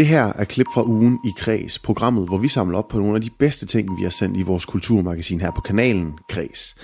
Det 0.00 0.08
her 0.08 0.32
er 0.32 0.44
klip 0.44 0.66
fra 0.74 0.82
ugen 0.86 1.18
i 1.24 1.30
Kreds, 1.36 1.78
programmet, 1.78 2.28
hvor 2.28 2.38
vi 2.38 2.48
samler 2.48 2.78
op 2.78 2.88
på 2.88 2.98
nogle 2.98 3.14
af 3.14 3.20
de 3.20 3.30
bedste 3.30 3.66
ting, 3.66 3.98
vi 3.98 4.02
har 4.02 4.10
sendt 4.10 4.36
i 4.36 4.42
vores 4.42 4.64
kulturmagasin 4.64 5.40
her 5.40 5.50
på 5.50 5.60
kanalen 5.60 6.18
Kreds. 6.28 6.74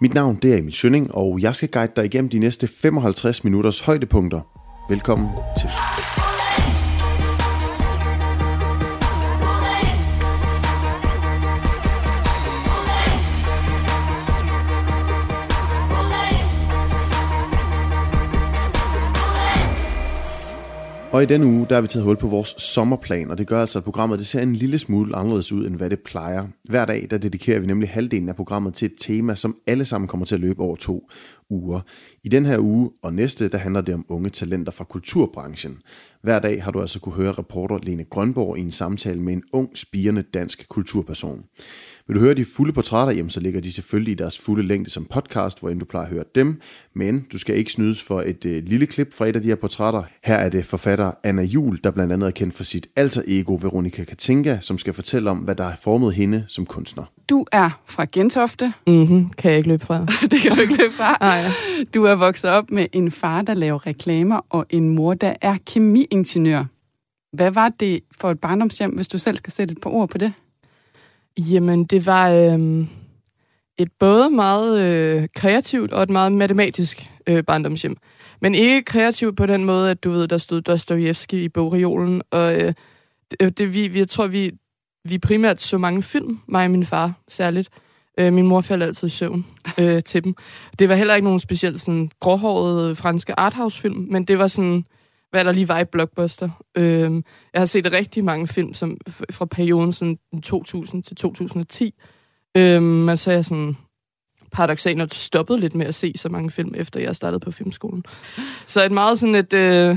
Mit 0.00 0.14
navn 0.14 0.38
det 0.42 0.54
er 0.54 0.58
Emil 0.58 0.72
Schønning, 0.72 1.14
og 1.14 1.38
jeg 1.40 1.56
skal 1.56 1.68
guide 1.68 1.92
dig 1.96 2.04
igennem 2.04 2.30
de 2.30 2.38
næste 2.38 2.68
55 2.68 3.44
minutters 3.44 3.80
højdepunkter. 3.80 4.40
Velkommen 4.88 5.28
til. 5.60 5.68
Og 21.16 21.22
i 21.22 21.26
denne 21.26 21.46
uge, 21.46 21.66
der 21.68 21.74
har 21.74 21.82
vi 21.82 21.88
taget 21.88 22.04
hul 22.04 22.16
på 22.16 22.26
vores 22.26 22.54
sommerplan, 22.58 23.30
og 23.30 23.38
det 23.38 23.46
gør 23.46 23.60
altså, 23.60 23.78
at 23.78 23.84
programmet 23.84 24.18
det 24.18 24.26
ser 24.26 24.42
en 24.42 24.56
lille 24.56 24.78
smule 24.78 25.16
anderledes 25.16 25.52
ud, 25.52 25.66
end 25.66 25.76
hvad 25.76 25.90
det 25.90 26.00
plejer. 26.00 26.46
Hver 26.64 26.84
dag, 26.84 27.06
der 27.10 27.18
dedikerer 27.18 27.60
vi 27.60 27.66
nemlig 27.66 27.88
halvdelen 27.88 28.28
af 28.28 28.36
programmet 28.36 28.74
til 28.74 28.86
et 28.86 28.94
tema, 28.98 29.34
som 29.34 29.56
alle 29.66 29.84
sammen 29.84 30.08
kommer 30.08 30.26
til 30.26 30.34
at 30.34 30.40
løbe 30.40 30.62
over 30.62 30.76
to 30.76 31.10
uger. 31.50 31.80
I 32.24 32.28
den 32.28 32.46
her 32.46 32.58
uge 32.58 32.90
og 33.02 33.14
næste, 33.14 33.48
der 33.48 33.58
handler 33.58 33.80
det 33.80 33.94
om 33.94 34.04
unge 34.08 34.30
talenter 34.30 34.72
fra 34.72 34.84
kulturbranchen. 34.84 35.76
Hver 36.22 36.38
dag 36.38 36.64
har 36.64 36.70
du 36.70 36.80
altså 36.80 37.00
kunne 37.00 37.14
høre 37.14 37.32
reporter 37.32 37.78
Lene 37.82 38.04
Grønborg 38.04 38.58
i 38.58 38.60
en 38.60 38.70
samtale 38.70 39.20
med 39.20 39.32
en 39.32 39.42
ung, 39.52 39.78
spirende 39.78 40.22
dansk 40.22 40.68
kulturperson. 40.68 41.44
Vil 42.08 42.16
du 42.16 42.20
høre 42.20 42.34
de 42.34 42.44
fulde 42.44 42.72
portrætter, 42.72 43.14
jamen, 43.14 43.30
så 43.30 43.40
ligger 43.40 43.60
de 43.60 43.72
selvfølgelig 43.72 44.12
i 44.12 44.14
deres 44.14 44.38
fulde 44.38 44.62
længde 44.62 44.90
som 44.90 45.04
podcast, 45.04 45.60
hvor 45.60 45.70
du 45.70 45.84
plejer 45.84 46.06
at 46.06 46.12
høre 46.12 46.24
dem. 46.34 46.60
Men 46.94 47.26
du 47.32 47.38
skal 47.38 47.56
ikke 47.56 47.72
snydes 47.72 48.02
for 48.02 48.20
et 48.20 48.44
øh, 48.44 48.62
lille 48.66 48.86
klip 48.86 49.14
fra 49.14 49.26
et 49.26 49.36
af 49.36 49.42
de 49.42 49.48
her 49.48 49.54
portrætter. 49.54 50.02
Her 50.24 50.34
er 50.34 50.48
det 50.48 50.66
forfatter 50.66 51.12
Anna 51.24 51.42
Jul, 51.42 51.78
der 51.84 51.90
blandt 51.90 52.12
andet 52.12 52.26
er 52.26 52.30
kendt 52.30 52.54
for 52.54 52.64
sit 52.64 52.86
alter 52.96 53.22
ego 53.26 53.58
Veronica 53.62 54.04
Katinka, 54.04 54.58
som 54.60 54.78
skal 54.78 54.92
fortælle 54.92 55.30
om, 55.30 55.38
hvad 55.38 55.54
der 55.54 55.64
har 55.64 55.76
formet 55.82 56.14
hende 56.14 56.44
som 56.48 56.66
kunstner. 56.66 57.04
Du 57.30 57.46
er 57.52 57.80
fra 57.86 58.06
Gentofte. 58.12 58.72
Mm-hmm. 58.86 59.30
Kan 59.30 59.50
jeg 59.50 59.58
ikke 59.58 59.68
løbe 59.68 59.86
fra. 59.86 60.06
det 60.30 60.40
kan 60.40 60.52
du 60.52 60.60
ikke 60.60 60.76
løbe 60.76 60.94
fra. 60.94 61.16
Nej. 61.20 61.42
Du 61.94 62.04
er 62.04 62.14
vokset 62.14 62.50
op 62.50 62.70
med 62.70 62.86
en 62.92 63.10
far, 63.10 63.42
der 63.42 63.54
laver 63.54 63.86
reklamer, 63.86 64.40
og 64.50 64.66
en 64.70 64.88
mor, 64.88 65.14
der 65.14 65.34
er 65.40 65.56
kemiingeniør. 65.66 66.64
Hvad 67.32 67.50
var 67.50 67.68
det 67.68 68.00
for 68.20 68.30
et 68.30 68.40
barndomshjem, 68.40 68.90
hvis 68.90 69.08
du 69.08 69.18
selv 69.18 69.36
skal 69.36 69.52
sætte 69.52 69.72
et 69.72 69.80
par 69.80 69.90
ord 69.90 70.08
på 70.08 70.18
det? 70.18 70.32
Jamen, 71.38 71.84
det 71.84 72.06
var 72.06 72.30
øh, 72.30 72.86
et 73.78 73.92
både 73.98 74.30
meget 74.30 74.80
øh, 74.80 75.28
kreativt 75.34 75.92
og 75.92 76.02
et 76.02 76.10
meget 76.10 76.32
matematisk 76.32 77.10
øh, 77.26 77.44
barndomshjem. 77.44 77.96
Men 78.40 78.54
ikke 78.54 78.82
kreativt 78.82 79.36
på 79.36 79.46
den 79.46 79.64
måde, 79.64 79.90
at 79.90 80.04
du 80.04 80.10
ved, 80.10 80.28
der 80.28 80.38
stod 80.38 80.60
Dostojevski 80.60 81.44
i 81.44 81.48
bogreolen, 81.48 82.22
og 82.30 82.54
øh, 82.54 82.74
det, 83.30 83.58
det, 83.58 83.74
vi, 83.74 83.88
vi, 83.88 83.98
jeg 83.98 84.08
tror, 84.08 84.26
vi, 84.26 84.52
vi 85.04 85.18
primært 85.18 85.60
så 85.60 85.78
mange 85.78 86.02
film, 86.02 86.40
mig 86.46 86.64
og 86.64 86.70
min 86.70 86.84
far 86.84 87.12
særligt. 87.28 87.68
Øh, 88.18 88.32
min 88.32 88.46
mor 88.46 88.60
faldt 88.60 88.82
altid 88.82 89.08
i 89.08 89.10
søvn 89.10 89.46
øh, 89.80 90.02
til 90.02 90.24
dem. 90.24 90.34
Det 90.78 90.88
var 90.88 90.94
heller 90.94 91.14
ikke 91.14 91.24
nogen 91.24 91.40
specielt 91.40 91.80
sådan 91.80 92.10
gråhårede 92.20 92.94
franske 92.94 93.40
arthouse-film, 93.40 94.06
men 94.10 94.24
det 94.24 94.38
var 94.38 94.46
sådan 94.46 94.84
hvad 95.30 95.44
der 95.44 95.52
lige 95.52 95.68
var 95.68 95.80
i 95.80 95.84
Blockbuster. 95.84 96.50
Øh, 96.76 97.22
jeg 97.52 97.60
har 97.60 97.64
set 97.64 97.92
rigtig 97.92 98.24
mange 98.24 98.48
film 98.48 98.74
som, 98.74 98.96
fra 99.30 99.44
perioden 99.44 99.92
sådan 99.92 100.18
2000 100.42 101.02
til 101.02 101.16
2010. 101.16 101.94
Øh, 102.56 102.82
men 102.82 103.16
så 103.16 103.30
er 103.30 103.34
jeg 103.34 103.44
sådan 103.44 103.76
paradoxalt 104.52 105.14
stoppet 105.14 105.60
lidt 105.60 105.74
med 105.74 105.86
at 105.86 105.94
se 105.94 106.12
så 106.16 106.28
mange 106.28 106.50
film, 106.50 106.74
efter 106.74 107.00
jeg 107.00 107.16
startede 107.16 107.40
på 107.40 107.50
filmskolen. 107.50 108.04
Så 108.66 108.84
et 108.84 108.92
meget 108.92 109.18
sådan 109.18 109.34
et... 109.34 109.52
Øh, 109.52 109.96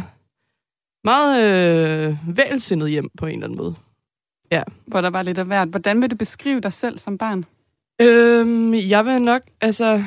meget 1.03 1.43
øh, 1.43 2.37
vælsindet 2.37 2.89
hjem 2.89 3.09
på 3.17 3.25
en 3.25 3.33
eller 3.33 3.45
anden 3.45 3.57
måde. 3.57 3.75
Ja. 4.51 4.63
Hvor 4.87 5.01
der 5.01 5.09
var 5.09 5.23
lidt 5.23 5.37
af 5.37 5.45
hvert. 5.45 5.67
Hvordan 5.67 6.01
vil 6.01 6.11
du 6.11 6.15
beskrive 6.15 6.59
dig 6.59 6.73
selv 6.73 6.97
som 6.97 7.17
barn? 7.17 7.45
Øhm, 8.01 8.73
jeg 8.73 9.05
vil 9.05 9.21
nok, 9.21 9.41
altså, 9.61 10.03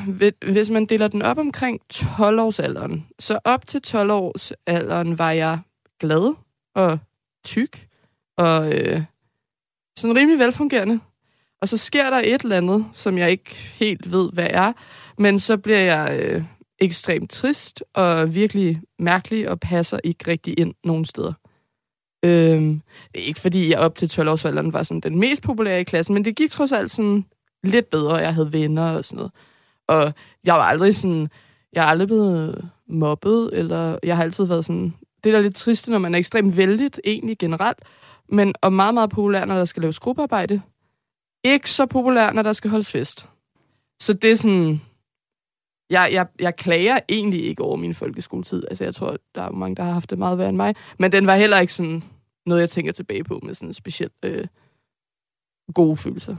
hvis 0.53 0.71
man 0.71 0.87
deler 0.87 1.09
den 1.09 1.23
op 1.23 1.39
omkring 1.39 1.81
12-årsalderen, 1.95 3.01
så 3.19 3.39
op 3.45 3.67
til 3.67 3.81
12-årsalderen 3.87 5.19
var 5.19 5.31
jeg 5.31 5.59
glad 6.01 6.35
og 6.75 6.99
tyk 7.45 7.87
og 8.37 8.73
øh, 8.73 9.03
sådan 9.99 10.17
rimelig 10.17 10.39
velfungerende. 10.39 11.01
Og 11.61 11.69
så 11.69 11.77
sker 11.79 12.11
der 12.11 12.19
et 12.25 12.43
eller 12.43 12.57
andet, 12.57 12.87
som 12.93 13.19
jeg 13.19 13.31
ikke 13.31 13.55
helt 13.55 14.13
ved, 14.13 14.33
hvad 14.33 14.49
er, 14.51 14.73
men 15.19 15.39
så 15.39 15.57
bliver 15.57 15.79
jeg 15.79 16.21
øh, 16.21 16.45
ekstremt 16.79 17.31
trist 17.31 17.85
og 17.95 18.35
virkelig 18.35 18.81
mærkelig 18.99 19.49
og 19.49 19.61
passer 19.61 19.99
ikke 20.05 20.31
rigtig 20.31 20.59
ind 20.59 20.75
nogen 20.85 21.05
steder. 21.05 21.33
Øhm, 22.25 22.83
ikke 23.15 23.41
fordi, 23.41 23.71
jeg 23.71 23.79
op 23.79 23.95
til 23.95 24.07
12-årsalderen 24.07 24.73
var 24.73 24.83
sådan 24.83 25.01
den 25.01 25.19
mest 25.19 25.43
populære 25.43 25.81
i 25.81 25.85
klassen, 25.85 26.15
men 26.15 26.25
det 26.25 26.37
gik 26.37 26.51
trods 26.51 26.73
alt 26.73 26.91
sådan 26.91 27.25
lidt 27.63 27.91
bedre, 27.91 28.17
jeg 28.17 28.35
havde 28.35 28.53
venner 28.53 28.91
og 28.91 29.05
sådan 29.05 29.17
noget. 29.17 29.33
Og 29.89 30.15
jeg 30.45 30.55
var 30.55 30.63
aldrig 30.63 30.95
sådan, 30.95 31.29
jeg 31.73 31.85
er 31.85 31.89
aldrig 31.89 32.09
blevet 32.09 32.69
mobbet, 32.89 33.51
eller 33.53 33.99
jeg 34.03 34.17
har 34.17 34.25
altid 34.25 34.45
været 34.45 34.65
sådan, 34.65 34.95
det 35.25 35.35
er 35.35 35.41
lidt 35.41 35.55
trist, 35.55 35.89
når 35.89 35.99
man 35.99 36.15
er 36.15 36.19
ekstremt 36.19 36.57
vældig, 36.57 36.91
egentlig 37.05 37.39
generelt, 37.39 37.79
men 38.29 38.55
og 38.61 38.73
meget, 38.73 38.95
meget 38.95 39.11
populær, 39.11 39.45
når 39.45 39.55
der 39.55 39.65
skal 39.65 39.83
laves 39.83 39.99
gruppearbejde. 39.99 40.63
Ikke 41.45 41.71
så 41.71 41.87
populær, 41.87 42.33
når 42.33 42.43
der 42.43 42.53
skal 42.53 42.71
holdes 42.71 42.91
fest. 42.91 43.29
Så 44.01 44.13
det 44.13 44.31
er 44.31 44.37
sådan, 44.37 44.81
jeg, 45.91 46.09
jeg, 46.13 46.27
jeg 46.41 46.57
klager 46.57 47.01
egentlig 47.09 47.45
ikke 47.45 47.63
over 47.63 47.77
min 47.77 47.95
folkeskoletid. 47.95 48.65
Altså, 48.71 48.85
jeg 48.85 48.95
tror, 48.95 49.17
der 49.35 49.43
er 49.43 49.51
mange, 49.51 49.77
der 49.77 49.83
har 49.83 49.93
haft 49.93 50.11
det 50.11 50.19
meget 50.19 50.39
værre 50.39 50.49
end 50.49 50.57
mig. 50.57 50.75
Men 50.99 51.13
den 51.13 51.27
var 51.27 51.37
heller 51.37 51.59
ikke 51.59 51.73
sådan 51.73 52.03
noget, 52.47 52.61
jeg 52.61 52.71
tænker 52.71 52.93
tilbage 52.93 53.25
på 53.25 53.41
med 53.43 53.55
sådan 53.55 53.75
specielt 53.75 54.13
øh, 54.25 54.47
gode 55.75 55.97
følelser. 55.97 56.37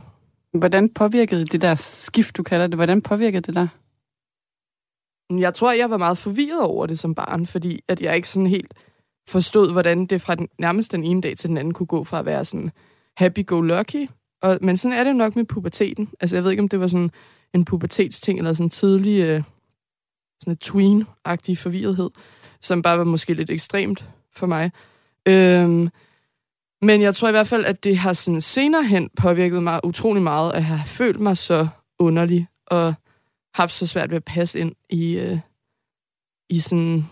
Hvordan 0.54 0.90
påvirkede 0.90 1.46
det 1.46 1.62
der 1.62 1.76
skift, 1.76 2.38
du 2.38 2.44
kalder 2.44 2.68
det, 2.68 2.78
hvordan 2.78 3.02
påvirkede 3.02 3.42
det 3.42 3.56
der? 3.56 3.68
Jeg 5.40 5.54
tror, 5.54 5.72
jeg 5.72 5.90
var 5.90 5.98
meget 5.98 6.18
forvirret 6.18 6.62
over 6.62 6.86
det 6.86 7.00
som 7.00 7.16
barn, 7.16 7.46
fordi 7.46 7.82
at 7.88 8.02
jeg 8.02 8.16
ikke 8.16 8.30
sådan 8.30 8.48
helt 8.48 8.74
forstod, 9.30 9.72
hvordan 9.72 10.06
det 10.06 10.22
fra 10.22 10.36
den, 10.36 10.50
nærmest 10.60 10.92
den 10.92 11.04
ene 11.04 11.22
dag 11.22 11.38
til 11.38 11.50
den 11.50 11.58
anden 11.58 11.74
kunne 11.74 11.88
gå 11.88 12.04
fra 12.04 12.20
at 12.20 12.26
være 12.26 12.46
sådan 12.46 12.72
happy-go-lucky. 13.18 14.08
Og, 14.42 14.60
men 14.62 14.78
sådan 14.78 14.98
er 14.98 15.04
det 15.04 15.12
jo 15.12 15.18
nok 15.18 15.36
med 15.36 15.46
puberteten. 15.46 16.10
Altså, 16.20 16.36
jeg 16.36 16.44
ved 16.44 16.52
ikke, 16.52 16.64
om 16.64 16.70
det 16.70 16.80
var 16.80 16.88
sådan 16.88 17.12
en 17.54 17.66
pubertetsting, 17.66 18.40
eller 18.40 18.54
sådan 18.54 18.66
en 18.66 18.70
tidlig 18.70 19.20
øh, 19.20 19.44
sådan 20.42 20.54
en 20.54 20.58
tween-agtig 20.64 21.58
forvirrethed, 21.58 22.10
som 22.62 22.82
bare 22.82 22.98
var 22.98 23.04
måske 23.04 23.34
lidt 23.34 23.50
ekstremt 23.50 24.10
for 24.36 24.48
mig. 24.48 24.72
Øhm, 25.26 25.90
men 26.84 27.02
jeg 27.02 27.16
tror 27.16 27.28
i 27.28 27.32
hvert 27.32 27.48
fald, 27.48 27.66
at 27.66 27.84
det 27.84 27.98
har 27.98 28.14
sådan 28.14 28.42
senere 28.42 28.84
hen 28.84 29.10
påvirket 29.18 29.64
mig 29.64 29.86
utrolig 29.86 30.24
meget, 30.24 30.54
at 30.54 30.64
have 30.64 30.82
følt 30.86 31.20
mig 31.20 31.38
så 31.38 31.68
underlig, 32.00 32.48
og 32.68 32.94
haft 33.54 33.74
så 33.74 33.88
svært 33.88 34.10
ved 34.10 34.18
at 34.18 34.24
passe 34.24 34.60
ind 34.60 34.72
i, 34.90 35.14
øh, 35.14 35.40
i 36.50 36.60
sådan... 36.60 37.06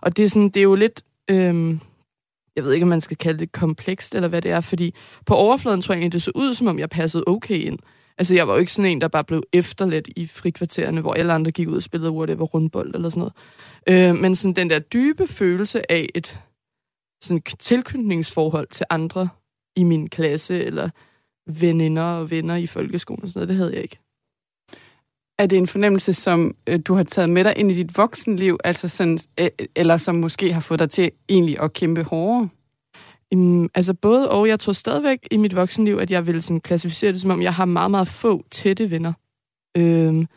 Og 0.00 0.16
det 0.16 0.24
er, 0.24 0.28
sådan, 0.28 0.48
det 0.48 0.56
er 0.56 0.64
jo 0.64 0.74
lidt... 0.74 1.02
Øh, 1.30 1.78
jeg 2.56 2.64
ved 2.64 2.72
ikke, 2.72 2.84
om 2.84 2.88
man 2.88 3.00
skal 3.00 3.16
kalde 3.16 3.38
det 3.38 3.52
komplekst, 3.52 4.14
eller 4.14 4.28
hvad 4.28 4.42
det 4.42 4.50
er, 4.50 4.60
fordi 4.60 4.94
på 5.26 5.34
overfladen 5.34 5.82
tror 5.82 5.92
jeg 5.92 5.98
egentlig, 5.98 6.12
det 6.12 6.22
så 6.22 6.32
ud, 6.34 6.54
som 6.54 6.66
om 6.66 6.78
jeg 6.78 6.90
passede 6.90 7.24
okay 7.26 7.58
ind. 7.58 7.78
Altså, 8.18 8.34
jeg 8.34 8.48
var 8.48 8.54
jo 8.54 8.60
ikke 8.60 8.72
sådan 8.72 8.90
en, 8.90 9.00
der 9.00 9.08
bare 9.08 9.24
blev 9.24 9.42
efterladt 9.52 10.08
i 10.16 10.26
frikvartererne, 10.26 11.00
hvor 11.00 11.14
alle 11.14 11.32
andre 11.32 11.52
gik 11.52 11.68
ud 11.68 11.76
og 11.76 11.82
spillede 11.82 12.12
whatever 12.12 12.44
rundbold 12.44 12.94
eller 12.94 13.08
sådan 13.08 13.20
noget. 13.20 13.34
Øh, 13.88 14.16
men 14.22 14.34
sådan 14.34 14.54
den 14.54 14.70
der 14.70 14.78
dybe 14.78 15.26
følelse 15.26 15.92
af 15.92 16.08
et 16.14 16.40
sådan 17.22 17.42
tilknytningsforhold 17.58 18.68
til 18.68 18.86
andre 18.90 19.28
i 19.76 19.82
min 19.82 20.08
klasse, 20.08 20.64
eller 20.64 20.90
veninder 21.46 22.02
og 22.02 22.30
venner 22.30 22.56
i 22.56 22.66
folkeskolen 22.66 23.24
og 23.24 23.28
sådan 23.28 23.38
noget. 23.38 23.48
Det 23.48 23.56
havde 23.56 23.74
jeg 23.74 23.82
ikke. 23.82 23.98
Er 25.38 25.46
det 25.46 25.58
en 25.58 25.66
fornemmelse, 25.66 26.14
som 26.14 26.54
øh, 26.66 26.80
du 26.86 26.94
har 26.94 27.02
taget 27.02 27.30
med 27.30 27.44
dig 27.44 27.54
ind 27.56 27.70
i 27.70 27.74
dit 27.74 27.98
voksenliv, 27.98 28.58
altså 28.64 28.88
sådan, 28.88 29.18
øh, 29.40 29.48
eller 29.76 29.96
som 29.96 30.14
måske 30.14 30.52
har 30.52 30.60
fået 30.60 30.80
dig 30.80 30.90
til 30.90 31.10
egentlig 31.28 31.60
at 31.60 31.72
kæmpe 31.72 32.02
hårdere? 32.02 32.48
Um, 33.34 33.70
altså 33.74 33.94
både 33.94 34.30
og. 34.30 34.48
Jeg 34.48 34.60
tror 34.60 34.72
stadigvæk 34.72 35.28
i 35.30 35.36
mit 35.36 35.56
voksenliv, 35.56 35.96
at 35.96 36.10
jeg 36.10 36.26
vil 36.26 36.42
sådan 36.42 36.60
klassificere 36.60 37.12
det 37.12 37.20
som 37.20 37.30
om, 37.30 37.42
jeg 37.42 37.54
har 37.54 37.64
meget, 37.64 37.90
meget 37.90 38.08
få 38.08 38.44
tætte 38.50 38.90
venner. 38.90 39.12
Um, 39.78 40.28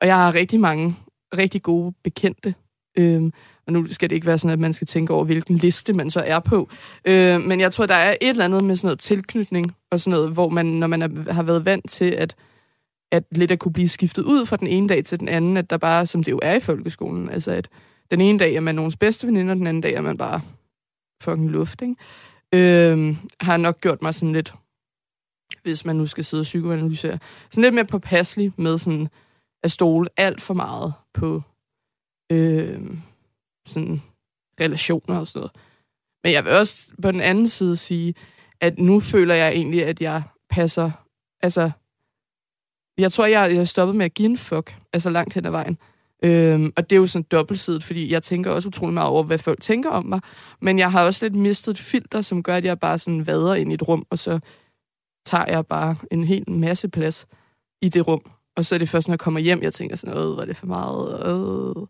og 0.00 0.06
jeg 0.06 0.16
har 0.16 0.34
rigtig 0.34 0.60
mange 0.60 0.96
rigtig 1.36 1.62
gode 1.62 1.94
bekendte. 2.04 2.54
Um, 2.98 3.32
og 3.70 3.74
nu 3.74 3.86
skal 3.86 4.10
det 4.10 4.14
ikke 4.14 4.26
være 4.26 4.38
sådan, 4.38 4.52
at 4.52 4.58
man 4.58 4.72
skal 4.72 4.86
tænke 4.86 5.12
over, 5.12 5.24
hvilken 5.24 5.56
liste 5.56 5.92
man 5.92 6.10
så 6.10 6.20
er 6.20 6.38
på. 6.38 6.68
Øh, 7.04 7.40
men 7.40 7.60
jeg 7.60 7.72
tror, 7.72 7.86
der 7.86 7.94
er 7.94 8.16
et 8.20 8.30
eller 8.30 8.44
andet 8.44 8.64
med 8.64 8.76
sådan 8.76 8.86
noget 8.86 8.98
tilknytning, 8.98 9.74
og 9.90 10.00
sådan 10.00 10.10
noget, 10.10 10.30
hvor 10.32 10.48
man, 10.48 10.66
når 10.66 10.86
man 10.86 11.02
er, 11.02 11.32
har 11.32 11.42
været 11.42 11.64
vant 11.64 11.90
til, 11.90 12.04
at, 12.04 12.36
at 13.12 13.24
lidt 13.30 13.50
at 13.50 13.58
kunne 13.58 13.72
blive 13.72 13.88
skiftet 13.88 14.22
ud 14.22 14.46
fra 14.46 14.56
den 14.56 14.66
ene 14.66 14.88
dag 14.88 15.04
til 15.04 15.20
den 15.20 15.28
anden, 15.28 15.56
at 15.56 15.70
der 15.70 15.76
bare, 15.76 16.06
som 16.06 16.24
det 16.24 16.32
jo 16.32 16.40
er 16.42 16.54
i 16.54 16.60
folkeskolen, 16.60 17.30
altså 17.30 17.52
at 17.52 17.68
den 18.10 18.20
ene 18.20 18.38
dag 18.38 18.54
er 18.54 18.60
man 18.60 18.74
nogens 18.74 18.96
bedste 18.96 19.26
veninde, 19.26 19.50
og 19.50 19.56
den 19.56 19.66
anden 19.66 19.80
dag 19.80 19.94
er 19.94 20.02
man 20.02 20.16
bare 20.16 20.40
fucking 21.22 21.50
luft, 21.50 21.82
ikke? 21.82 21.94
Øh, 22.54 23.16
har 23.40 23.56
nok 23.56 23.80
gjort 23.80 24.02
mig 24.02 24.14
sådan 24.14 24.32
lidt, 24.32 24.54
hvis 25.62 25.84
man 25.84 25.96
nu 25.96 26.06
skal 26.06 26.24
sidde 26.24 26.40
og 26.40 26.44
psykoanalysere, 26.44 27.18
sådan 27.50 27.62
lidt 27.62 27.74
mere 27.74 27.84
påpasselig 27.84 28.52
med 28.56 28.78
sådan 28.78 29.08
at 29.62 29.70
stole 29.70 30.08
alt 30.16 30.40
for 30.40 30.54
meget 30.54 30.92
på 31.14 31.42
øh, 32.32 32.80
sådan 33.70 34.02
relationer 34.60 35.18
og 35.18 35.26
sådan 35.26 35.40
noget. 35.40 35.52
Men 36.24 36.32
jeg 36.32 36.44
vil 36.44 36.52
også 36.52 36.88
på 37.02 37.10
den 37.10 37.20
anden 37.20 37.48
side 37.48 37.76
sige, 37.76 38.14
at 38.60 38.78
nu 38.78 39.00
føler 39.00 39.34
jeg 39.34 39.52
egentlig, 39.52 39.86
at 39.86 40.00
jeg 40.00 40.22
passer... 40.50 40.90
Altså, 41.42 41.70
jeg 42.98 43.12
tror, 43.12 43.26
jeg, 43.26 43.54
jeg 43.54 43.68
stoppet 43.68 43.96
med 43.96 44.04
at 44.04 44.14
give 44.14 44.30
en 44.30 44.36
fuck, 44.36 44.74
altså 44.92 45.10
langt 45.10 45.34
hen 45.34 45.46
ad 45.46 45.50
vejen. 45.50 45.78
Øhm, 46.22 46.72
og 46.76 46.90
det 46.90 46.96
er 46.96 47.00
jo 47.00 47.06
sådan 47.06 47.26
dobbeltsidigt, 47.32 47.84
fordi 47.84 48.12
jeg 48.12 48.22
tænker 48.22 48.50
også 48.50 48.68
utrolig 48.68 48.94
meget 48.94 49.08
over, 49.08 49.22
hvad 49.22 49.38
folk 49.38 49.60
tænker 49.60 49.90
om 49.90 50.06
mig. 50.06 50.20
Men 50.60 50.78
jeg 50.78 50.92
har 50.92 51.04
også 51.04 51.24
lidt 51.24 51.34
mistet 51.34 51.72
et 51.72 51.78
filter, 51.78 52.20
som 52.22 52.42
gør, 52.42 52.56
at 52.56 52.64
jeg 52.64 52.80
bare 52.80 52.98
sådan 52.98 53.26
vader 53.26 53.54
ind 53.54 53.70
i 53.70 53.74
et 53.74 53.88
rum, 53.88 54.06
og 54.10 54.18
så 54.18 54.40
tager 55.26 55.44
jeg 55.48 55.66
bare 55.66 55.96
en 56.10 56.24
hel 56.24 56.50
masse 56.50 56.88
plads 56.88 57.26
i 57.82 57.88
det 57.88 58.06
rum. 58.06 58.30
Og 58.56 58.64
så 58.64 58.74
er 58.74 58.78
det 58.78 58.88
først, 58.88 59.08
når 59.08 59.12
jeg 59.12 59.20
kommer 59.20 59.40
hjem, 59.40 59.62
jeg 59.62 59.74
tænker 59.74 59.96
sådan, 59.96 60.16
øh, 60.16 60.36
var 60.36 60.44
det 60.44 60.56
for 60.56 60.66
meget? 60.66 61.26
Øh. 61.26 61.86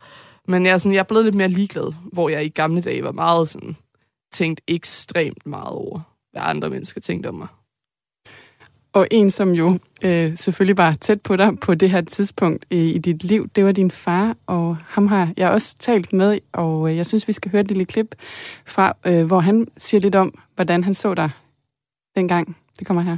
Men 0.51 0.67
jeg 0.67 0.73
er, 0.73 0.79
sådan, 0.79 0.95
jeg 0.95 1.01
er 1.01 1.11
blevet 1.11 1.25
lidt 1.25 1.35
mere 1.35 1.49
ligeglad, 1.49 1.93
hvor 2.13 2.29
jeg 2.29 2.45
i 2.45 2.49
gamle 2.49 2.83
dage 2.83 3.05
var 3.05 3.13
meget 3.13 3.49
sådan, 3.49 3.77
tænkt 4.33 4.61
ekstremt 4.69 5.47
meget 5.47 5.69
over, 5.69 6.01
hvad 6.33 6.43
andre 6.45 6.71
mennesker 6.71 7.01
tænkte 7.01 7.29
om 7.29 7.35
mig. 7.35 7.49
Og 8.93 9.07
en, 9.11 9.31
som 9.31 9.51
jo 9.51 9.69
øh, 10.05 10.35
selvfølgelig 10.35 10.79
var 10.79 10.93
tæt 10.93 11.23
på 11.23 11.37
dig 11.37 11.61
på 11.61 11.75
det 11.75 11.91
her 11.91 12.01
tidspunkt 12.01 12.67
øh, 12.73 12.79
i 12.79 12.99
dit 12.99 13.25
liv, 13.25 13.49
det 13.49 13.65
var 13.65 13.73
din 13.73 13.91
far, 13.91 14.37
og 14.47 14.77
ham 14.77 15.07
har 15.07 15.33
jeg 15.37 15.51
også 15.51 15.77
talt 15.79 16.13
med, 16.13 16.39
og 16.53 16.91
øh, 16.91 16.97
jeg 16.97 17.07
synes, 17.07 17.29
vi 17.29 17.33
skal 17.33 17.51
høre 17.51 17.61
et 17.61 17.69
lille 17.69 17.85
klip 17.85 18.15
fra, 18.67 18.97
øh, 19.07 19.27
hvor 19.27 19.39
han 19.39 19.67
siger 19.77 20.01
lidt 20.01 20.15
om, 20.15 20.39
hvordan 20.55 20.85
han 20.85 20.95
så 20.95 21.15
dig 21.15 21.31
dengang. 22.17 22.57
Det 22.79 22.87
kommer 22.87 23.03
her. 23.03 23.17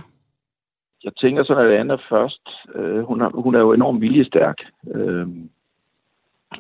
Jeg 1.05 1.13
tænker 1.17 1.45
sådan, 1.45 1.67
at 1.67 1.79
Anna 1.81 1.95
først, 1.95 2.49
øh, 2.75 3.03
hun, 3.05 3.21
er, 3.21 3.43
hun 3.43 3.55
er 3.55 3.61
jo 3.61 3.73
enormt 3.73 4.01
viljestærk, 4.01 4.57
øh, 4.95 5.29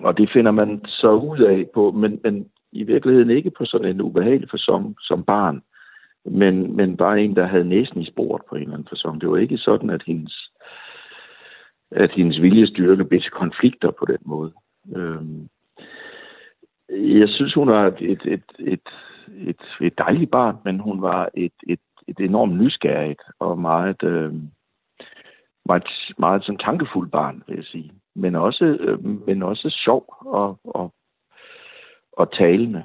og 0.00 0.18
det 0.18 0.30
finder 0.32 0.50
man 0.50 0.84
så 0.84 1.10
ud 1.12 1.38
af 1.38 1.66
på, 1.74 1.90
men, 1.90 2.20
men 2.24 2.48
i 2.72 2.82
virkeligheden 2.82 3.30
ikke 3.30 3.50
på 3.50 3.64
sådan 3.64 3.90
en 3.90 4.00
ubehagelig 4.00 4.50
fasong 4.50 4.96
som 5.00 5.24
barn 5.24 5.62
men, 6.24 6.76
men 6.76 6.96
bare 6.96 7.20
en, 7.20 7.36
der 7.36 7.46
havde 7.46 7.64
næsen 7.64 8.00
i 8.00 8.06
sporet 8.06 8.42
på 8.48 8.54
en 8.54 8.62
eller 8.62 8.74
anden 8.74 8.88
fasong. 8.88 9.20
Det 9.20 9.30
var 9.30 9.36
ikke 9.36 9.58
sådan, 9.58 9.90
at 9.90 10.02
hendes, 10.06 10.50
at 11.90 12.10
hendes 12.10 12.42
viljestyrke 12.42 13.04
blev 13.04 13.20
til 13.20 13.30
konflikter 13.30 13.90
på 13.90 14.04
den 14.04 14.18
måde. 14.24 14.52
Øhm, 14.96 15.48
jeg 16.88 17.28
synes, 17.28 17.54
hun 17.54 17.68
var 17.68 17.86
et, 17.86 18.00
et, 18.00 18.20
et, 18.26 18.44
et, 18.58 18.88
et, 19.36 19.62
et 19.80 19.98
dejligt 19.98 20.30
barn, 20.30 20.56
men 20.64 20.80
hun 20.80 21.02
var 21.02 21.28
et, 21.34 21.52
et, 21.68 21.80
et 22.08 22.20
enormt 22.20 22.60
nysgerrigt 22.60 23.22
og 23.38 23.58
meget, 23.58 24.02
øh, 24.02 24.34
meget, 25.64 25.84
meget 26.18 26.44
sådan 26.44 26.58
tankefuld 26.58 27.10
barn, 27.10 27.42
vil 27.46 27.56
jeg 27.56 27.64
sige. 27.64 27.92
Men 28.14 28.34
også, 28.34 28.64
øh, 28.64 29.04
men 29.26 29.42
også 29.42 29.70
sjov 29.70 30.14
og, 30.20 30.58
og, 30.64 30.94
og 32.12 32.32
talende. 32.32 32.84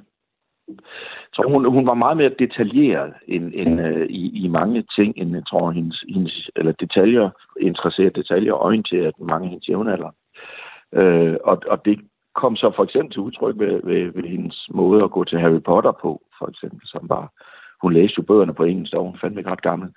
Så 1.34 1.44
hun, 1.48 1.66
hun 1.66 1.88
var 1.88 1.94
meget 1.94 2.18
mere 2.18 2.30
detaljeret 2.40 3.14
end, 3.28 3.52
end 3.54 3.82
uh, 3.82 4.06
i, 4.10 4.46
i 4.46 4.48
mange 4.48 4.84
ting, 4.96 5.18
end 5.18 5.36
jeg 5.36 5.44
tror, 5.50 5.72
hendes, 5.72 6.04
hendes 6.10 6.50
eller 6.56 6.72
detaljer, 6.72 7.30
interesseret 7.60 8.16
detaljer, 8.16 8.54
orienteret 8.54 9.14
mange 9.20 9.46
af 9.46 9.50
hendes 9.50 9.70
jævnalder. 9.70 10.12
Uh, 10.92 11.36
og, 11.44 11.62
og 11.68 11.86
det 11.86 12.00
kom 12.36 12.56
så 12.56 12.72
for 12.76 12.84
eksempel 12.84 13.14
til 13.14 13.22
udtryk 13.22 13.60
ved, 13.60 13.82
ved, 13.84 14.12
ved 14.14 14.24
hendes 14.24 14.68
måde 14.70 15.04
at 15.04 15.12
gå 15.12 15.24
til 15.24 15.40
Harry 15.40 15.62
Potter 15.62 15.92
på, 15.92 16.22
for 16.40 16.50
eksempel, 16.50 16.82
som 16.84 17.10
var, 17.10 17.32
hun 17.82 17.94
læste 17.94 18.16
jo 18.18 18.24
bøgerne 18.24 18.54
på 18.54 18.64
engelsk, 18.64 18.94
og 18.94 19.04
hun 19.04 19.18
fandme 19.22 19.52
ret 19.52 19.62
gammel, 19.62 19.90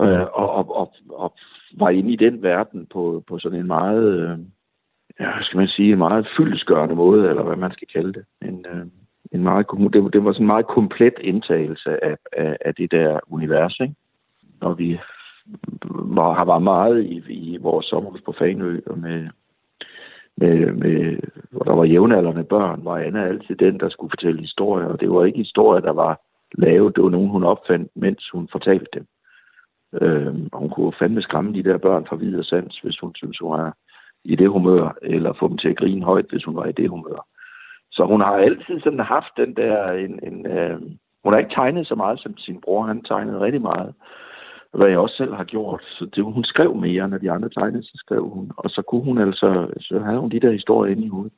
uh, 0.00 0.26
og, 0.40 0.50
og, 0.50 0.76
og, 0.76 0.94
og 1.10 1.34
var 1.78 1.90
inde 1.90 2.12
i 2.12 2.16
den 2.16 2.42
verden 2.42 2.86
på, 2.86 3.24
på 3.28 3.38
sådan 3.38 3.58
en 3.58 3.66
meget, 3.66 4.32
uh, 4.32 4.38
ja, 5.20 5.42
skal 5.42 5.58
man 5.58 5.68
sige, 5.68 5.92
en 5.92 5.98
meget 5.98 6.28
fyldesgørende 6.36 6.94
måde, 6.94 7.28
eller 7.28 7.42
hvad 7.42 7.56
man 7.56 7.72
skal 7.72 7.88
kalde 7.88 8.12
det. 8.12 8.24
En, 8.42 8.66
øh, 8.72 8.86
en 9.32 9.42
meget, 9.42 9.66
det, 9.92 10.12
det 10.12 10.24
var 10.24 10.32
sådan 10.32 10.42
en 10.42 10.46
meget 10.46 10.66
komplet 10.66 11.14
indtagelse 11.20 12.04
af, 12.04 12.16
af, 12.32 12.56
af 12.60 12.74
det 12.74 12.90
der 12.90 13.20
univers, 13.28 13.80
ikke? 13.80 13.94
Når 14.60 14.74
vi 14.74 15.00
var, 15.90 16.32
har 16.32 16.44
været 16.44 16.62
meget 16.62 17.02
i, 17.04 17.22
i 17.28 17.56
vores 17.56 17.86
sommerhus 17.86 18.20
på 18.20 18.32
Fanø, 18.38 18.80
og 18.86 18.98
med, 18.98 19.28
med, 20.36 20.72
med, 20.72 21.18
hvor 21.50 21.64
der 21.64 21.74
var 21.74 21.84
jævnaldrende 21.84 22.44
børn, 22.44 22.84
var 22.84 22.98
Anna 22.98 23.26
altid 23.26 23.56
den, 23.56 23.80
der 23.80 23.88
skulle 23.88 24.10
fortælle 24.10 24.40
historier, 24.40 24.86
og 24.86 25.00
det 25.00 25.10
var 25.10 25.24
ikke 25.24 25.38
historier, 25.38 25.80
der 25.80 25.92
var 25.92 26.20
lavet, 26.52 26.96
det 26.96 27.04
var 27.04 27.10
nogen, 27.10 27.30
hun 27.30 27.44
opfandt, 27.44 27.90
mens 27.94 28.30
hun 28.30 28.48
fortalte 28.52 28.86
dem. 28.94 29.06
Øh, 30.02 30.34
og 30.52 30.58
hun 30.58 30.70
kunne 30.70 30.92
fandme 30.98 31.22
skræmme 31.22 31.52
de 31.54 31.62
der 31.62 31.78
børn 31.78 32.06
fra 32.06 32.16
videre 32.16 32.44
sans, 32.44 32.78
hvis 32.78 32.98
hun 32.98 33.14
synes, 33.14 33.38
hun 33.38 33.50
var 33.50 33.76
i 34.24 34.36
det 34.36 34.48
humør, 34.48 34.96
eller 35.02 35.32
få 35.32 35.48
dem 35.48 35.58
til 35.58 35.68
at 35.68 35.76
grine 35.76 36.04
højt, 36.04 36.26
hvis 36.30 36.44
hun 36.44 36.56
var 36.56 36.66
i 36.66 36.72
det 36.72 36.90
humør. 36.90 37.26
Så 37.92 38.04
hun 38.04 38.20
har 38.20 38.32
altid 38.32 38.80
sådan 38.80 39.00
haft 39.00 39.32
den 39.36 39.56
der... 39.56 39.92
En, 39.92 40.20
en, 40.22 40.46
øh, 40.46 40.80
hun 41.24 41.32
har 41.32 41.38
ikke 41.38 41.54
tegnet 41.54 41.86
så 41.86 41.94
meget 41.94 42.20
som 42.20 42.36
sin 42.38 42.60
bror. 42.60 42.82
Han 42.86 43.02
tegnede 43.02 43.40
rigtig 43.40 43.62
meget. 43.62 43.94
Hvad 44.74 44.88
jeg 44.88 44.98
også 44.98 45.16
selv 45.16 45.34
har 45.34 45.44
gjort. 45.44 45.82
Så 45.82 46.04
det, 46.14 46.24
hun 46.24 46.44
skrev 46.44 46.74
mere, 46.74 47.08
når 47.08 47.18
de 47.18 47.30
andre 47.30 47.48
tegnede, 47.48 47.82
så 47.82 47.92
skrev 47.94 48.28
hun. 48.28 48.50
Og 48.56 48.70
så 48.70 48.82
kunne 48.82 49.04
hun 49.04 49.18
altså... 49.18 49.66
Så 49.80 49.98
havde 49.98 50.18
hun 50.18 50.30
de 50.30 50.40
der 50.40 50.52
historier 50.52 50.92
inde 50.92 51.04
i 51.04 51.08
hovedet. 51.08 51.32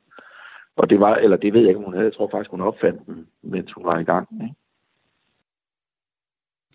Og 0.75 0.89
det 0.89 0.99
var... 0.99 1.15
Eller 1.15 1.37
det 1.37 1.53
ved 1.53 1.61
jeg 1.61 1.69
ikke, 1.69 1.81
hun 1.85 1.93
havde. 1.93 2.05
Jeg 2.05 2.13
tror 2.13 2.29
faktisk, 2.31 2.51
hun 2.51 2.61
opfandt 2.61 3.05
dem, 3.05 3.27
mens 3.43 3.71
hun 3.71 3.85
var 3.85 3.99
i 3.99 4.03
gang. 4.03 4.27
Ikke? 4.43 4.55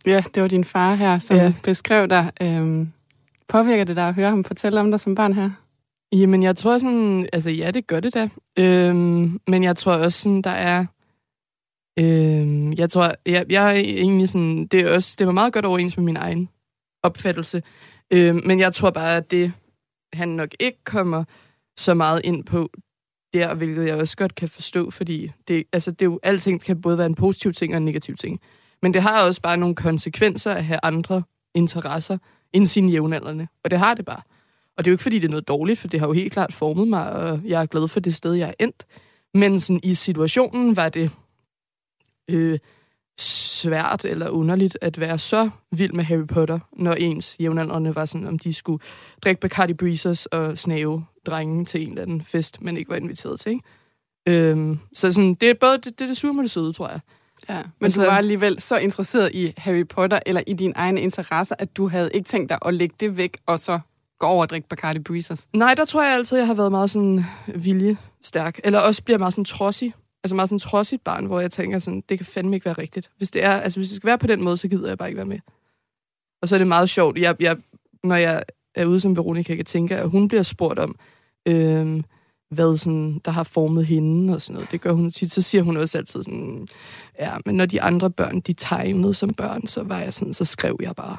Ja, 0.06 0.22
det 0.34 0.42
var 0.42 0.48
din 0.48 0.64
far 0.64 0.94
her, 0.94 1.18
som 1.18 1.36
ja. 1.36 1.52
beskrev 1.64 2.08
dig. 2.08 2.24
Øhm, 2.42 2.92
påvirker 3.48 3.84
det 3.84 3.96
dig 3.96 4.08
at 4.08 4.14
høre 4.14 4.30
ham 4.30 4.44
fortælle 4.44 4.80
om 4.80 4.90
dig 4.90 5.00
som 5.00 5.14
barn 5.14 5.32
her? 5.32 5.50
Jamen, 6.12 6.42
jeg 6.42 6.56
tror 6.56 6.78
sådan... 6.78 7.28
Altså, 7.32 7.50
ja, 7.50 7.70
det 7.70 7.86
gør 7.86 8.00
det 8.00 8.14
da. 8.14 8.28
Øhm, 8.58 9.40
men 9.46 9.64
jeg 9.64 9.76
tror 9.76 9.92
også 9.92 10.20
sådan, 10.20 10.42
der 10.42 10.50
er... 10.50 10.86
Øhm, 11.98 12.72
jeg 12.72 12.90
tror, 12.90 13.14
jeg, 13.26 13.46
jeg 13.48 13.66
er 13.66 13.80
egentlig 13.80 14.28
sådan... 14.28 14.66
Det, 14.66 14.80
er 14.80 14.94
også, 14.94 15.16
det 15.18 15.26
var 15.26 15.32
meget 15.32 15.52
godt 15.52 15.64
overens 15.64 15.96
med 15.96 16.04
min 16.04 16.16
egen 16.16 16.48
opfattelse. 17.02 17.62
Øhm, 18.10 18.40
men 18.46 18.60
jeg 18.60 18.74
tror 18.74 18.90
bare, 18.90 19.16
at 19.16 19.30
det, 19.30 19.52
han 20.12 20.28
nok 20.28 20.48
ikke 20.60 20.78
kommer 20.84 21.24
så 21.76 21.94
meget 21.94 22.20
ind 22.24 22.44
på 22.44 22.70
der, 23.34 23.54
hvilket 23.54 23.86
jeg 23.86 23.96
også 23.96 24.16
godt 24.16 24.34
kan 24.34 24.48
forstå, 24.48 24.90
fordi 24.90 25.32
det, 25.48 25.64
altså, 25.72 25.90
det 25.90 26.02
er 26.02 26.06
jo, 26.06 26.20
alting 26.22 26.60
kan 26.60 26.80
både 26.80 26.98
være 26.98 27.06
en 27.06 27.14
positiv 27.14 27.52
ting 27.52 27.72
og 27.72 27.76
en 27.76 27.84
negativ 27.84 28.16
ting. 28.16 28.40
Men 28.82 28.94
det 28.94 29.02
har 29.02 29.24
også 29.24 29.42
bare 29.42 29.56
nogle 29.56 29.74
konsekvenser 29.74 30.52
at 30.52 30.64
have 30.64 30.80
andre 30.82 31.22
interesser 31.54 32.18
end 32.52 32.66
sine 32.66 32.92
jævnaldrende. 32.92 33.48
Og 33.64 33.70
det 33.70 33.78
har 33.78 33.94
det 33.94 34.04
bare. 34.04 34.22
Og 34.78 34.84
det 34.84 34.90
er 34.90 34.92
jo 34.92 34.94
ikke, 34.94 35.02
fordi 35.02 35.18
det 35.18 35.24
er 35.24 35.30
noget 35.30 35.48
dårligt, 35.48 35.78
for 35.78 35.88
det 35.88 36.00
har 36.00 36.06
jo 36.06 36.12
helt 36.12 36.32
klart 36.32 36.52
formet 36.52 36.88
mig, 36.88 37.12
og 37.12 37.40
jeg 37.44 37.62
er 37.62 37.66
glad 37.66 37.88
for 37.88 38.00
det 38.00 38.14
sted, 38.14 38.34
jeg 38.34 38.48
er 38.48 38.64
endt. 38.64 38.86
Men 39.34 39.60
sådan, 39.60 39.80
i 39.82 39.94
situationen 39.94 40.76
var 40.76 40.88
det 40.88 41.10
øh, 42.30 42.58
svært 43.20 44.04
eller 44.04 44.28
underligt 44.28 44.78
at 44.80 45.00
være 45.00 45.18
så 45.18 45.50
vild 45.72 45.92
med 45.92 46.04
Harry 46.04 46.26
Potter, 46.26 46.58
når 46.72 46.92
ens 46.92 47.36
jævnaldrende 47.40 47.94
var 47.94 48.04
sådan, 48.04 48.26
om 48.26 48.38
de 48.38 48.54
skulle 48.54 48.82
drikke 49.24 49.40
Bacardi 49.40 49.74
Breezers 49.74 50.26
og 50.26 50.58
snave 50.58 51.04
drengen 51.26 51.64
til 51.64 51.82
en 51.82 51.88
eller 51.88 52.02
anden 52.02 52.22
fest, 52.22 52.62
men 52.62 52.76
ikke 52.76 52.90
var 52.90 52.96
inviteret 52.96 53.40
til. 53.40 53.52
Ikke? 53.52 53.64
Øhm, 54.28 54.78
så 54.92 55.12
sådan, 55.12 55.34
det 55.34 55.50
er 55.50 55.54
både 55.54 55.78
det, 55.78 55.84
det, 55.84 56.00
er 56.00 56.06
det 56.06 56.16
sure 56.16 56.34
med 56.34 56.42
det 56.42 56.50
søde, 56.50 56.72
tror 56.72 56.88
jeg. 56.88 57.00
Ja, 57.48 57.62
men 57.80 57.90
så, 57.90 58.02
du 58.02 58.06
var 58.06 58.16
alligevel 58.16 58.60
så 58.60 58.76
interesseret 58.76 59.30
i 59.34 59.52
Harry 59.56 59.86
Potter, 59.86 60.18
eller 60.26 60.42
i 60.46 60.52
dine 60.52 60.72
egne 60.76 61.00
interesser, 61.00 61.54
at 61.58 61.76
du 61.76 61.88
havde 61.88 62.10
ikke 62.14 62.26
tænkt 62.26 62.48
dig 62.48 62.58
at 62.66 62.74
lægge 62.74 62.94
det 63.00 63.16
væk, 63.16 63.38
og 63.46 63.60
så 63.60 63.80
gå 64.18 64.26
over 64.26 64.42
og 64.42 64.50
drikke 64.50 64.68
Bacardi 64.68 64.98
Breezers? 64.98 65.48
Nej, 65.52 65.74
der 65.74 65.84
tror 65.84 66.02
jeg 66.02 66.14
altid, 66.14 66.38
jeg 66.38 66.46
har 66.46 66.54
været 66.54 66.70
meget 66.70 66.90
sådan 66.90 67.24
viljestærk. 67.54 68.60
Eller 68.64 68.78
også 68.78 69.04
bliver 69.04 69.18
meget 69.18 69.32
sådan 69.32 69.44
trodsig. 69.44 69.94
Altså 70.24 70.34
meget 70.34 70.48
sådan 70.48 70.58
trodsigt 70.58 71.04
barn, 71.04 71.26
hvor 71.26 71.40
jeg 71.40 71.50
tænker 71.50 71.78
sådan, 71.78 72.02
det 72.08 72.18
kan 72.18 72.26
fandme 72.26 72.56
ikke 72.56 72.66
være 72.66 72.78
rigtigt. 72.78 73.10
Hvis 73.16 73.30
det, 73.30 73.44
er, 73.44 73.50
altså 73.50 73.78
hvis 73.78 73.88
det 73.88 73.96
skal 73.96 74.06
være 74.06 74.18
på 74.18 74.26
den 74.26 74.42
måde, 74.42 74.56
så 74.56 74.68
gider 74.68 74.88
jeg 74.88 74.98
bare 74.98 75.08
ikke 75.08 75.16
være 75.16 75.26
med. 75.26 75.38
Og 76.42 76.48
så 76.48 76.56
er 76.56 76.58
det 76.58 76.66
meget 76.66 76.88
sjovt. 76.88 77.18
Jeg, 77.18 77.36
jeg, 77.40 77.56
når 78.04 78.16
jeg 78.16 78.42
er 78.74 78.84
ude 78.84 79.00
som 79.00 79.16
Veronica, 79.16 79.56
kan 79.56 79.64
tænke, 79.64 79.96
at 79.96 80.10
hun 80.10 80.28
bliver 80.28 80.42
spurgt 80.42 80.78
om, 80.78 80.96
øhm, 81.46 82.04
hvad 82.50 82.76
sådan, 82.76 83.20
der 83.24 83.30
har 83.30 83.42
formet 83.42 83.86
hende 83.86 84.34
og 84.34 84.42
sådan 84.42 84.54
noget. 84.54 84.70
Det 84.70 84.80
gør 84.80 84.92
hun 84.92 85.12
tit. 85.12 85.32
Så 85.32 85.42
siger 85.42 85.62
hun 85.62 85.76
også 85.76 85.98
altid 85.98 86.22
sådan, 86.22 86.68
ja, 87.18 87.36
men 87.46 87.54
når 87.54 87.66
de 87.66 87.82
andre 87.82 88.10
børn, 88.10 88.40
de 88.40 88.52
tegnede 88.52 89.14
som 89.14 89.34
børn, 89.34 89.66
så 89.66 89.82
var 89.82 89.98
jeg 89.98 90.14
sådan, 90.14 90.34
så 90.34 90.44
skrev 90.44 90.76
jeg 90.82 90.96
bare. 90.96 91.16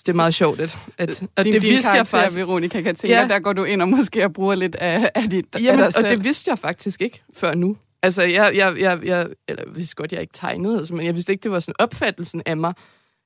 Så 0.00 0.04
det 0.06 0.12
er 0.12 0.16
meget 0.16 0.34
sjovt, 0.34 0.60
at, 0.60 0.78
at, 0.98 1.22
at 1.36 1.44
din, 1.44 1.52
det 1.52 1.62
din 1.62 1.70
vidste 1.70 1.90
jeg 1.90 2.06
faktisk. 2.06 2.38
Veronica 2.38 2.80
kan 2.80 2.96
tænke, 2.96 3.16
ja. 3.16 3.28
der 3.28 3.38
går 3.38 3.52
du 3.52 3.64
ind 3.64 3.82
og 3.82 3.88
måske 3.88 4.24
og 4.24 4.32
bruger 4.32 4.54
lidt 4.54 4.74
af, 4.74 5.10
af, 5.14 5.30
dit, 5.30 5.46
Jamen, 5.54 5.68
af 5.68 5.76
dig 5.76 5.94
selv. 5.94 6.04
og 6.04 6.10
det 6.10 6.24
vidste 6.24 6.50
jeg 6.50 6.58
faktisk 6.58 7.00
ikke 7.00 7.22
før 7.34 7.54
nu. 7.54 7.76
Altså, 8.02 8.22
jeg, 8.22 8.56
jeg, 8.56 8.78
jeg, 8.78 8.98
jeg 9.04 9.28
eller 9.48 9.62
jeg 9.66 9.76
vidste 9.76 9.94
godt, 9.96 10.12
jeg 10.12 10.20
ikke 10.20 10.32
tegnede, 10.32 10.78
altså, 10.78 10.94
men 10.94 11.06
jeg 11.06 11.14
vidste 11.14 11.32
ikke, 11.32 11.42
det 11.42 11.50
var 11.50 11.60
sådan 11.60 11.74
opfattelsen 11.78 12.42
af 12.46 12.56
mig, 12.56 12.74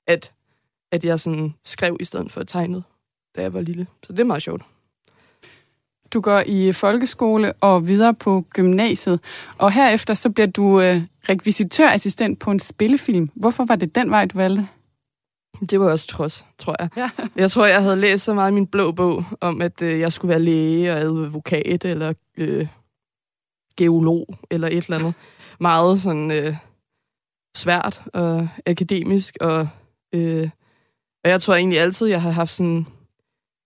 at, 0.06 0.32
at 0.92 1.04
jeg 1.04 1.20
sådan 1.20 1.54
skrev 1.64 1.96
i 2.00 2.04
stedet 2.04 2.32
for 2.32 2.40
at 2.40 2.48
tegne, 2.48 2.82
da 3.36 3.42
jeg 3.42 3.52
var 3.52 3.60
lille. 3.60 3.86
Så 4.06 4.12
det 4.12 4.20
er 4.20 4.24
meget 4.24 4.42
sjovt. 4.42 4.62
Du 6.14 6.20
går 6.20 6.42
i 6.46 6.72
folkeskole 6.72 7.52
og 7.52 7.86
videre 7.86 8.14
på 8.14 8.46
gymnasiet, 8.54 9.20
og 9.58 9.72
herefter 9.72 10.14
så 10.14 10.30
bliver 10.30 10.46
du 10.46 10.80
øh, 10.80 11.02
rekvisitørassistent 11.28 12.38
på 12.38 12.50
en 12.50 12.60
spillefilm. 12.60 13.30
Hvorfor 13.34 13.64
var 13.64 13.76
det 13.76 13.94
den 13.94 14.10
vej, 14.10 14.24
du 14.24 14.38
valgte? 14.38 14.68
Det 15.60 15.80
var 15.80 15.90
også 15.90 16.08
trods, 16.08 16.46
tror 16.58 16.76
jeg. 16.78 16.88
Ja. 16.96 17.10
Jeg 17.42 17.50
tror, 17.50 17.66
jeg 17.66 17.82
havde 17.82 17.96
læst 17.96 18.24
så 18.24 18.34
meget 18.34 18.50
i 18.50 18.54
min 18.54 18.66
blå 18.66 18.92
bog, 18.92 19.24
om 19.40 19.62
at 19.62 19.82
øh, 19.82 20.00
jeg 20.00 20.12
skulle 20.12 20.30
være 20.30 20.40
læge 20.40 20.92
og 20.92 20.98
advokat, 20.98 21.84
eller 21.84 22.12
øh, 22.36 22.68
geolog, 23.76 24.38
eller 24.50 24.68
et 24.68 24.84
eller 24.84 24.98
andet. 24.98 25.14
Meget 25.60 26.00
sådan 26.00 26.30
øh, 26.30 26.56
svært 27.56 28.02
og 28.14 28.48
akademisk, 28.66 29.36
og, 29.40 29.68
øh, 30.14 30.50
og 31.24 31.30
jeg 31.30 31.42
tror 31.42 31.54
egentlig 31.54 31.80
altid, 31.80 32.06
jeg 32.06 32.22
har 32.22 32.30
haft 32.30 32.52
sådan 32.52 32.86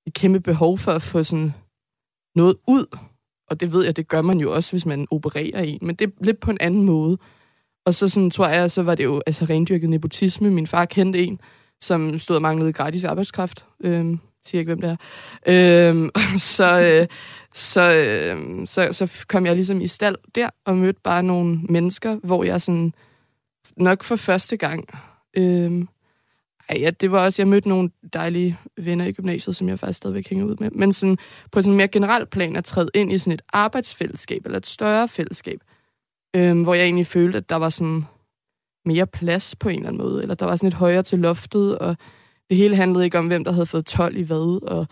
et 0.07 0.15
kæmpe 0.15 0.41
behov 0.41 0.79
for 0.79 0.93
at 0.93 1.03
få 1.03 1.23
sådan 1.23 1.55
noget 2.35 2.57
ud. 2.67 2.99
Og 3.51 3.61
det 3.61 3.73
ved 3.73 3.85
jeg, 3.85 3.97
det 3.97 4.09
gør 4.09 4.23
man 4.23 4.41
jo 4.41 4.55
også, 4.55 4.73
hvis 4.73 4.87
man 4.87 5.07
opererer 5.11 5.63
en, 5.63 5.79
men 5.83 5.97
det 5.97 6.07
er 6.07 6.25
lidt 6.25 6.41
på 6.41 6.51
en 6.51 6.59
anden 6.61 6.85
måde. 6.85 7.19
Og 7.87 7.95
så 7.95 8.09
sådan, 8.09 8.31
tror 8.31 8.49
jeg, 8.49 8.71
så 8.71 8.83
var 8.83 8.95
det 8.95 9.05
jo 9.05 9.23
altså 9.27 9.45
rendyrket 9.45 9.91
nepotisme. 9.91 10.51
Min 10.51 10.67
far 10.67 10.85
kendte 10.85 11.25
en, 11.25 11.41
som 11.81 12.19
stod 12.19 12.37
og 12.37 12.43
manglede 12.43 12.73
gratis 12.73 13.05
arbejdskraft. 13.05 13.65
Øhm, 13.81 14.21
siger 14.45 14.61
ikke, 14.61 14.75
hvem 14.75 14.81
det 14.81 14.91
er. 14.91 15.89
Øhm, 15.89 16.11
så, 16.57 16.81
øh, 16.81 17.07
så, 17.55 17.95
øh, 17.95 18.67
så, 18.67 18.89
så 18.93 19.25
kom 19.29 19.47
jeg 19.47 19.55
ligesom 19.55 19.81
i 19.81 19.87
stald 19.87 20.17
der 20.35 20.51
og 20.65 20.77
mødte 20.77 21.01
bare 21.05 21.23
nogle 21.23 21.61
mennesker, 21.69 22.17
hvor 22.23 22.45
jeg 22.45 22.63
sådan 22.63 22.93
nok 23.77 24.05
for 24.05 24.17
første 24.17 24.57
gang... 24.57 24.85
Øh, 25.37 25.85
ej, 26.69 26.77
ja, 26.81 26.91
det 26.91 27.13
var 27.13 27.25
også, 27.25 27.43
jeg 27.43 27.49
mødte 27.49 27.69
nogle 27.69 27.91
dejlige 28.13 28.59
venner 28.77 29.05
i 29.05 29.13
gymnasiet, 29.13 29.57
som 29.57 29.69
jeg 29.69 29.79
faktisk 29.79 29.97
stadigvæk 29.97 30.29
hænger 30.29 30.45
ud 30.45 30.57
med. 30.61 30.71
Men 30.71 30.93
sådan, 30.93 31.19
på 31.53 31.63
sådan 31.63 31.73
en 31.73 31.77
mere 31.77 31.89
generel 31.89 32.27
plan 32.27 32.57
at 32.57 32.65
træde 32.65 32.91
ind 32.95 33.13
i 33.13 33.19
sådan 33.19 33.33
et 33.33 33.43
arbejdsfællesskab, 33.53 34.43
eller 34.45 34.59
et 34.59 34.67
større 34.67 35.09
fællesskab, 35.09 35.61
øhm, 36.37 36.63
hvor 36.63 36.75
jeg 36.75 36.85
egentlig 36.85 37.07
følte, 37.07 37.39
at 37.39 37.49
der 37.49 37.57
var 37.57 37.69
sådan 37.69 38.05
mere 38.89 39.07
plads 39.07 39.57
på 39.57 39.69
en 39.69 39.75
eller 39.75 39.89
anden 39.89 40.03
måde, 40.03 40.23
eller 40.23 40.35
der 40.35 40.47
var 40.47 40.57
sådan 40.57 40.69
et 40.69 40.75
højere 40.75 41.03
til 41.03 41.19
loftet, 41.19 41.79
og 41.79 41.97
det 42.49 42.57
hele 42.57 42.77
handlede 42.77 43.05
ikke 43.05 43.19
om, 43.19 43.27
hvem 43.27 43.45
der 43.45 43.53
havde 43.53 43.67
fået 43.67 43.87
12 43.87 44.17
i 44.17 44.23
hvad, 44.23 44.59
og 44.63 44.87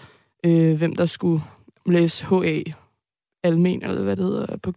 øh, 0.44 0.76
hvem 0.76 0.96
der 0.96 1.06
skulle 1.06 1.42
læse 1.86 2.26
HA 2.26 2.62
almen, 3.42 3.82
eller 3.82 4.02
hvad 4.02 4.16
det 4.16 4.24
hedder, 4.24 4.56
på, 4.56 4.72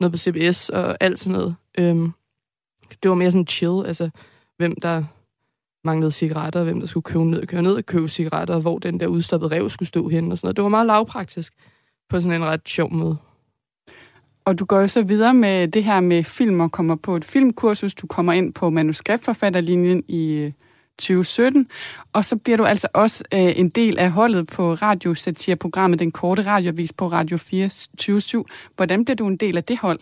noget 0.00 0.12
på 0.12 0.18
CBS 0.18 0.68
og 0.68 0.96
alt 1.00 1.18
sådan 1.18 1.38
noget. 1.38 1.56
Øhm, 1.78 2.12
det 3.02 3.08
var 3.08 3.14
mere 3.14 3.30
sådan 3.30 3.46
chill, 3.46 3.86
altså 3.86 4.10
hvem 4.56 4.80
der 4.80 5.04
manglede 5.84 6.10
cigaretter, 6.10 6.64
hvem 6.64 6.80
der 6.80 6.86
skulle 6.86 7.04
købe 7.04 7.24
ned, 7.24 7.46
køre 7.46 7.62
ned 7.62 7.74
og 7.74 7.86
købe 7.86 8.08
cigaretter, 8.08 8.54
og 8.54 8.60
hvor 8.60 8.78
den 8.78 9.00
der 9.00 9.06
udstoppede 9.06 9.54
rev 9.54 9.70
skulle 9.70 9.88
stå 9.88 10.08
hen 10.08 10.32
og 10.32 10.38
sådan 10.38 10.46
noget. 10.46 10.56
Det 10.56 10.62
var 10.62 10.68
meget 10.68 10.86
lavpraktisk 10.86 11.54
på 12.08 12.20
sådan 12.20 12.42
en 12.42 12.48
ret 12.48 12.68
sjov 12.68 12.92
måde. 12.92 13.16
Og 14.48 14.58
du 14.58 14.64
går 14.64 14.80
jo 14.80 14.86
så 14.86 15.02
videre 15.02 15.34
med 15.34 15.68
det 15.68 15.84
her 15.84 16.00
med 16.00 16.24
film 16.24 16.60
og 16.60 16.72
kommer 16.72 16.96
på 16.96 17.16
et 17.16 17.24
filmkursus. 17.24 17.94
Du 17.94 18.06
kommer 18.06 18.32
ind 18.32 18.54
på 18.54 18.70
manuskriptforfatterlinjen 18.70 20.02
i 20.08 20.32
øh, 20.32 20.52
2017, 20.98 21.66
og 22.12 22.24
så 22.24 22.36
bliver 22.36 22.56
du 22.56 22.64
altså 22.64 22.88
også 22.94 23.24
øh, 23.34 23.58
en 23.58 23.68
del 23.68 23.98
af 23.98 24.10
holdet 24.10 24.46
på 24.46 24.74
radiosatireprogrammet 24.74 25.98
Den 25.98 26.12
Korte 26.12 26.42
Radiovis 26.42 26.92
på 26.92 27.06
Radio 27.06 27.36
24 27.36 28.44
Hvordan 28.76 29.04
bliver 29.04 29.16
du 29.16 29.26
en 29.26 29.36
del 29.36 29.56
af 29.56 29.64
det 29.64 29.78
hold? 29.78 29.98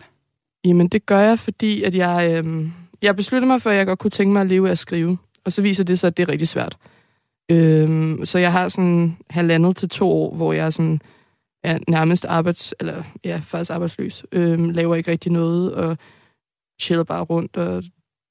Jamen, 0.65 0.87
det 0.87 1.05
gør 1.05 1.19
jeg, 1.19 1.39
fordi 1.39 1.83
at 1.83 1.95
jeg, 1.95 2.43
øh, 2.45 2.67
jeg 3.01 3.15
besluttede 3.15 3.47
mig 3.47 3.61
for, 3.61 3.69
at 3.69 3.75
jeg 3.75 3.85
godt 3.85 3.99
kunne 3.99 4.11
tænke 4.11 4.33
mig 4.33 4.41
at 4.41 4.47
leve 4.47 4.67
af 4.67 4.71
at 4.71 4.77
skrive. 4.77 5.17
Og 5.45 5.51
så 5.53 5.61
viser 5.61 5.83
det 5.83 5.99
sig, 5.99 6.07
at 6.07 6.17
det 6.17 6.23
er 6.23 6.29
rigtig 6.29 6.47
svært. 6.47 6.77
Øh, 7.51 8.17
så 8.25 8.39
jeg 8.39 8.51
har 8.51 8.67
sådan 8.67 9.17
halvandet 9.29 9.75
til 9.77 9.89
to 9.89 10.11
år, 10.11 10.35
hvor 10.35 10.53
jeg 10.53 10.73
sådan 10.73 11.01
er 11.63 11.79
nærmest 11.87 12.25
arbejds... 12.25 12.73
Eller 12.79 13.03
ja, 13.23 13.41
faktisk 13.45 13.71
arbejdsløs. 13.71 14.25
Øh, 14.31 14.59
laver 14.59 14.95
ikke 14.95 15.11
rigtig 15.11 15.31
noget, 15.31 15.73
og 15.73 15.97
chiller 16.81 17.03
bare 17.03 17.23
rundt, 17.23 17.57
og 17.57 17.83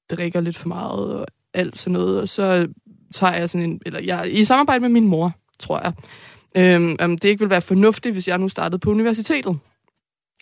drikker 0.09 0.41
lidt 0.41 0.57
for 0.57 0.67
meget, 0.67 1.13
og 1.13 1.27
alt 1.53 1.77
sådan 1.77 1.93
noget. 1.93 2.21
Og 2.21 2.27
så 2.27 2.67
tager 3.13 3.33
jeg 3.33 3.49
sådan 3.49 3.69
en... 3.69 3.81
Eller 3.85 3.99
jeg 4.03 4.33
i 4.33 4.43
samarbejde 4.43 4.79
med 4.79 4.89
min 4.89 5.07
mor, 5.07 5.31
tror 5.59 5.81
jeg. 5.83 5.93
Øhm, 6.55 6.95
om 6.99 7.17
det 7.17 7.29
ikke 7.29 7.39
ville 7.39 7.49
være 7.49 7.61
fornuftigt, 7.61 8.15
hvis 8.15 8.27
jeg 8.27 8.37
nu 8.37 8.49
startede 8.49 8.79
på 8.79 8.91
universitetet. 8.91 9.59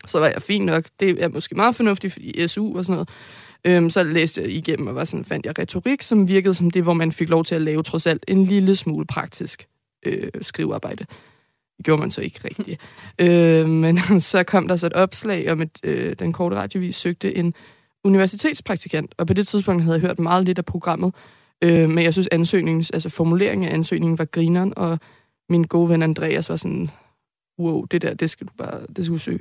Så 0.07 0.19
var 0.19 0.27
jeg 0.27 0.41
fint 0.41 0.65
nok. 0.65 0.85
Det 0.99 1.23
er 1.23 1.27
måske 1.27 1.55
meget 1.55 1.75
fornuftigt, 1.75 2.13
fordi 2.13 2.47
SU 2.47 2.77
og 2.77 2.85
sådan 2.85 2.95
noget. 2.95 3.09
Øhm, 3.65 3.89
så 3.89 4.03
læste 4.03 4.41
jeg 4.41 4.49
igennem, 4.49 4.87
og 4.87 4.95
var 4.95 5.03
sådan, 5.03 5.25
fandt 5.25 5.45
jeg 5.45 5.59
retorik, 5.59 6.01
som 6.01 6.27
virkede 6.27 6.53
som 6.53 6.71
det, 6.71 6.83
hvor 6.83 6.93
man 6.93 7.11
fik 7.11 7.29
lov 7.29 7.45
til 7.45 7.55
at 7.55 7.61
lave 7.61 7.83
trods 7.83 8.07
alt 8.07 8.25
en 8.27 8.43
lille 8.43 8.75
smule 8.75 9.05
praktisk 9.05 9.67
øh, 10.05 10.29
skrivearbejde. 10.41 11.05
Det 11.77 11.85
gjorde 11.85 11.99
man 11.99 12.11
så 12.11 12.21
ikke 12.21 12.39
rigtigt. 12.43 12.81
øh, 13.21 13.69
men 13.69 13.99
så 14.31 14.43
kom 14.43 14.67
der 14.67 14.75
så 14.75 14.87
et 14.87 14.93
opslag 14.93 15.51
om, 15.51 15.61
at 15.61 15.79
øh, 15.83 16.15
den 16.19 16.33
korte 16.33 16.55
radiovis 16.55 16.95
søgte 16.95 17.37
en 17.37 17.53
universitetspraktikant, 18.03 19.15
og 19.17 19.27
på 19.27 19.33
det 19.33 19.47
tidspunkt 19.47 19.83
havde 19.83 19.95
jeg 19.95 20.01
hørt 20.01 20.19
meget 20.19 20.45
lidt 20.45 20.57
af 20.57 20.65
programmet, 20.65 21.13
øh, 21.61 21.89
men 21.89 22.03
jeg 22.03 22.13
synes 22.13 22.29
ansøgningen, 22.31 22.85
altså 22.93 23.09
formuleringen 23.09 23.69
af 23.69 23.73
ansøgningen 23.73 24.17
var 24.17 24.25
grineren, 24.25 24.73
og 24.77 24.99
min 25.49 25.63
gode 25.63 25.89
ven 25.89 26.03
Andreas 26.03 26.49
var 26.49 26.55
sådan, 26.55 26.89
wow, 27.59 27.85
det 27.85 28.01
der, 28.01 28.13
det 28.13 28.29
skal 28.29 28.47
du 28.47 28.51
bare, 28.57 28.79
det 28.95 29.05
skal 29.05 29.13
du 29.13 29.17
søge. 29.17 29.39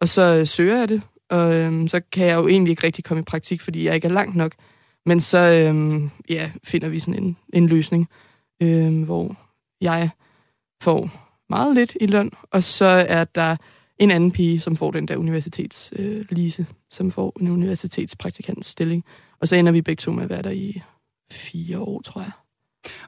Og 0.00 0.08
så 0.08 0.22
øh, 0.22 0.46
søger 0.46 0.78
jeg 0.78 0.88
det, 0.88 1.02
og 1.30 1.54
øh, 1.54 1.88
så 1.88 2.00
kan 2.12 2.26
jeg 2.26 2.34
jo 2.34 2.48
egentlig 2.48 2.70
ikke 2.70 2.86
rigtig 2.86 3.04
komme 3.04 3.20
i 3.20 3.24
praktik, 3.24 3.60
fordi 3.60 3.84
jeg 3.84 3.94
ikke 3.94 4.08
er 4.08 4.12
langt 4.12 4.36
nok. 4.36 4.52
Men 5.06 5.20
så 5.20 5.38
øh, 5.38 6.02
ja, 6.28 6.50
finder 6.64 6.88
vi 6.88 6.98
sådan 6.98 7.22
en, 7.22 7.36
en 7.52 7.66
løsning, 7.66 8.08
øh, 8.62 9.02
hvor 9.02 9.36
jeg 9.80 10.10
får 10.82 11.10
meget 11.52 11.74
lidt 11.74 11.96
i 12.00 12.06
løn, 12.06 12.30
og 12.50 12.62
så 12.62 12.84
er 13.08 13.24
der 13.24 13.56
en 13.98 14.10
anden 14.10 14.32
pige, 14.32 14.60
som 14.60 14.76
får 14.76 14.90
den 14.90 15.08
der 15.08 15.16
universitetslise, 15.16 16.62
øh, 16.62 16.74
som 16.90 17.10
får 17.10 17.36
en 17.40 17.48
universitetspraktikantstilling. 17.48 19.04
Og 19.40 19.48
så 19.48 19.56
ender 19.56 19.72
vi 19.72 19.82
begge 19.82 20.00
to 20.00 20.12
med 20.12 20.22
at 20.22 20.30
være 20.30 20.42
der 20.42 20.50
i 20.50 20.82
fire 21.30 21.78
år, 21.78 22.00
tror 22.02 22.20
jeg. 22.20 22.30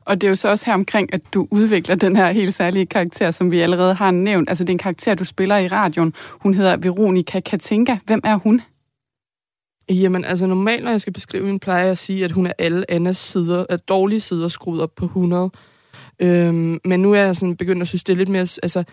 Og 0.00 0.20
det 0.20 0.26
er 0.26 0.28
jo 0.28 0.36
så 0.36 0.48
også 0.48 0.66
her 0.66 0.74
omkring, 0.74 1.14
at 1.14 1.20
du 1.34 1.48
udvikler 1.50 1.94
den 1.94 2.16
her 2.16 2.30
helt 2.30 2.54
særlige 2.54 2.86
karakter, 2.86 3.30
som 3.30 3.50
vi 3.50 3.60
allerede 3.60 3.94
har 3.94 4.10
nævnt. 4.10 4.48
Altså 4.48 4.64
det 4.64 4.70
er 4.70 4.74
en 4.74 4.78
karakter, 4.78 5.14
du 5.14 5.24
spiller 5.24 5.58
i 5.58 5.68
radioen. 5.68 6.14
Hun 6.30 6.54
hedder 6.54 6.76
Veronika 6.76 7.40
Katinka. 7.40 7.96
Hvem 8.06 8.20
er 8.24 8.36
hun? 8.36 8.60
Jamen, 9.88 10.24
altså 10.24 10.46
normalt, 10.46 10.84
når 10.84 10.90
jeg 10.90 11.00
skal 11.00 11.12
beskrive 11.12 11.46
hende, 11.46 11.60
plejer 11.60 11.82
jeg 11.82 11.90
at 11.90 11.98
sige, 11.98 12.24
at 12.24 12.32
hun 12.32 12.46
er 12.46 12.52
alle 12.58 12.90
Annas 12.90 13.16
sider, 13.16 13.66
at 13.68 13.88
dårlige 13.88 14.20
sider 14.20 14.48
skruet 14.48 14.82
op 14.82 14.94
på 14.94 15.04
100. 15.04 15.50
Øhm, 16.18 16.80
men 16.84 17.00
nu 17.00 17.12
er 17.12 17.20
jeg 17.20 17.36
sådan 17.36 17.56
begyndt 17.56 17.82
at 17.82 17.88
synes, 17.88 18.04
det 18.04 18.12
er 18.12 18.16
lidt 18.16 18.28
mere... 18.28 18.40
Altså, 18.40 18.84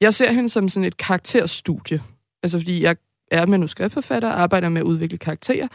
jeg 0.00 0.14
ser 0.14 0.32
hende 0.32 0.48
som 0.48 0.68
sådan 0.68 0.84
et 0.84 0.96
karakterstudie. 0.96 2.02
Altså, 2.42 2.58
fordi 2.58 2.82
jeg 2.82 2.96
er 3.30 3.46
manuskriptforfatter 3.46 4.28
og 4.28 4.40
arbejder 4.40 4.68
med 4.68 4.80
at 4.80 4.84
udvikle 4.84 5.18
karakterer. 5.18 5.68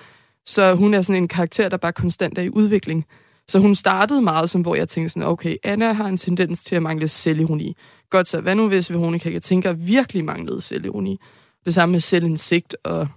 Så 0.45 0.75
hun 0.75 0.93
er 0.93 1.01
sådan 1.01 1.23
en 1.23 1.27
karakter, 1.27 1.69
der 1.69 1.77
bare 1.77 1.93
konstant 1.93 2.37
er 2.37 2.41
i 2.41 2.49
udvikling. 2.49 3.05
Så 3.47 3.59
hun 3.59 3.75
startede 3.75 4.21
meget 4.21 4.49
som, 4.49 4.61
hvor 4.61 4.75
jeg 4.75 4.89
tænkte 4.89 5.09
sådan, 5.09 5.27
okay, 5.27 5.55
Anna 5.63 5.93
har 5.93 6.05
en 6.05 6.17
tendens 6.17 6.63
til 6.63 6.75
at 6.75 6.83
mangle 6.83 7.07
selvironi. 7.07 7.75
Godt 8.09 8.27
så, 8.27 8.41
hvad 8.41 8.55
nu 8.55 8.67
hvis 8.67 8.91
Veronica 8.91 9.29
kan 9.29 9.41
tænke 9.41 9.77
virkelig 9.77 10.25
manglede 10.25 10.61
selvironi? 10.61 11.19
Det 11.65 11.73
samme 11.73 11.91
med 11.91 11.99
selvindsigt 11.99 12.75
og 12.83 13.07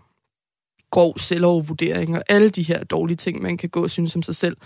grov 0.90 1.18
selvovervurdering 1.18 2.16
og 2.16 2.22
alle 2.28 2.48
de 2.48 2.62
her 2.62 2.84
dårlige 2.84 3.16
ting, 3.16 3.42
man 3.42 3.56
kan 3.56 3.68
gå 3.68 3.82
og 3.82 3.90
synes 3.90 4.16
om 4.16 4.22
sig 4.22 4.34
selv. 4.34 4.56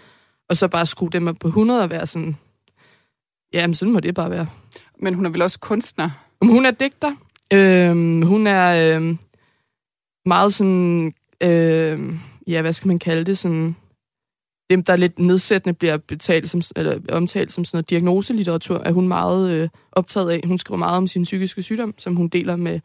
Og 0.49 0.57
så 0.57 0.69
bare 0.69 0.87
skrue 0.87 1.11
dem 1.11 1.29
op 1.29 1.37
på 1.41 1.49
100 1.49 1.83
og 1.83 1.91
være 1.91 2.07
sådan, 2.07 2.37
jamen 3.53 3.75
sådan 3.75 3.93
må 3.93 4.01
det 4.01 4.15
bare 4.15 4.31
være. 4.31 4.49
Men 5.01 5.15
hun 5.15 5.27
er 5.27 5.31
vel 5.31 5.43
også 5.43 5.61
kunstner? 5.61 6.11
Hun 6.43 6.67
er 6.67 6.71
digter. 6.71 7.13
Øhm, 7.53 8.23
hun 8.23 8.47
er 8.47 8.97
øhm, 8.97 9.19
meget 10.27 10.55
sådan, 10.55 11.15
øhm, 11.41 12.21
ja, 12.47 12.61
hvad 12.61 12.73
skal 12.73 12.89
man 12.89 12.99
kalde 12.99 13.25
det, 13.25 13.39
sådan, 13.39 13.77
dem, 14.71 14.83
der 14.83 14.97
lidt 14.97 15.19
nedsættende 15.19 15.75
bliver 15.75 15.97
betalt 15.97 16.51
som, 16.51 16.61
eller 16.77 17.01
omtalt 17.13 17.53
som 17.53 17.65
sådan 17.65 17.77
noget 17.77 17.91
diagnoselitteratur, 17.91 18.79
er 18.85 18.93
hun 18.93 19.09
meget 19.09 19.51
øh, 19.51 19.69
optaget 19.93 20.31
af. 20.31 20.41
Hun 20.47 20.59
skriver 20.59 20.79
meget 20.79 20.97
om 20.97 21.07
sin 21.07 21.23
psykiske 21.23 21.63
sygdom, 21.63 21.95
som 21.99 22.17
hun 22.17 22.29
deler 22.29 22.57
med 22.57 22.81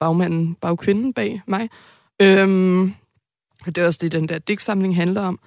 bagmanden, 0.00 0.54
bagkvinden 0.54 1.12
bag 1.12 1.42
mig. 1.46 1.68
Øhm, 2.22 2.94
det 3.66 3.78
er 3.78 3.86
også 3.86 3.98
det, 4.02 4.12
den 4.12 4.28
der 4.28 4.38
digtsamling 4.38 4.96
handler 4.96 5.22
om. 5.22 5.40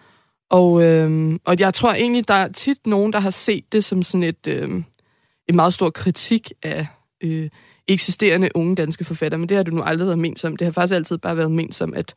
Og, 0.50 0.84
øhm, 0.84 1.40
og 1.46 1.60
jeg 1.60 1.74
tror 1.74 1.94
egentlig, 1.94 2.28
der 2.28 2.34
er 2.34 2.48
tit 2.48 2.88
nogen, 2.88 3.14
der 3.14 3.20
har 3.20 3.30
set 3.30 3.72
det 3.72 3.84
som 3.84 4.04
sådan 4.04 4.24
et, 4.24 4.48
øhm, 4.48 4.86
en 5.50 5.56
meget 5.56 5.74
stor 5.74 5.90
kritik 5.90 6.52
af 6.64 6.88
øh, 7.22 7.50
eksisterende 7.88 8.50
unge 8.56 8.76
danske 8.76 9.04
forfattere, 9.04 9.40
men 9.40 9.50
det 9.50 9.58
har 9.58 9.64
du 9.64 9.72
nu 9.72 9.82
aldrig 9.82 10.08
været 10.08 10.20
ment 10.20 10.40
som. 10.40 10.58
Det 10.58 10.66
har 10.66 10.72
faktisk 10.72 10.96
altid 10.96 11.18
bare 11.18 11.38
været 11.38 11.52
ment 11.52 11.76
som, 11.76 11.94
at 11.94 12.16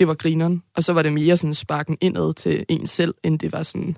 det 0.00 0.08
var 0.08 0.14
grineren, 0.14 0.62
og 0.76 0.82
så 0.82 0.92
var 0.92 1.02
det 1.02 1.12
mere 1.12 1.36
sådan 1.36 1.54
sparken 1.54 1.98
indad 2.00 2.34
til 2.34 2.64
en 2.68 2.86
selv, 2.86 3.14
end 3.22 3.38
det 3.38 3.52
var 3.52 3.62
sådan, 3.62 3.96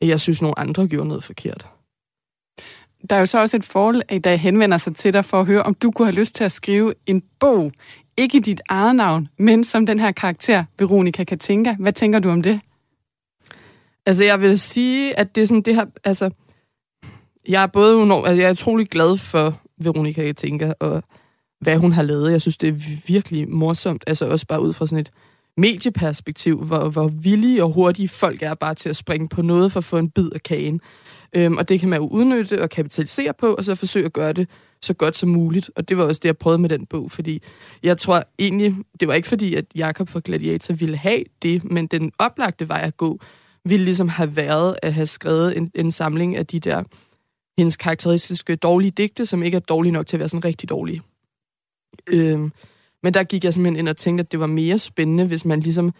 at 0.00 0.08
jeg 0.08 0.20
synes, 0.20 0.42
nogle 0.42 0.58
andre 0.58 0.88
gjorde 0.88 1.08
noget 1.08 1.24
forkert. 1.24 1.68
Der 3.10 3.16
er 3.16 3.20
jo 3.20 3.26
så 3.26 3.40
også 3.40 3.56
et 3.56 3.64
forhold, 3.64 4.20
der 4.20 4.34
henvender 4.34 4.78
sig 4.78 4.96
til 4.96 5.12
dig 5.12 5.24
for 5.24 5.40
at 5.40 5.46
høre, 5.46 5.62
om 5.62 5.74
du 5.74 5.90
kunne 5.90 6.06
have 6.06 6.16
lyst 6.16 6.34
til 6.34 6.44
at 6.44 6.52
skrive 6.52 6.94
en 7.06 7.22
bog, 7.40 7.72
ikke 8.16 8.38
i 8.38 8.40
dit 8.40 8.60
eget 8.68 8.96
navn, 8.96 9.28
men 9.38 9.64
som 9.64 9.86
den 9.86 9.98
her 9.98 10.12
karakter, 10.12 10.64
Veronica 10.78 11.24
Katinka. 11.24 11.74
Hvad 11.78 11.92
tænker 11.92 12.18
du 12.18 12.30
om 12.30 12.42
det? 12.42 12.60
Altså, 14.08 14.24
jeg 14.24 14.40
vil 14.40 14.58
sige, 14.58 15.18
at 15.18 15.34
det 15.34 15.42
er 15.42 15.46
sådan, 15.46 15.62
det 15.62 15.74
her, 15.74 15.86
altså, 16.04 16.30
jeg 17.48 17.62
er 17.62 17.66
både 17.66 18.00
altså, 18.00 18.30
jeg 18.30 18.46
er 18.46 18.52
utrolig 18.52 18.88
glad 18.88 19.16
for 19.16 19.60
Veronica 19.80 20.22
Katinka, 20.22 20.72
og 20.80 21.02
hvad 21.60 21.76
hun 21.76 21.92
har 21.92 22.02
lavet. 22.02 22.32
Jeg 22.32 22.40
synes, 22.40 22.56
det 22.58 22.68
er 22.68 23.00
virkelig 23.06 23.48
morsomt, 23.48 24.04
altså 24.06 24.28
også 24.28 24.46
bare 24.46 24.62
ud 24.62 24.72
fra 24.72 24.86
sådan 24.86 25.00
et 25.00 25.10
medieperspektiv, 25.56 26.64
hvor, 26.64 26.88
hvor 26.88 27.08
villige 27.08 27.64
og 27.64 27.72
hurtige 27.72 28.08
folk 28.08 28.42
er 28.42 28.54
bare 28.54 28.74
til 28.74 28.88
at 28.88 28.96
springe 28.96 29.28
på 29.28 29.42
noget 29.42 29.72
for 29.72 29.80
at 29.80 29.84
få 29.84 29.98
en 29.98 30.10
bid 30.10 30.30
af 30.34 30.42
kagen. 30.42 30.80
Øhm, 31.32 31.56
og 31.56 31.68
det 31.68 31.80
kan 31.80 31.88
man 31.88 32.00
jo 32.00 32.06
udnytte 32.06 32.62
og 32.62 32.70
kapitalisere 32.70 33.34
på, 33.34 33.54
og 33.54 33.64
så 33.64 33.74
forsøge 33.74 34.06
at 34.06 34.12
gøre 34.12 34.32
det 34.32 34.48
så 34.82 34.94
godt 34.94 35.16
som 35.16 35.28
muligt. 35.28 35.70
Og 35.76 35.88
det 35.88 35.98
var 35.98 36.04
også 36.04 36.18
det, 36.18 36.26
jeg 36.28 36.36
prøvede 36.36 36.58
med 36.58 36.68
den 36.68 36.86
bog, 36.86 37.10
fordi 37.10 37.42
jeg 37.82 37.98
tror 37.98 38.24
egentlig, 38.38 38.76
det 39.00 39.08
var 39.08 39.14
ikke 39.14 39.28
fordi, 39.28 39.54
at 39.54 39.64
Jakob 39.74 40.08
fra 40.08 40.20
Gladiator 40.24 40.74
ville 40.74 40.96
have 40.96 41.24
det, 41.42 41.64
men 41.64 41.86
den 41.86 42.12
oplagte 42.18 42.68
vej 42.68 42.80
at 42.84 42.96
gå, 42.96 43.20
ville 43.64 43.84
ligesom 43.84 44.08
have 44.08 44.36
været 44.36 44.76
at 44.82 44.94
have 44.94 45.06
skrevet 45.06 45.56
en, 45.56 45.70
en 45.74 45.92
samling 45.92 46.36
af 46.36 46.46
de 46.46 46.60
der 46.60 46.82
hendes 47.58 47.76
karakteristiske 47.76 48.56
dårlige 48.56 48.90
digte, 48.90 49.26
som 49.26 49.42
ikke 49.42 49.56
er 49.56 49.60
dårlige 49.60 49.92
nok 49.92 50.06
til 50.06 50.16
at 50.16 50.20
være 50.20 50.28
sådan 50.28 50.44
rigtig 50.44 50.68
dårlige. 50.68 51.02
Øhm, 52.06 52.52
men 53.02 53.14
der 53.14 53.24
gik 53.24 53.44
jeg 53.44 53.54
simpelthen 53.54 53.78
ind 53.78 53.88
og 53.88 53.96
tænkte, 53.96 54.22
at 54.22 54.32
det 54.32 54.40
var 54.40 54.46
mere 54.46 54.78
spændende, 54.78 55.26
hvis 55.26 55.44
man 55.44 55.60
ligesom 55.60 55.94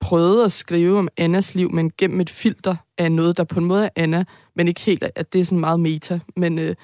prøvede 0.00 0.44
at 0.44 0.52
skrive 0.52 0.98
om 0.98 1.08
Annas 1.16 1.54
liv, 1.54 1.70
men 1.70 1.92
gennem 1.98 2.20
et 2.20 2.30
filter 2.30 2.76
af 2.98 3.12
noget, 3.12 3.36
der 3.36 3.44
på 3.44 3.60
en 3.60 3.66
måde 3.66 3.84
er 3.84 3.88
Anna, 3.96 4.24
men 4.56 4.68
ikke 4.68 4.80
helt, 4.80 5.04
at 5.14 5.32
det 5.32 5.40
er 5.40 5.44
sådan 5.44 5.60
meget 5.60 5.80
meta. 5.80 6.20
Men, 6.36 6.58
øh, 6.58 6.76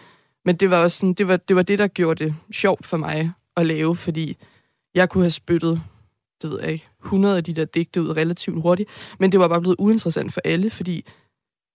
men 0.44 0.56
det 0.56 0.70
var 0.70 0.76
også 0.76 0.98
sådan, 0.98 1.12
det 1.12 1.28
var, 1.28 1.36
det 1.36 1.56
var 1.56 1.62
det, 1.62 1.78
der 1.78 1.88
gjorde 1.88 2.24
det 2.24 2.34
sjovt 2.52 2.86
for 2.86 2.96
mig 2.96 3.32
at 3.56 3.66
lave, 3.66 3.96
fordi 3.96 4.36
jeg 4.94 5.08
kunne 5.08 5.24
have 5.24 5.30
spyttet, 5.30 5.82
det 6.42 6.50
ved 6.50 6.60
jeg 6.60 6.72
ikke, 6.72 6.88
100 7.04 7.36
af 7.36 7.44
de 7.44 7.52
der 7.52 7.64
digte 7.64 8.02
ud 8.02 8.16
relativt 8.16 8.62
hurtigt, 8.62 8.88
men 9.18 9.32
det 9.32 9.40
var 9.40 9.48
bare 9.48 9.60
blevet 9.60 9.76
uinteressant 9.78 10.32
for 10.32 10.40
alle, 10.44 10.70
fordi 10.70 11.04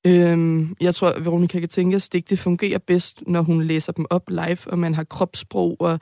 øhm, 0.07 0.75
jeg 0.81 0.95
tror, 0.95 1.09
at 1.09 1.25
Veronica 1.25 1.59
kan 1.59 1.69
tænke, 1.69 1.95
at 1.95 2.09
digte 2.13 2.37
fungerer 2.37 2.79
bedst, 2.79 3.23
når 3.27 3.41
hun 3.41 3.63
læser 3.63 3.91
dem 3.91 4.05
op 4.09 4.29
live, 4.29 4.57
og 4.67 4.79
man 4.79 4.93
har 4.93 5.03
kropssprog 5.03 5.77
og 5.79 5.99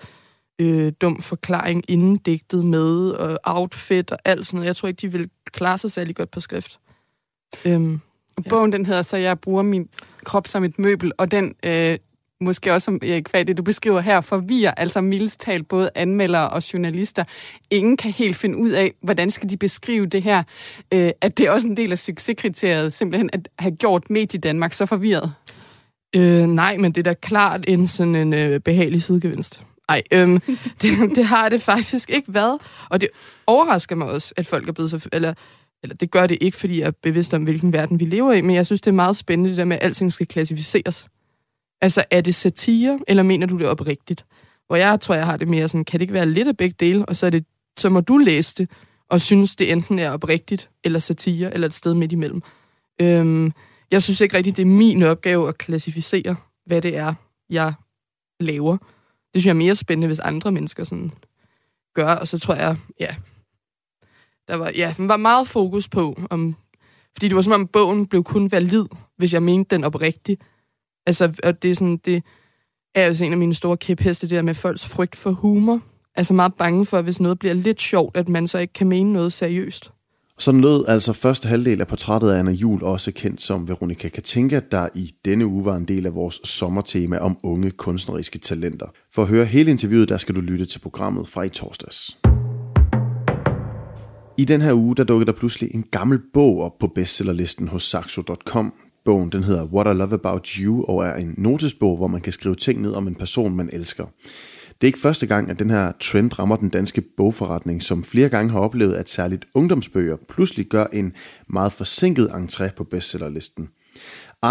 øh, 0.60 0.94
dum 1.02 1.22
forklaring 1.22 1.84
inden 1.88 2.18
digtet 2.18 2.66
med, 2.66 3.10
og 3.10 3.40
outfit 3.44 4.12
og 4.12 4.18
alt 4.26 4.46
sådan 4.46 4.58
noget. 4.58 4.68
Jeg 4.68 4.76
tror 4.76 4.88
ikke, 4.88 5.02
de 5.02 5.12
vil 5.12 5.30
klare 5.46 5.78
sig 5.78 5.92
særlig 5.92 6.16
godt 6.16 6.32
på 6.32 6.40
skrift. 6.40 6.80
Øhm, 7.66 8.00
ja. 8.46 8.50
Bogen, 8.50 8.74
den 8.74 8.86
hedder 8.86 9.02
så, 9.02 9.18
jeg 9.18 9.40
bruger 9.40 9.64
min 9.64 9.90
krop 10.24 10.48
som 10.48 10.64
et 10.64 10.80
møbel, 10.80 11.12
og 11.18 11.32
den 11.32 11.56
øh, 11.64 11.98
måske 12.44 12.74
også 12.74 12.86
som 12.86 13.00
Erik 13.04 13.30
hvad 13.30 13.46
det 13.46 13.58
du 13.58 13.64
beskriver 13.64 14.00
her, 14.00 14.22
forvirrer 14.22 14.74
altså 14.78 15.02
mildest 15.02 15.40
talt 15.40 15.68
både 15.68 15.90
anmeldere 15.96 16.50
og 16.50 16.74
journalister. 16.74 17.24
Ingen 17.72 17.98
kan 17.98 18.12
helt 18.12 18.36
finde 18.36 18.58
ud 18.58 18.70
af, 18.70 18.94
hvordan 19.02 19.32
skal 19.32 19.50
de 19.50 19.58
beskrive 19.58 20.06
det 20.06 20.24
her, 20.24 20.44
øh, 20.94 21.12
at 21.22 21.38
det 21.38 21.48
er 21.48 21.52
også 21.52 21.68
en 21.68 21.78
del 21.78 21.92
af 21.92 22.00
succeskriteriet, 22.00 22.94
simpelthen 22.94 23.30
at 23.34 23.50
have 23.60 23.76
gjort 23.76 24.10
medie 24.10 24.40
Danmark 24.40 24.74
så 24.74 24.86
forvirret. 24.86 25.34
Øh, 26.16 26.48
nej, 26.48 26.78
men 26.78 26.92
det 26.92 27.08
er 27.08 27.12
da 27.12 27.14
klart 27.14 27.66
en 27.68 27.88
sådan 27.88 28.16
en 28.16 28.34
øh, 28.34 28.60
behagelig 28.60 29.04
sidegevinst. 29.04 29.64
Nej, 29.88 30.04
øhm, 30.12 30.40
det, 30.82 31.16
det 31.16 31.26
har 31.26 31.50
det 31.50 31.62
faktisk 31.62 32.10
ikke 32.10 32.34
været. 32.34 32.60
Og 32.90 33.02
det 33.02 33.10
overrasker 33.48 33.96
mig 33.96 34.08
også, 34.08 34.34
at 34.38 34.46
folk 34.46 34.70
er 34.70 34.74
blevet 34.74 34.92
så... 34.92 35.10
Eller, 35.12 35.34
eller 35.84 35.96
det 35.96 36.12
gør 36.12 36.28
det 36.28 36.38
ikke, 36.42 36.58
fordi 36.58 36.80
jeg 36.80 36.88
er 36.88 36.92
bevidst 37.04 37.34
om, 37.34 37.44
hvilken 37.44 37.74
verden 37.74 38.00
vi 38.00 38.06
lever 38.06 38.34
i, 38.34 38.42
men 38.42 38.56
jeg 38.56 38.66
synes, 38.66 38.82
det 38.82 38.88
er 38.88 38.96
meget 38.96 39.18
spændende, 39.18 39.50
det 39.50 39.58
der 39.58 39.66
med, 39.66 39.78
at 39.78 39.84
alting 39.84 40.12
skal 40.12 40.28
klassificeres. 40.28 41.08
Altså, 41.84 42.04
er 42.12 42.22
det 42.22 42.36
satire, 42.36 43.00
eller 43.08 43.24
mener 43.24 43.48
du 43.48 43.58
det 43.58 43.68
oprigtigt? 43.68 44.26
Hvor 44.68 44.76
jeg 44.76 45.02
tror, 45.02 45.16
jeg 45.16 45.26
har 45.26 45.38
det 45.38 45.48
mere 45.48 45.68
sådan, 45.68 45.86
kan 45.86 46.00
det 46.00 46.02
ikke 46.02 46.14
være 46.14 46.26
lidt 46.26 46.48
af 46.48 46.58
begge 46.58 46.76
dele, 46.80 47.06
og 47.06 47.16
så, 47.16 47.26
er 47.26 47.30
det, 47.30 47.46
så 47.78 47.90
må 47.90 48.02
du 48.02 48.18
læse 48.18 48.56
det, 48.56 48.70
og 49.10 49.22
synes, 49.22 49.56
det 49.56 49.72
enten 49.72 50.00
er 50.00 50.12
oprigtigt, 50.12 50.70
eller 50.84 51.00
satire, 51.00 51.54
eller 51.54 51.68
et 51.68 51.74
sted 51.74 51.94
midt 51.94 52.12
imellem. 52.12 52.42
Øhm, 53.02 53.52
jeg 53.92 54.04
synes 54.04 54.22
ikke 54.22 54.38
rigtigt, 54.38 54.58
det 54.58 54.62
er 54.62 54.68
min 54.68 55.04
opgave 55.04 55.48
at 55.48 55.58
klassificere, 55.58 56.36
hvad 56.66 56.82
det 56.82 56.98
er, 56.98 57.14
jeg 57.50 57.74
laver. 58.40 58.78
Det 58.78 59.42
synes 59.42 59.46
jeg 59.46 59.52
er 59.52 59.66
mere 59.66 59.76
spændende, 59.76 60.08
hvis 60.08 60.20
andre 60.20 60.52
mennesker 60.52 60.84
sådan 60.84 61.12
gør, 61.94 62.14
og 62.14 62.28
så 62.28 62.40
tror 62.40 62.56
jeg, 62.56 62.78
ja, 63.00 63.16
der 64.48 64.56
var, 64.56 64.72
ja, 64.76 64.94
der 64.98 65.08
var 65.08 65.18
meget 65.18 65.48
fokus 65.48 65.90
på, 65.90 66.20
om, 66.30 66.56
fordi 67.14 67.28
det 67.28 67.36
var 67.36 67.42
som 67.42 67.54
om 67.54 67.68
bogen 67.68 68.08
blev 68.08 68.24
kun 68.24 68.52
valid, 68.52 68.86
hvis 69.18 69.34
jeg 69.34 69.44
mente 69.44 69.76
den 69.76 69.84
oprigtigt. 69.84 70.42
Altså, 71.06 71.34
og 71.44 71.64
det 71.64 71.72
er 71.72 71.76
sådan, 71.76 71.98
det 72.06 72.24
er 72.96 73.06
altså 73.06 73.26
en 73.26 73.32
af 73.32 73.38
mine 73.38 73.54
store 73.54 73.78
kæpheste, 73.78 74.28
det 74.28 74.36
der 74.36 74.42
med 74.42 74.54
folks 74.54 74.86
frygt 74.86 75.16
for 75.16 75.32
humor. 75.32 75.82
Altså 76.16 76.34
meget 76.34 76.54
bange 76.54 76.86
for, 76.86 76.98
at 76.98 77.04
hvis 77.04 77.20
noget 77.20 77.40
bliver 77.40 77.54
lidt 77.54 77.82
sjovt, 77.82 78.18
at 78.18 78.30
man 78.30 78.48
så 78.48 78.58
ikke 78.58 78.74
kan 78.74 78.88
mene 78.88 79.14
noget 79.14 79.34
seriøst. 79.34 79.92
Sådan 80.38 80.62
lød 80.62 80.86
altså 80.88 81.14
første 81.14 81.48
halvdel 81.48 81.82
af 81.82 81.88
portrættet 81.88 82.32
af 82.32 82.40
Anna 82.40 82.52
Jul, 82.52 82.84
også 82.84 83.12
kendt 83.12 83.42
som 83.42 83.68
Veronica 83.68 84.10
Katinka, 84.10 84.60
der 84.72 84.90
i 84.96 85.12
denne 85.26 85.46
uge 85.46 85.66
var 85.66 85.76
en 85.76 85.86
del 85.86 86.06
af 86.06 86.16
vores 86.16 86.42
sommertema 86.44 87.18
om 87.18 87.38
unge 87.44 87.72
kunstneriske 87.72 88.40
talenter. 88.40 88.86
For 89.14 89.22
at 89.22 89.28
høre 89.28 89.46
hele 89.46 89.72
interviewet, 89.72 90.10
der 90.10 90.18
skal 90.18 90.36
du 90.36 90.42
lytte 90.42 90.66
til 90.66 90.80
programmet 90.80 91.28
fra 91.28 91.44
i 91.44 91.50
torsdags. 91.50 92.18
I 94.38 94.46
den 94.46 94.62
her 94.62 94.74
uge, 94.74 94.96
der 94.96 95.04
dukkede 95.04 95.32
der 95.32 95.38
pludselig 95.38 95.76
en 95.76 95.84
gammel 95.92 96.20
bog 96.34 96.62
op 96.62 96.78
på 96.80 96.88
bestsellerlisten 96.88 97.68
hos 97.68 97.84
Saxo.com. 97.84 98.74
Bogen 99.06 99.30
den 99.30 99.44
hedder 99.44 99.66
What 99.66 99.96
I 99.96 99.98
Love 99.98 100.14
About 100.14 100.48
You 100.48 100.86
og 100.86 101.06
er 101.06 101.14
en 101.14 101.36
notesbog, 101.38 101.98
hvor 101.98 102.08
man 102.08 102.22
kan 102.22 102.34
skrive 102.34 102.56
ting 102.56 102.82
ned 102.82 102.92
om 102.92 103.08
en 103.08 103.16
person, 103.16 103.56
man 103.56 103.70
elsker. 103.74 104.06
Det 104.68 104.88
er 104.88 104.90
ikke 104.90 105.00
første 105.00 105.28
gang, 105.28 105.50
at 105.50 105.60
den 105.60 105.70
her 105.70 105.92
trend 106.00 106.40
rammer 106.40 106.56
den 106.56 106.70
danske 106.70 107.02
bogforretning, 107.18 107.84
som 107.84 108.04
flere 108.04 108.30
gange 108.30 108.52
har 108.52 108.60
oplevet, 108.60 108.94
at 108.94 109.10
særligt 109.10 109.46
ungdomsbøger 109.54 110.18
pludselig 110.30 110.66
gør 110.66 110.86
en 110.94 111.14
meget 111.50 111.74
forsinket 111.74 112.30
entré 112.30 112.76
på 112.76 112.84
bestsellerlisten. 112.84 113.70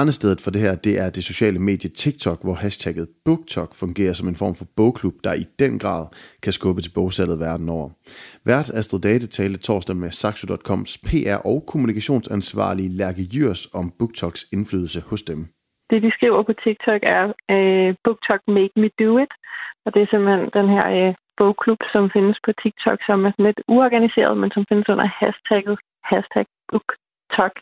Arnestedet 0.01 0.41
for 0.45 0.51
det 0.55 0.61
her, 0.67 0.75
det 0.87 0.95
er 1.05 1.09
det 1.17 1.25
sociale 1.31 1.61
medie 1.69 1.91
TikTok, 2.03 2.39
hvor 2.45 2.57
hashtagget 2.63 3.07
BookTok 3.27 3.71
fungerer 3.83 4.15
som 4.19 4.29
en 4.29 4.41
form 4.43 4.55
for 4.61 4.67
bogklub, 4.79 5.17
der 5.27 5.35
i 5.43 5.45
den 5.63 5.75
grad 5.83 6.05
kan 6.45 6.53
skubbe 6.59 6.81
til 6.83 6.93
bogsalget 6.99 7.39
verden 7.47 7.69
over. 7.77 7.89
Vært 8.51 8.69
Astrid 8.79 9.03
Date 9.07 9.27
talte 9.37 9.59
torsdag 9.69 9.97
med 10.03 10.11
Saxo.coms 10.21 10.93
PR 11.09 11.39
og 11.53 11.59
kommunikationsansvarlige 11.73 12.95
Lærke 13.01 13.25
Jørs 13.37 13.63
om 13.81 13.87
BookToks 13.99 14.43
indflydelse 14.57 15.01
hos 15.11 15.23
dem. 15.31 15.41
Det, 15.91 15.99
de 16.05 16.11
skriver 16.17 16.43
på 16.49 16.55
TikTok 16.65 17.01
er, 17.17 17.25
uh, 17.55 17.89
BookTok 18.05 18.41
made 18.57 18.75
me 18.83 18.89
do 19.03 19.11
it. 19.25 19.33
Og 19.85 19.89
det 19.93 20.01
er 20.03 20.09
simpelthen 20.11 20.45
den 20.59 20.69
her 20.77 20.87
uh, 20.99 21.15
bogklub, 21.41 21.81
som 21.93 22.05
findes 22.17 22.39
på 22.47 22.51
TikTok, 22.63 22.99
som 23.09 23.19
er 23.29 23.33
lidt 23.47 23.61
uorganiseret, 23.75 24.35
men 24.41 24.51
som 24.55 24.65
findes 24.69 24.89
under 24.93 25.09
hashtagget 25.21 25.77
hashtag 26.11 26.47
BookTok 26.71 27.55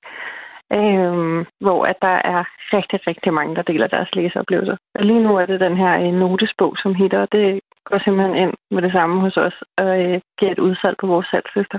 øh, 0.78 1.46
hvor 1.64 1.80
at 1.90 1.98
der 2.02 2.16
er 2.34 2.42
rigtig, 2.76 2.98
rigtig 3.06 3.32
mange, 3.32 3.54
der 3.56 3.62
deler 3.62 3.86
deres 3.86 4.10
læseoplevelser. 4.14 4.76
Og 4.94 5.04
lige 5.04 5.22
nu 5.22 5.36
er 5.36 5.46
det 5.46 5.60
den 5.60 5.76
her 5.76 5.92
øh, 6.02 6.12
notesbog, 6.22 6.72
som 6.82 6.94
hitter, 6.94 7.20
og 7.20 7.28
det 7.32 7.60
går 7.84 7.98
simpelthen 8.04 8.36
ind 8.42 8.52
med 8.70 8.82
det 8.82 8.92
samme 8.92 9.20
hos 9.20 9.36
os 9.36 9.56
og 9.76 10.00
øh, 10.02 10.20
giver 10.38 10.52
et 10.52 10.58
udsalg 10.58 10.96
på 11.00 11.06
vores 11.06 11.26
salgslister. 11.26 11.78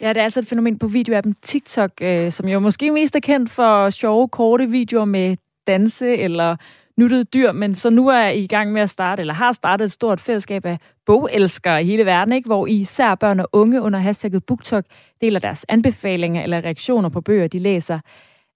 Ja, 0.00 0.08
det 0.08 0.16
er 0.16 0.22
altså 0.22 0.40
et 0.40 0.48
fænomen 0.48 0.78
på 0.78 0.86
videoappen 0.86 1.34
TikTok, 1.34 1.90
øh, 2.02 2.30
som 2.30 2.48
jo 2.48 2.58
måske 2.58 2.90
mest 2.90 3.16
er 3.16 3.20
kendt 3.20 3.50
for 3.50 3.90
sjove, 3.90 4.28
korte 4.28 4.66
videoer 4.66 5.04
med 5.04 5.36
danse 5.66 6.16
eller 6.16 6.56
nuttede 6.96 7.24
dyr, 7.24 7.52
men 7.52 7.74
så 7.74 7.90
nu 7.90 8.08
er 8.08 8.28
I 8.28 8.44
i 8.44 8.46
gang 8.46 8.72
med 8.72 8.82
at 8.82 8.90
starte, 8.90 9.20
eller 9.20 9.34
har 9.34 9.52
startet 9.52 9.84
et 9.84 9.92
stort 9.92 10.20
fællesskab 10.20 10.66
af 10.66 10.78
bogelskere 11.06 11.82
i 11.82 11.86
hele 11.86 12.06
verden, 12.06 12.32
ikke? 12.32 12.46
hvor 12.46 12.66
især 12.66 13.14
børn 13.14 13.40
og 13.40 13.48
unge 13.52 13.80
under 13.80 13.98
hashtagget 13.98 14.44
BookTok 14.44 14.84
deler 15.20 15.40
deres 15.40 15.66
anbefalinger 15.68 16.42
eller 16.42 16.58
reaktioner 16.58 17.08
på 17.08 17.20
bøger, 17.20 17.46
de 17.46 17.58
læser. 17.58 17.98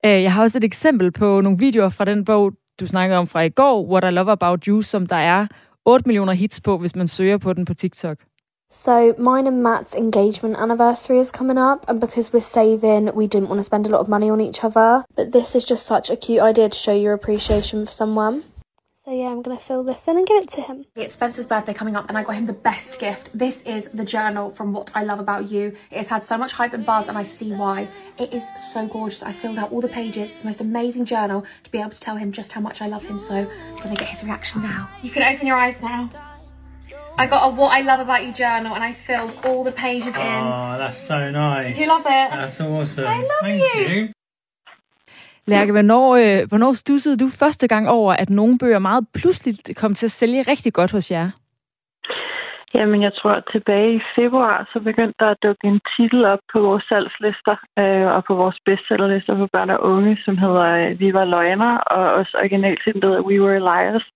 Øh, 0.04 0.22
jeg 0.22 0.32
har 0.32 0.42
også 0.42 0.58
et 0.58 0.64
eksempel 0.64 1.12
på 1.12 1.40
nogle 1.40 1.58
videoer 1.58 1.88
fra 1.88 2.04
den 2.04 2.24
bog, 2.24 2.52
du 2.80 2.86
snakkede 2.86 3.18
om 3.18 3.26
fra 3.26 3.40
i 3.40 3.48
går, 3.48 3.86
What 3.90 4.04
I 4.04 4.14
Love 4.14 4.32
About 4.32 4.64
You, 4.64 4.82
som 4.82 5.06
der 5.06 5.16
er 5.16 5.46
8 5.84 6.08
millioner 6.08 6.32
hits 6.32 6.60
på, 6.60 6.78
hvis 6.78 6.96
man 6.96 7.08
søger 7.08 7.38
på 7.38 7.52
den 7.52 7.64
på 7.64 7.74
TikTok. 7.74 8.18
So 8.72 9.14
mine 9.18 9.48
and 9.48 9.64
Matt's 9.64 9.94
engagement 9.94 10.56
anniversary 10.56 11.18
is 11.18 11.32
coming 11.32 11.58
up, 11.58 11.84
and 11.88 12.00
because 12.00 12.32
we're 12.32 12.40
saving, 12.40 13.12
we 13.14 13.26
didn't 13.26 13.48
want 13.48 13.58
to 13.58 13.64
spend 13.64 13.86
a 13.86 13.90
lot 13.90 14.00
of 14.00 14.08
money 14.08 14.30
on 14.30 14.40
each 14.40 14.62
other. 14.62 15.04
But 15.16 15.32
this 15.32 15.56
is 15.56 15.64
just 15.64 15.84
such 15.84 16.08
a 16.08 16.16
cute 16.16 16.40
idea 16.40 16.68
to 16.68 16.76
show 16.76 16.94
your 16.94 17.12
appreciation 17.12 17.84
for 17.84 17.90
someone. 17.92 18.44
So 19.04 19.10
yeah, 19.10 19.26
I'm 19.26 19.42
gonna 19.42 19.58
fill 19.58 19.82
this 19.82 20.06
in 20.06 20.16
and 20.16 20.26
give 20.26 20.44
it 20.44 20.50
to 20.50 20.60
him. 20.60 20.86
It's 20.94 21.14
Spencer's 21.14 21.48
birthday 21.48 21.74
coming 21.74 21.96
up, 21.96 22.08
and 22.08 22.16
I 22.16 22.22
got 22.22 22.36
him 22.36 22.46
the 22.46 22.52
best 22.52 23.00
gift. 23.00 23.36
This 23.36 23.62
is 23.62 23.88
the 23.88 24.04
journal 24.04 24.50
from 24.50 24.72
What 24.72 24.92
I 24.94 25.02
Love 25.02 25.18
About 25.18 25.50
You. 25.50 25.76
It 25.90 25.96
has 25.96 26.08
had 26.08 26.22
so 26.22 26.38
much 26.38 26.52
hype 26.52 26.72
and 26.72 26.86
buzz, 26.86 27.08
and 27.08 27.18
I 27.18 27.24
see 27.24 27.52
why. 27.52 27.88
It 28.20 28.32
is 28.32 28.52
so 28.72 28.86
gorgeous. 28.86 29.24
I 29.24 29.32
filled 29.32 29.58
out 29.58 29.72
all 29.72 29.80
the 29.80 29.88
pages. 29.88 30.30
It's 30.30 30.42
the 30.42 30.46
most 30.46 30.60
amazing 30.60 31.06
journal 31.06 31.44
to 31.64 31.70
be 31.72 31.80
able 31.80 31.90
to 31.90 32.00
tell 32.00 32.16
him 32.16 32.30
just 32.30 32.52
how 32.52 32.60
much 32.60 32.80
I 32.80 32.86
love 32.86 33.04
him. 33.04 33.18
So 33.18 33.34
I'm 33.34 33.82
gonna 33.82 33.96
get 33.96 34.08
his 34.08 34.22
reaction 34.22 34.62
now. 34.62 34.88
You 35.02 35.10
can 35.10 35.24
open 35.24 35.44
your 35.44 35.56
eyes 35.56 35.82
now. 35.82 36.08
I 37.22 37.26
got 37.26 37.42
a 37.48 37.50
What 37.60 37.70
I 37.78 37.82
Love 37.90 38.00
About 38.06 38.22
You 38.26 38.32
journal 38.42 38.72
and 38.76 38.84
I 38.90 38.92
filled 39.08 39.32
all 39.46 39.62
the 39.68 39.76
pages 39.86 40.14
in. 40.28 40.42
Oh, 40.54 40.72
that's 40.82 41.00
so 41.10 41.18
nice. 41.30 41.76
Do 41.76 41.82
you 41.82 41.88
love 41.96 42.06
it? 42.20 42.26
That's 42.38 42.60
awesome. 42.60 43.06
I 43.06 43.18
love 43.32 43.44
Thank 43.48 43.62
you. 43.74 43.94
you. 43.94 44.08
Lærke, 45.46 45.72
hvornår, 45.72 46.16
øh, 46.16 46.48
hvornår 46.48 46.72
stussede 46.72 47.16
du 47.16 47.28
første 47.28 47.68
gang 47.68 47.88
over, 47.88 48.12
at 48.12 48.30
nogle 48.30 48.58
bøger 48.58 48.78
meget 48.78 49.06
pludseligt 49.14 49.76
kom 49.76 49.94
til 49.94 50.06
at 50.06 50.10
sælge 50.10 50.42
rigtig 50.42 50.72
godt 50.72 50.92
hos 50.92 51.10
jer? 51.10 51.30
Jamen, 52.74 53.02
jeg 53.02 53.12
tror, 53.14 53.30
at 53.30 53.44
tilbage 53.52 53.94
i 53.94 54.00
februar, 54.18 54.68
så 54.72 54.80
begyndte 54.80 55.14
der 55.20 55.28
at 55.30 55.42
dukke 55.42 55.64
en 55.66 55.80
titel 55.96 56.24
op 56.24 56.38
på 56.52 56.60
vores 56.60 56.84
salgslister 56.84 57.56
øh, 57.78 58.06
og 58.16 58.24
på 58.24 58.34
vores 58.34 58.58
bestsellerlister 58.64 59.36
for 59.36 59.48
børn 59.52 59.70
og 59.70 59.82
unge, 59.82 60.18
som 60.24 60.38
hedder 60.38 60.66
øh, 60.80 61.00
Vi 61.00 61.14
var 61.14 61.24
løgner, 61.24 61.76
og 61.76 62.02
også 62.18 62.32
originaltitlet 62.42 63.24
We 63.28 63.42
Were 63.42 63.60
Liars, 63.70 64.06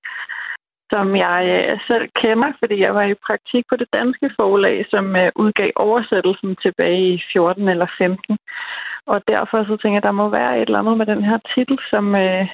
som 0.90 1.16
jeg 1.16 1.40
øh, 1.56 1.78
selv 1.86 2.08
kender, 2.22 2.52
fordi 2.58 2.76
jeg 2.80 2.94
var 2.94 3.02
i 3.02 3.22
praktik 3.26 3.64
på 3.70 3.76
det 3.76 3.88
danske 3.92 4.30
forlag, 4.36 4.86
som 4.90 5.16
øh, 5.16 5.32
udgav 5.36 5.70
oversættelsen 5.76 6.56
tilbage 6.56 7.14
i 7.14 7.22
14 7.32 7.68
eller 7.68 7.86
15. 7.98 8.38
Og 9.06 9.22
derfor 9.28 9.64
så 9.64 9.76
tænker 9.76 9.96
jeg, 9.96 10.04
at 10.04 10.08
der 10.08 10.20
må 10.20 10.28
være 10.28 10.56
et 10.56 10.66
eller 10.66 10.78
andet 10.78 10.98
med 10.98 11.06
den 11.06 11.24
her 11.24 11.38
titel, 11.54 11.78
som, 11.90 12.14
øh, 12.14 12.48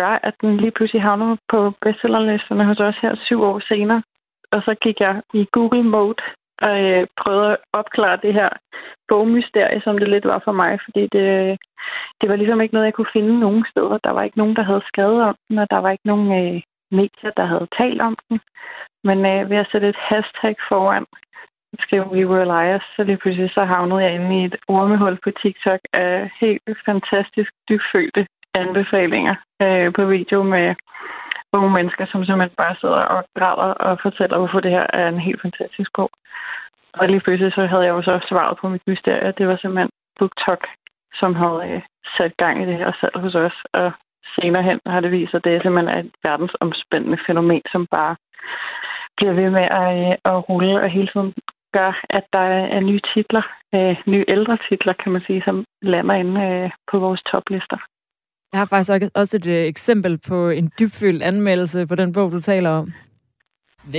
gør, 0.00 0.14
at 0.28 0.34
den 0.40 0.56
lige 0.56 0.76
pludselig 0.76 1.02
havner 1.02 1.36
på 1.52 1.58
bestsellerlisterne 1.84 2.64
hos 2.64 2.80
os 2.80 2.98
her 3.02 3.14
syv 3.26 3.42
år 3.42 3.58
senere. 3.68 4.02
Og 4.52 4.62
så 4.66 4.74
gik 4.84 5.00
jeg 5.00 5.22
i 5.34 5.46
Google 5.52 5.82
Mode 5.82 6.22
og 6.66 6.74
øh, 6.84 7.06
prøvede 7.20 7.52
at 7.52 7.58
opklare 7.72 8.18
det 8.24 8.32
her 8.34 8.48
bogmysterie, 9.08 9.80
som 9.84 9.98
det 9.98 10.08
lidt 10.08 10.26
var 10.32 10.40
for 10.44 10.52
mig, 10.52 10.78
fordi 10.84 11.02
det, 11.16 11.26
det 12.20 12.26
var 12.28 12.36
ligesom 12.36 12.60
ikke 12.60 12.74
noget, 12.74 12.86
jeg 12.86 12.94
kunne 12.94 13.16
finde 13.16 13.40
nogen 13.40 13.64
steder. 13.70 13.98
Der 14.04 14.10
var 14.10 14.22
ikke 14.22 14.38
nogen, 14.38 14.56
der 14.56 14.62
havde 14.62 14.88
skrevet 14.90 15.22
om 15.22 15.36
den, 15.48 15.58
og 15.58 15.66
der 15.70 15.78
var 15.78 15.90
ikke 15.90 16.06
nogen 16.06 16.28
øh, 16.40 16.62
medier, 16.90 17.30
der 17.36 17.46
havde 17.46 17.68
talt 17.78 18.00
om 18.00 18.16
den. 18.28 18.40
Men 19.04 19.18
øh, 19.26 19.50
ved 19.50 19.56
at 19.56 19.68
sætte 19.72 19.88
et 19.88 20.00
hashtag 20.08 20.56
foran, 20.68 21.06
skrev 21.78 22.02
We 22.12 22.28
Were 22.28 22.44
Liars, 22.44 22.86
så 22.96 23.02
lige 23.02 23.16
pludselig 23.16 23.50
så 23.50 23.64
havnede 23.64 24.02
jeg 24.02 24.14
inde 24.14 24.40
i 24.40 24.44
et 24.44 24.56
ormehul 24.68 25.18
på 25.24 25.30
TikTok 25.30 25.80
af 25.92 26.30
helt 26.40 26.78
fantastisk 26.84 27.50
dybfølte 27.68 28.26
anbefalinger 28.54 29.34
øh, 29.62 29.92
på 29.92 30.04
video 30.04 30.42
med 30.42 30.74
unge 31.52 31.70
mennesker, 31.70 32.06
som 32.06 32.24
simpelthen 32.24 32.56
bare 32.56 32.76
sidder 32.80 33.02
og 33.14 33.24
græder 33.38 33.72
og 33.86 33.98
fortæller, 34.02 34.38
hvorfor 34.38 34.60
det 34.60 34.70
her 34.70 34.86
er 34.92 35.08
en 35.08 35.20
helt 35.20 35.42
fantastisk 35.42 35.90
bog. 35.96 36.10
Og 36.94 37.08
lige 37.08 37.20
pludselig 37.20 37.52
så 37.52 37.66
havde 37.66 37.84
jeg 37.84 37.94
jo 37.96 38.02
så 38.02 38.14
svaret 38.28 38.58
på 38.58 38.68
mit 38.68 38.86
mysterie. 38.86 39.34
Det 39.38 39.48
var 39.48 39.56
simpelthen 39.56 39.90
BookTok, 40.18 40.62
som 41.20 41.34
havde 41.34 41.60
øh, 41.70 41.82
sat 42.16 42.36
gang 42.36 42.62
i 42.62 42.66
det 42.66 42.76
her 42.76 42.92
salg 43.00 43.16
hos 43.24 43.34
os. 43.34 43.58
Og 43.72 43.92
senere 44.34 44.62
hen 44.62 44.80
har 44.86 45.00
det 45.00 45.10
vist 45.10 45.30
sig, 45.30 45.38
at 45.38 45.44
det 45.44 45.52
er 45.54 45.62
simpelthen 45.62 45.98
et 45.98 46.12
verdensomspændende 46.22 47.18
fænomen, 47.26 47.62
som 47.72 47.86
bare 47.90 48.16
bliver 49.16 49.34
ved 49.40 49.50
med 49.50 49.66
at, 49.82 49.88
øh, 49.98 50.12
at 50.30 50.48
rulle 50.48 50.74
og 50.84 50.90
hele 50.90 51.08
tiden 51.12 51.32
gør, 51.72 51.92
at 52.10 52.24
der 52.32 52.46
er 52.76 52.80
nye 52.80 53.02
titler, 53.14 53.44
øh, 53.74 53.96
nye 54.06 54.24
ældre 54.28 54.56
titler, 54.68 54.94
kan 55.02 55.12
man 55.12 55.22
sige, 55.26 55.42
som 55.46 55.64
lander 55.82 56.14
inde 56.14 56.34
øh, 56.48 56.70
på 56.90 56.98
vores 56.98 57.22
toplister. 57.32 57.78
Jeg 58.52 58.60
har 58.60 58.64
faktisk 58.64 58.92
også 59.14 59.36
et 59.36 59.46
øh, 59.46 59.64
eksempel 59.72 60.18
på 60.28 60.38
en 60.50 60.70
dybfyldt 60.78 61.22
anmeldelse 61.22 61.86
på 61.86 61.94
den 61.94 62.12
bog, 62.12 62.32
du 62.32 62.40
taler 62.40 62.70
om. 62.70 62.92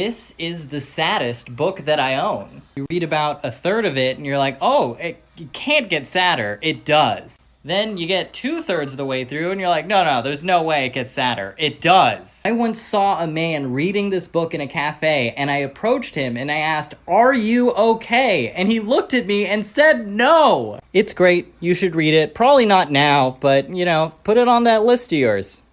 This 0.02 0.36
is 0.40 0.58
the 0.66 0.80
saddest 0.80 1.46
book 1.58 1.78
that 1.90 2.00
I 2.10 2.14
own. 2.32 2.48
You 2.78 2.86
read 2.92 3.04
about 3.04 3.36
a 3.44 3.52
third 3.64 3.86
of 3.86 3.96
it 3.96 4.18
and 4.18 4.26
you're 4.28 4.44
like, 4.46 4.58
oh, 4.62 4.98
it, 5.08 5.16
it 5.38 5.50
can't 5.54 5.90
get 5.90 6.08
sadder. 6.08 6.60
It 6.62 6.78
does. 6.88 7.40
Then 7.68 7.98
you 7.98 8.08
get 8.08 8.32
two 8.32 8.62
thirds 8.62 8.94
of 8.94 8.98
the 8.98 9.06
way 9.06 9.26
through 9.26 9.52
and 9.52 9.60
you're 9.60 9.76
like, 9.78 9.88
no, 9.88 10.06
no, 10.06 10.22
there's 10.22 10.42
no 10.42 10.64
way 10.64 10.86
it 10.86 10.94
gets 10.94 11.12
sadder. 11.12 11.54
It 11.58 11.82
does. 11.82 12.42
I 12.46 12.54
once 12.54 12.80
saw 12.80 13.22
a 13.22 13.28
man 13.28 13.74
reading 13.74 14.10
this 14.10 14.26
book 14.26 14.54
in 14.54 14.62
a 14.62 14.68
cafe 14.68 15.34
and 15.36 15.52
I 15.52 15.58
approached 15.58 16.16
him 16.16 16.38
and 16.38 16.50
I 16.50 16.60
asked, 16.60 16.96
Are 17.10 17.36
you 17.36 17.74
okay? 17.74 18.52
And 18.52 18.72
he 18.72 18.80
looked 18.80 19.14
at 19.14 19.26
me 19.28 19.46
and 19.46 19.66
said, 19.66 20.08
No. 20.08 20.80
It's 20.94 21.14
great. 21.14 21.54
You 21.60 21.74
should 21.74 21.94
read 21.94 22.14
it. 22.14 22.34
Probably 22.34 22.66
not 22.66 22.90
now, 22.90 23.38
but 23.42 23.70
you 23.70 23.84
know, 23.84 24.14
put 24.24 24.38
it 24.38 24.48
on 24.48 24.64
that 24.64 24.84
list 24.84 25.12
of 25.12 25.20
yours. 25.20 25.64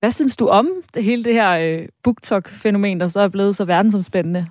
Hvad 0.00 0.12
synes 0.12 0.36
du 0.36 0.48
om 0.48 0.68
det 0.94 1.04
hele 1.04 1.24
det 1.24 1.34
her 1.34 1.50
øh, 1.50 1.88
BookTok-fænomen, 2.02 3.00
der 3.00 3.06
så 3.06 3.20
er 3.20 3.28
blevet 3.28 3.56
så 3.56 3.64
verdensomspændende? 3.64 4.46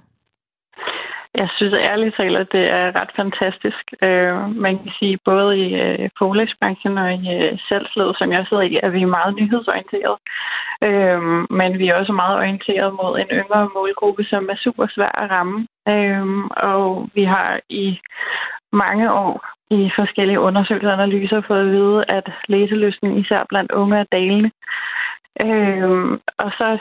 Jeg 1.35 1.49
synes 1.57 1.73
ærligt 1.73 2.15
talt, 2.15 2.37
at 2.37 2.51
det 2.51 2.65
er 2.69 2.95
ret 2.99 3.11
fantastisk. 3.15 3.83
Øh, 4.03 4.55
man 4.65 4.75
kan 4.77 4.91
sige, 4.99 5.17
både 5.25 5.51
i 5.65 5.67
øh, 5.83 6.09
forlægsbranchen 6.17 6.97
og 6.97 7.13
i 7.13 7.19
øh, 7.35 7.57
som 8.19 8.31
jeg 8.31 8.45
sidder 8.49 8.63
i, 8.63 8.79
at 8.83 8.93
vi 8.93 9.01
er 9.01 9.15
meget 9.17 9.35
nyhedsorienteret. 9.35 10.17
Øh, 10.87 11.21
men 11.59 11.79
vi 11.79 11.87
er 11.87 11.95
også 11.95 12.13
meget 12.13 12.37
orienteret 12.37 12.93
mod 12.93 13.19
en 13.19 13.29
yngre 13.39 13.69
målgruppe, 13.75 14.23
som 14.23 14.49
er 14.49 14.55
super 14.55 14.87
svær 14.95 15.13
at 15.23 15.31
ramme. 15.31 15.67
Øh, 15.87 16.27
og 16.69 17.09
vi 17.15 17.23
har 17.23 17.59
i 17.69 17.99
mange 18.73 19.13
år 19.13 19.33
i 19.71 19.91
forskellige 19.95 20.39
undersøgelser 20.39 20.91
og 20.91 21.03
analyser 21.03 21.41
fået 21.47 21.65
at 21.65 21.71
vide, 21.71 22.05
at 22.07 22.31
læselysten 22.47 23.17
især 23.17 23.45
blandt 23.49 23.71
unge 23.71 23.97
er 23.97 24.05
dalende. 24.11 24.51
Øh, 25.45 26.19
og 26.37 26.51
så 26.57 26.77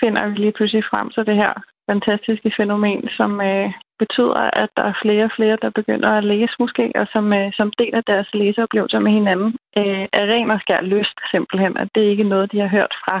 finder 0.00 0.26
vi 0.28 0.34
lige 0.34 0.52
pludselig 0.52 0.84
frem 0.90 1.10
til 1.10 1.26
det 1.26 1.36
her 1.36 1.52
fantastiske 1.90 2.52
fænomen, 2.56 3.08
som 3.16 3.40
øh, 3.40 3.72
betyder, 3.98 4.50
at 4.62 4.70
der 4.76 4.82
er 4.82 5.00
flere 5.02 5.24
og 5.24 5.34
flere, 5.36 5.56
der 5.62 5.70
begynder 5.70 6.10
at 6.10 6.24
læse 6.24 6.54
måske, 6.58 6.92
og 6.94 7.06
som, 7.12 7.32
øh, 7.32 7.52
som 7.58 7.72
deler 7.78 8.00
deres 8.00 8.28
læseoplevelser 8.34 8.98
med 8.98 9.12
hinanden 9.12 9.50
øh, 9.78 10.04
af 10.18 10.24
ren 10.32 10.50
og 10.50 10.60
skær 10.60 10.80
lyst 10.80 11.18
simpelthen, 11.30 11.76
at 11.76 11.88
det 11.94 12.02
ikke 12.02 12.22
er 12.22 12.32
noget, 12.34 12.52
de 12.52 12.60
har 12.60 12.68
hørt 12.68 12.94
fra 13.04 13.16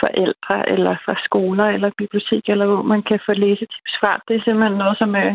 forældre 0.00 0.68
eller 0.74 0.94
fra 1.04 1.14
skoler 1.24 1.64
eller 1.64 1.90
bibliotek, 1.98 2.44
eller 2.48 2.66
hvor 2.66 2.82
man 2.82 3.02
kan 3.02 3.20
få 3.26 3.32
læsetips 3.32 3.94
fra. 4.00 4.20
Det 4.28 4.36
er 4.36 4.44
simpelthen 4.44 4.78
noget, 4.78 4.98
som 4.98 5.16
øh, 5.16 5.34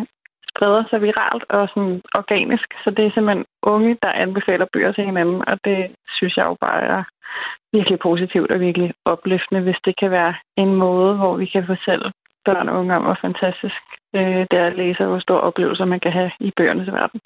spreder 0.51 0.83
sig 0.89 1.01
viralt 1.01 1.43
og 1.49 1.69
sådan 1.73 2.01
organisk, 2.19 2.67
så 2.83 2.89
det 2.91 3.05
er 3.05 3.11
simpelthen 3.13 3.45
unge, 3.63 3.97
der 4.03 4.11
anbefaler 4.23 4.65
bøger 4.73 4.91
til 4.91 5.05
hinanden, 5.05 5.41
og 5.49 5.55
det 5.65 5.79
synes 6.17 6.37
jeg 6.37 6.45
jo 6.45 6.55
bare 6.61 6.81
er 6.81 7.03
virkelig 7.73 7.99
positivt 7.99 8.51
og 8.51 8.59
virkelig 8.59 8.93
opløftende, 9.05 9.61
hvis 9.61 9.81
det 9.85 9.95
kan 9.99 10.11
være 10.11 10.35
en 10.57 10.75
måde, 10.75 11.15
hvor 11.15 11.33
vi 11.37 11.45
kan 11.45 11.65
fortælle 11.65 12.11
børn 12.45 12.69
og 12.69 12.79
unge 12.79 12.95
om, 12.95 13.03
hvor 13.03 13.17
fantastisk 13.21 13.81
øh, 14.15 14.41
det 14.51 14.57
er 14.63 14.67
at 14.67 14.77
læse, 14.77 15.03
og 15.03 15.09
hvor 15.09 15.19
store 15.19 15.41
oplevelser 15.41 15.85
man 15.85 15.99
kan 15.99 16.11
have 16.11 16.31
i 16.39 16.51
bøgernes 16.57 16.87
verden. 16.87 17.19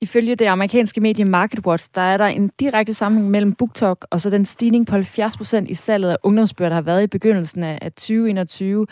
Ifølge 0.00 0.36
det 0.36 0.46
amerikanske 0.46 1.00
medie 1.00 1.24
MarketWatch, 1.24 1.90
der 1.94 2.00
er 2.02 2.16
der 2.16 2.26
en 2.26 2.50
direkte 2.60 2.94
sammenhæng 2.94 3.30
mellem 3.30 3.54
BookTok 3.54 4.06
og 4.10 4.20
så 4.20 4.30
den 4.30 4.44
stigning 4.44 4.86
på 4.86 4.96
70% 4.96 5.64
i 5.68 5.74
salget 5.74 6.10
af 6.10 6.16
ungdomsbøger, 6.22 6.68
der 6.68 6.74
har 6.74 6.82
været 6.82 7.02
i 7.02 7.06
begyndelsen 7.06 7.62
af 7.62 7.92
2021. 7.92 8.86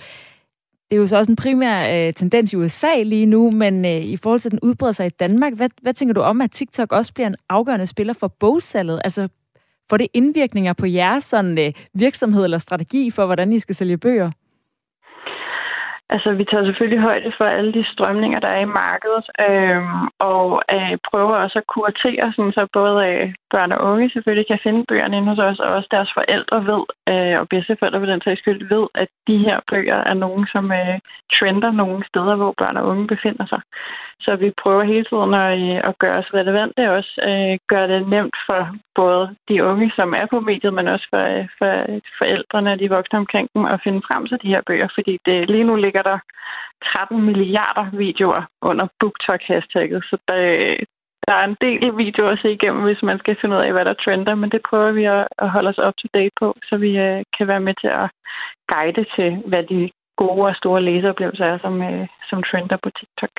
Det 0.90 0.96
er 0.96 1.00
jo 1.00 1.07
så 1.07 1.16
også 1.16 1.33
en 1.33 1.37
primær 1.37 2.07
øh, 2.07 2.14
tendens 2.14 2.52
i 2.52 2.57
USA 2.57 3.02
lige 3.02 3.26
nu, 3.26 3.50
men 3.50 3.85
øh, 3.85 4.05
i 4.05 4.16
forhold 4.16 4.40
til 4.40 4.50
den 4.50 4.61
udbreder 4.62 4.92
sig 4.92 5.07
i 5.07 5.11
Danmark, 5.11 5.52
hvad, 5.52 5.68
hvad 5.83 5.94
tænker 5.94 6.14
du 6.14 6.20
om, 6.20 6.40
at 6.40 6.50
TikTok 6.50 6.92
også 6.92 7.14
bliver 7.14 7.26
en 7.26 7.37
afgørende 7.48 7.87
spiller 7.87 8.12
for 8.12 8.28
bogsalget? 8.28 9.00
Altså, 9.05 9.28
får 9.90 9.96
det 9.96 10.07
indvirkninger 10.14 10.72
på 10.72 10.87
jeres 10.87 11.24
sådan, 11.24 11.59
øh, 11.59 11.72
virksomhed 11.94 12.44
eller 12.44 12.59
strategi 12.59 13.11
for, 13.11 13.26
hvordan 13.26 13.52
I 13.52 13.59
skal 13.59 13.74
sælge 13.74 13.98
bøger? 13.98 14.31
Altså, 16.14 16.33
vi 16.33 16.44
tager 16.44 16.64
selvfølgelig 16.64 17.01
højde 17.01 17.33
for 17.38 17.44
alle 17.44 17.72
de 17.72 17.85
strømninger, 17.92 18.40
der 18.40 18.48
er 18.48 18.61
i 18.61 18.75
markedet, 18.85 19.27
øh, 19.48 19.83
og 20.18 20.62
øh, 20.75 20.94
prøver 21.11 21.35
også 21.44 21.59
at 21.59 21.70
kuratere, 21.75 22.33
sådan, 22.37 22.53
så 22.53 22.66
både 22.72 22.96
øh, 23.09 23.35
børn 23.51 23.72
og 23.72 23.81
unge 23.90 24.11
selvfølgelig 24.11 24.46
kan 24.48 24.61
finde 24.62 24.85
bøgerne 24.88 25.16
inde 25.16 25.29
hos 25.33 25.38
os, 25.38 25.61
og 25.64 25.70
også 25.77 25.88
deres 25.90 26.11
forældre 26.18 26.59
ved, 26.70 26.83
øh, 27.12 27.35
og 27.40 27.48
bedsteforældre 27.48 28.01
på 28.01 28.07
den 28.12 28.20
sags 28.25 28.40
skyld, 28.40 28.62
ved, 28.75 28.85
at 28.94 29.09
de 29.29 29.38
her 29.46 29.59
bøger 29.70 29.98
er 30.11 30.14
nogen, 30.25 30.46
som 30.55 30.64
øh, 30.81 30.98
trender 31.37 31.70
nogle 31.81 32.01
steder, 32.11 32.35
hvor 32.37 32.55
børn 32.61 32.77
og 32.77 32.87
unge 32.90 33.07
befinder 33.07 33.46
sig. 33.53 33.61
Så 34.25 34.37
vi 34.37 34.48
prøver 34.62 34.83
hele 34.92 35.07
tiden 35.11 35.35
at, 35.35 35.51
øh, 35.62 35.79
at 35.88 35.98
gøre 36.03 36.18
os 36.22 36.35
relevante, 36.35 36.81
og 36.88 36.96
også 36.98 37.12
øh, 37.29 37.55
gøre 37.72 37.88
det 37.92 38.09
nemt 38.09 38.37
for 38.46 38.61
både 38.94 39.25
de 39.48 39.64
unge, 39.70 39.92
som 39.96 40.09
er 40.20 40.27
på 40.27 40.40
mediet, 40.40 40.75
men 40.75 40.88
også 40.88 41.07
for, 41.12 41.22
øh, 41.35 41.46
for 41.59 41.72
øh, 41.88 42.01
forældrene 42.18 42.72
og 42.72 42.79
de 42.79 42.88
voksne 42.96 43.18
omkring 43.18 43.48
dem, 43.55 43.64
at 43.64 43.81
finde 43.85 44.03
frem 44.09 44.27
til 44.27 44.38
de 44.42 44.53
her 44.55 44.62
bøger, 44.66 44.88
fordi 44.94 45.18
det, 45.27 45.51
lige 45.51 45.64
nu 45.64 45.77
ligger 45.77 46.02
der 46.03 46.19
13 46.85 47.23
milliarder 47.29 47.87
videoer 48.05 48.43
under 48.62 48.87
BookTok-hashtagget, 49.01 50.03
så 50.11 50.17
der, 50.29 50.37
der 51.27 51.35
er 51.41 51.45
en 51.45 51.57
del 51.61 51.97
videoer 51.97 52.33
at 52.33 52.43
se 52.43 52.53
igennem, 52.53 52.83
hvis 52.85 53.03
man 53.03 53.19
skal 53.19 53.37
finde 53.41 53.57
ud 53.57 53.61
af, 53.62 53.73
hvad 53.73 53.85
der 53.85 53.95
trender, 54.05 54.35
men 54.35 54.51
det 54.51 54.62
prøver 54.69 54.93
vi 54.93 55.05
at, 55.05 55.29
at 55.38 55.51
holde 55.51 55.69
os 55.69 55.85
up 55.87 55.95
to 55.99 56.09
date 56.15 56.37
på, 56.41 56.49
så 56.69 56.77
vi 56.77 56.91
uh, 57.07 57.21
kan 57.37 57.47
være 57.49 57.67
med 57.69 57.75
til 57.81 57.91
at 58.03 58.11
guide 58.73 59.05
til, 59.17 59.31
hvad 59.51 59.62
de 59.62 59.91
gode 60.17 60.47
og 60.51 60.57
store 60.57 60.83
læseoplevelser 60.83 61.47
er, 61.47 61.59
som, 61.59 61.75
uh, 61.81 62.07
som 62.31 62.43
trender 62.43 62.77
på 62.83 62.91
TikTok. 62.99 63.37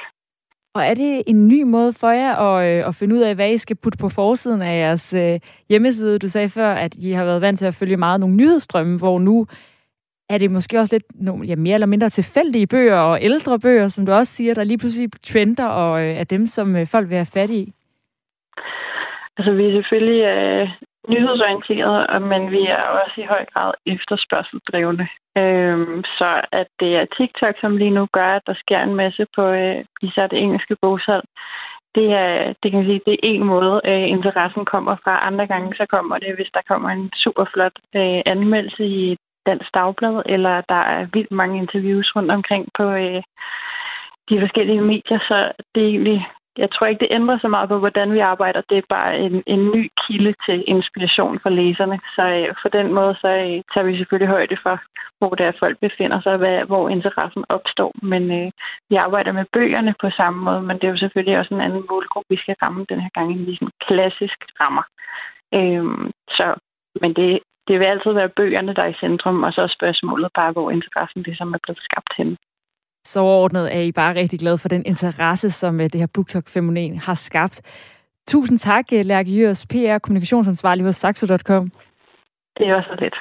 Og 0.75 0.83
er 0.83 0.93
det 0.93 1.23
en 1.27 1.47
ny 1.47 1.63
måde 1.63 1.93
for 1.93 2.09
jer 2.09 2.35
at, 2.35 2.67
øh, 2.67 2.87
at 2.87 2.95
finde 2.95 3.15
ud 3.15 3.19
af, 3.19 3.35
hvad 3.35 3.51
I 3.51 3.57
skal 3.57 3.75
putte 3.75 3.97
på 3.97 4.09
forsiden 4.09 4.61
af 4.61 4.79
jeres 4.79 5.13
øh, 5.13 5.39
hjemmeside? 5.69 6.19
Du 6.19 6.27
sagde 6.27 6.49
før, 6.49 6.73
at 6.73 6.95
I 6.95 7.11
har 7.11 7.25
været 7.25 7.41
vant 7.41 7.59
til 7.59 7.65
at 7.65 7.75
følge 7.75 7.97
meget 7.97 8.19
nogle 8.19 8.35
nyhedsstrømme, 8.35 8.97
hvor 8.97 9.19
nu 9.19 9.47
er 10.29 10.37
det 10.37 10.51
måske 10.51 10.79
også 10.79 10.95
lidt 10.95 11.03
nogle, 11.15 11.47
ja, 11.47 11.55
mere 11.55 11.73
eller 11.73 11.87
mindre 11.87 12.09
tilfældige 12.09 12.67
bøger 12.67 12.97
og 12.97 13.19
ældre 13.21 13.59
bøger, 13.59 13.87
som 13.87 14.05
du 14.05 14.11
også 14.11 14.33
siger, 14.33 14.53
der 14.53 14.63
lige 14.63 14.77
pludselig 14.77 15.09
trender 15.23 15.67
og 15.67 16.01
øh, 16.01 16.15
er 16.15 16.23
dem, 16.23 16.45
som 16.45 16.75
øh, 16.75 16.87
folk 16.87 17.09
vil 17.09 17.15
have 17.15 17.33
fat 17.33 17.49
i? 17.49 17.73
Altså, 19.37 19.51
vi 19.53 19.65
er 19.65 19.71
selvfølgelig 19.71 20.23
øh, 20.23 20.69
nyhedsorienterede, 21.09 22.19
men 22.19 22.51
vi 22.51 22.61
er 22.65 22.83
også 23.01 23.21
i 23.21 23.25
høj 23.33 23.45
grad 23.53 23.71
efterspørgseldrivende. 23.85 25.07
Øhm, 25.37 26.03
så 26.03 26.41
at 26.51 26.67
det 26.79 26.95
er 26.95 27.05
TikTok, 27.17 27.55
som 27.61 27.77
lige 27.77 27.97
nu 27.99 28.07
gør, 28.11 28.29
at 28.35 28.41
der 28.47 28.53
sker 28.53 28.79
en 28.79 28.95
masse 28.95 29.25
på 29.35 29.43
øh, 29.47 29.85
især 30.01 30.27
det 30.27 30.39
engelske 30.39 30.75
bogsalg, 30.81 31.23
det 31.95 32.07
er, 32.11 32.53
det 32.63 32.71
kan 32.71 32.85
sige, 32.85 33.01
det 33.05 33.13
er 33.13 33.19
en 33.23 33.43
måde, 33.43 33.81
øh, 33.85 34.07
interessen 34.09 34.65
kommer 34.65 34.95
fra. 35.03 35.27
Andre 35.27 35.47
gange 35.47 35.75
så 35.75 35.85
kommer 35.89 36.17
det, 36.17 36.35
hvis 36.35 36.51
der 36.53 36.61
kommer 36.67 36.89
en 36.89 37.11
super 37.23 37.45
flot 37.53 37.77
øh, 37.95 38.21
anmeldelse 38.25 38.85
i 38.85 39.17
Dansk 39.45 39.73
Dagblad, 39.73 40.23
eller 40.25 40.61
der 40.69 40.81
er 40.95 41.07
vildt 41.13 41.31
mange 41.31 41.57
interviews 41.57 42.15
rundt 42.15 42.31
omkring 42.31 42.69
på 42.77 42.83
øh, 42.83 43.21
de 44.29 44.39
forskellige 44.39 44.81
medier, 44.81 45.19
så 45.29 45.51
det 45.75 45.83
er 45.83 45.87
egentlig 45.87 46.27
jeg 46.57 46.71
tror 46.71 46.87
ikke, 46.87 46.99
det 46.99 47.15
ændrer 47.17 47.37
så 47.41 47.47
meget 47.47 47.69
på, 47.69 47.77
hvordan 47.79 48.13
vi 48.13 48.19
arbejder. 48.19 48.61
Det 48.69 48.77
er 48.77 48.81
bare 48.89 49.19
en, 49.19 49.43
en 49.47 49.71
ny 49.75 49.91
kilde 50.07 50.33
til 50.45 50.63
inspiration 50.67 51.39
for 51.39 51.49
læserne. 51.49 51.99
Så 52.15 52.23
øh, 52.37 52.55
for 52.61 52.69
den 52.69 52.93
måde, 52.93 53.15
så 53.21 53.27
øh, 53.27 53.63
tager 53.73 53.87
vi 53.87 53.97
selvfølgelig 53.97 54.27
højde 54.37 54.57
for, 54.63 54.81
hvor 55.19 55.35
det 55.35 55.45
er, 55.45 55.59
folk 55.59 55.77
befinder 55.79 56.21
sig, 56.21 56.37
hvad, 56.37 56.65
hvor 56.65 56.89
interessen 56.89 57.43
opstår. 57.49 57.91
Men 58.01 58.23
øh, 58.39 58.51
vi 58.89 58.95
arbejder 58.95 59.31
med 59.31 59.45
bøgerne 59.53 59.95
på 60.01 60.09
samme 60.09 60.39
måde, 60.43 60.61
men 60.61 60.75
det 60.77 60.83
er 60.83 60.91
jo 60.91 61.03
selvfølgelig 61.03 61.39
også 61.39 61.53
en 61.53 61.61
anden 61.61 61.85
målgruppe, 61.89 62.29
vi 62.29 62.37
skal 62.37 62.55
ramme 62.61 62.85
den 62.89 62.99
her 62.99 63.09
gang, 63.13 63.31
en 63.31 63.45
ligesom 63.45 63.69
klassisk 63.87 64.39
rammer. 64.61 64.85
Øh, 65.57 66.11
så, 66.37 66.45
men 67.01 67.13
det 67.13 67.39
det 67.67 67.79
vil 67.79 67.85
altid 67.85 68.11
være 68.11 68.29
bøgerne, 68.29 68.73
der 68.75 68.83
er 68.83 68.87
i 68.87 69.01
centrum, 69.05 69.43
og 69.43 69.53
så 69.53 69.61
er 69.61 69.67
spørgsmålet 69.77 70.29
bare, 70.35 70.51
hvor 70.51 70.71
interessen 70.71 71.21
ligesom 71.21 71.53
er 71.53 71.57
blevet 71.63 71.81
skabt 71.81 72.13
hen. 72.17 72.37
Så 73.05 73.19
overordnet 73.19 73.75
er 73.75 73.79
I 73.79 73.91
bare 73.91 74.15
rigtig 74.15 74.39
glade 74.39 74.57
for 74.57 74.69
den 74.69 74.85
interesse, 74.85 75.51
som 75.51 75.79
øh, 75.79 75.83
det 75.83 75.99
her 75.99 76.07
BookTok-fænomen 76.13 76.97
har 76.97 77.13
skabt. 77.13 77.61
Tusind 78.27 78.59
tak, 78.59 78.85
øh, 78.93 79.05
Lærke 79.05 79.31
Jørs, 79.31 79.65
PR 79.65 79.97
kommunikationsansvarlig 79.97 80.85
hos 80.85 80.95
Saxo.com. 80.95 81.71
Det 82.57 82.67
er 82.69 82.75
også 82.75 82.97
lidt. 82.99 83.15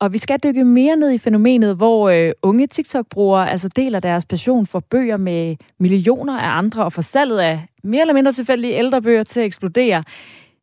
Og 0.00 0.12
vi 0.12 0.18
skal 0.18 0.38
dykke 0.44 0.64
mere 0.64 0.96
ned 0.96 1.12
i 1.12 1.18
fænomenet, 1.18 1.76
hvor 1.76 2.08
øh, 2.08 2.32
unge 2.42 2.66
TikTok-brugere 2.66 3.50
altså 3.50 3.68
deler 3.68 4.00
deres 4.00 4.26
passion 4.26 4.66
for 4.66 4.80
bøger 4.90 5.16
med 5.16 5.56
millioner 5.78 6.38
af 6.38 6.58
andre, 6.58 6.84
og 6.84 6.92
for 6.92 7.02
salget 7.02 7.38
af 7.38 7.66
mere 7.84 8.00
eller 8.00 8.14
mindre 8.14 8.32
tilfældige 8.32 8.74
ældre 8.74 9.02
bøger 9.02 9.22
til 9.22 9.40
at 9.40 9.46
eksplodere. 9.46 10.04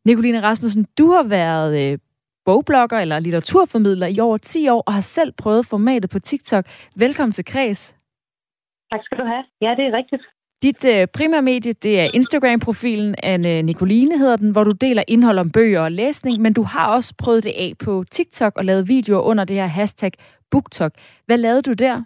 Nicoline 0.04 0.42
Rasmussen, 0.42 0.86
du 0.98 1.12
har 1.12 1.22
været 1.22 1.92
øh, 1.92 1.98
bogblogger 2.48 2.98
eller 2.98 3.18
litteraturformidler 3.18 4.06
i 4.06 4.20
over 4.20 4.38
10 4.38 4.68
år, 4.68 4.82
og 4.86 4.92
har 4.92 5.00
selv 5.00 5.32
prøvet 5.42 5.66
formatet 5.70 6.10
på 6.10 6.18
TikTok. 6.18 6.64
Velkommen 6.96 7.32
til 7.32 7.44
Kreds. 7.44 7.82
Tak 8.92 9.02
skal 9.04 9.18
du 9.18 9.24
have. 9.32 9.44
Ja, 9.60 9.70
det 9.78 9.84
er 9.88 9.92
rigtigt. 10.00 10.22
Dit 10.62 10.84
øh, 10.84 11.06
primære 11.18 11.42
medie, 11.42 11.72
det 11.72 12.00
er 12.00 12.08
Instagram-profilen 12.14 13.14
Anne 13.22 13.62
Nicoline 13.62 14.18
hedder 14.18 14.36
den, 14.36 14.50
hvor 14.52 14.64
du 14.64 14.72
deler 14.72 15.02
indhold 15.08 15.38
om 15.38 15.50
bøger 15.50 15.80
og 15.80 15.92
læsning, 15.92 16.40
men 16.40 16.52
du 16.52 16.62
har 16.62 16.94
også 16.96 17.14
prøvet 17.22 17.44
det 17.44 17.54
af 17.64 17.72
på 17.84 18.04
TikTok 18.10 18.52
og 18.58 18.64
lavet 18.64 18.88
videoer 18.88 19.20
under 19.20 19.44
det 19.44 19.56
her 19.56 19.66
hashtag 19.66 20.12
BookTok. 20.50 20.92
Hvad 21.26 21.38
lavede 21.38 21.62
du 21.62 21.72
der? 21.72 21.96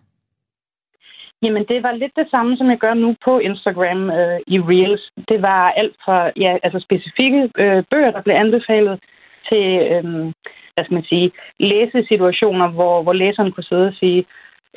Jamen, 1.42 1.64
det 1.68 1.82
var 1.82 1.92
lidt 1.92 2.12
det 2.16 2.28
samme, 2.30 2.56
som 2.56 2.70
jeg 2.70 2.78
gør 2.78 2.94
nu 2.94 3.14
på 3.24 3.38
Instagram 3.38 4.10
øh, 4.10 4.40
i 4.46 4.58
Reels. 4.60 5.04
Det 5.28 5.42
var 5.42 5.70
alt 5.70 5.96
fra 6.04 6.30
ja, 6.36 6.56
altså 6.62 6.80
specifikke 6.80 7.50
øh, 7.58 7.84
bøger, 7.90 8.10
der 8.10 8.22
blev 8.22 8.34
anbefalet, 8.34 9.00
til 9.48 9.64
øh, 9.92 10.32
hvad 10.74 10.84
skal 10.84 10.94
man 10.94 11.10
sige, 11.12 11.32
læsesituationer, 11.60 12.68
hvor, 12.68 13.02
hvor 13.02 13.12
læseren 13.12 13.52
kunne 13.52 13.70
sidde 13.70 13.86
og 13.86 13.94
sige, 13.94 14.24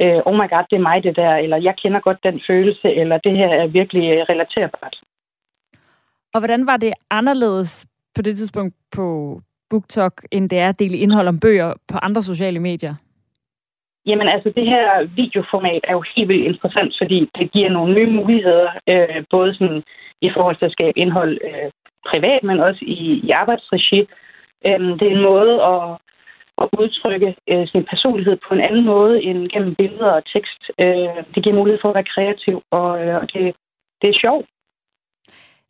øh, 0.02 0.22
oh 0.26 0.36
my 0.36 0.48
god, 0.50 0.66
det 0.70 0.76
er 0.78 0.88
mig 0.90 1.04
det 1.04 1.16
der, 1.16 1.36
eller 1.36 1.58
jeg 1.58 1.76
kender 1.82 2.00
godt 2.00 2.24
den 2.24 2.42
følelse, 2.48 2.88
eller 3.02 3.18
det 3.18 3.38
her 3.38 3.48
er 3.48 3.68
virkelig 3.68 4.06
øh, 4.14 4.26
relaterbart. 4.30 4.96
Og 6.34 6.40
hvordan 6.42 6.68
var 6.68 6.78
det 6.78 6.94
anderledes 7.10 7.88
på 8.16 8.22
det 8.22 8.38
tidspunkt 8.38 8.76
på 8.92 9.40
BookTok, 9.70 10.14
end 10.32 10.50
det 10.50 10.60
er 10.60 10.70
at 10.70 10.80
dele 10.80 10.98
indhold 10.98 11.28
om 11.28 11.40
bøger 11.40 11.74
på 11.88 11.98
andre 11.98 12.22
sociale 12.22 12.60
medier? 12.60 12.96
Jamen 14.06 14.28
altså, 14.28 14.50
det 14.56 14.66
her 14.66 15.04
videoformat 15.16 15.84
er 15.84 15.94
jo 15.94 16.04
helt 16.16 16.30
vildt 16.30 16.46
interessant, 16.46 16.96
fordi 17.02 17.30
det 17.38 17.52
giver 17.52 17.70
nogle 17.70 17.94
nye 17.94 18.12
muligheder, 18.20 18.70
øh, 18.90 19.24
både 19.30 19.54
sådan 19.54 19.84
i 20.22 20.30
forhold 20.36 20.56
til 20.58 20.66
at 20.66 20.72
skabe 20.72 21.00
indhold 21.00 21.38
øh, 21.44 21.72
privat, 22.10 22.44
men 22.44 22.60
også 22.60 22.82
i, 22.82 23.22
i 23.28 23.30
arbejdsregi. 23.32 24.08
Øh, 24.66 24.80
det 25.00 25.06
er 25.08 25.16
en 25.16 25.28
måde 25.32 25.54
at 25.74 25.98
at 26.62 26.68
udtrykke 26.80 27.36
øh, 27.52 27.68
sin 27.68 27.86
personlighed 27.92 28.38
på 28.48 28.54
en 28.54 28.62
anden 28.62 28.86
måde 28.86 29.24
end 29.24 29.50
gennem 29.50 29.76
billeder 29.76 30.12
og 30.12 30.24
tekst. 30.34 30.62
Øh, 30.80 31.18
det 31.34 31.44
giver 31.44 31.56
mulighed 31.56 31.80
for 31.82 31.90
at 31.90 31.96
være 31.96 32.12
kreativ, 32.16 32.62
og, 32.72 32.90
øh, 33.04 33.16
og 33.22 33.34
det, 33.34 33.56
det 34.02 34.10
er 34.10 34.20
sjovt. 34.22 34.46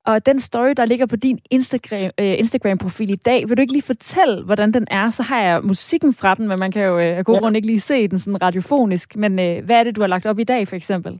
Og 0.06 0.26
den 0.26 0.39
story, 0.39 0.74
der 0.78 0.86
ligger 0.86 1.06
på 1.06 1.15
din 1.15 1.39
Instagram, 1.52 2.12
øh, 2.19 2.36
Instagram-profil 2.43 3.10
i 3.12 3.15
dag, 3.15 3.39
vil 3.48 3.58
du 3.58 3.62
ikke 3.62 3.74
lige 3.74 3.91
fortælle, 3.93 4.43
hvordan 4.43 4.71
den 4.71 4.88
er? 4.91 5.10
Så 5.10 5.24
har 5.24 5.41
jeg 5.41 5.63
musikken 5.63 6.13
fra 6.13 6.36
den, 6.36 6.48
men 6.48 6.60
man 6.60 6.71
kan 6.71 6.84
jo 6.86 7.00
øh, 7.00 7.17
af 7.17 7.26
god 7.26 7.36
ja. 7.36 7.41
grund 7.41 7.56
ikke 7.56 7.67
lige 7.67 7.89
se 7.91 8.08
den 8.08 8.19
sådan 8.19 8.41
radiofonisk. 8.41 9.15
Men 9.15 9.32
øh, 9.39 9.65
hvad 9.65 9.80
er 9.80 9.84
det, 9.84 9.95
du 9.95 10.02
har 10.02 10.08
lagt 10.08 10.26
op 10.26 10.39
i 10.39 10.43
dag, 10.43 10.67
for 10.67 10.76
eksempel? 10.76 11.19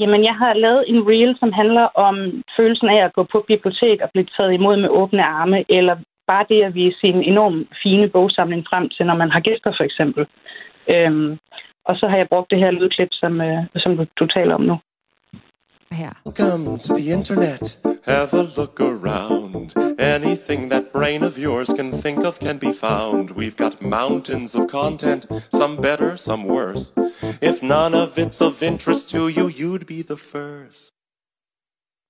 Jamen, 0.00 0.24
jeg 0.24 0.34
har 0.34 0.54
lavet 0.54 0.84
en 0.86 1.08
reel, 1.08 1.36
som 1.38 1.52
handler 1.52 1.86
om 2.06 2.42
følelsen 2.56 2.88
af 2.88 3.04
at 3.04 3.12
gå 3.12 3.22
på 3.32 3.44
bibliotek 3.48 4.00
og 4.00 4.10
blive 4.12 4.26
taget 4.36 4.52
imod 4.52 4.76
med 4.76 4.88
åbne 4.88 5.24
arme, 5.24 5.64
eller 5.68 5.96
bare 6.32 6.46
det 6.52 6.60
at 6.68 6.74
vise 6.74 6.98
sin 7.00 7.18
enormt 7.32 7.68
fine 7.82 8.08
bogsamling 8.16 8.62
frem 8.70 8.88
til, 8.94 9.06
når 9.06 9.16
man 9.22 9.30
har 9.34 9.40
gæster 9.48 9.72
for 9.78 9.84
eksempel. 9.90 10.22
Øhm, 10.94 11.30
og 11.88 11.94
så 11.98 12.04
har 12.10 12.16
jeg 12.16 12.28
brugt 12.32 12.50
det 12.50 12.58
her 12.58 12.70
lydklip, 12.70 13.12
som, 13.22 13.40
øh, 13.40 13.58
som 13.82 13.96
du, 13.96 14.04
du 14.20 14.26
taler 14.26 14.54
om 14.54 14.64
nu. 14.70 14.76
Her. 16.02 16.12
Welcome 16.26 16.78
to 16.86 16.92
the 17.00 17.08
internet. 17.18 17.64
Have 18.14 18.30
a 18.42 18.44
look 18.58 18.76
around. 18.80 19.66
Anything 20.14 20.60
that 20.72 20.84
brain 20.96 21.22
of 21.30 21.34
yours 21.46 21.68
can 21.78 21.90
think 22.04 22.18
of 22.28 22.34
can 22.46 22.58
be 22.66 22.72
found. 22.86 23.24
We've 23.40 23.58
got 23.64 23.74
mountains 23.82 24.54
of 24.58 24.64
content, 24.80 25.22
some 25.60 25.74
better, 25.88 26.16
some 26.16 26.42
worse. 26.56 26.84
If 27.50 27.56
none 27.62 27.94
of 28.04 28.10
it's 28.24 28.40
of 28.48 28.62
interest 28.62 29.10
to 29.10 29.20
you, 29.36 29.44
you'd 29.60 29.86
be 29.86 30.00
the 30.12 30.20
first. 30.32 31.01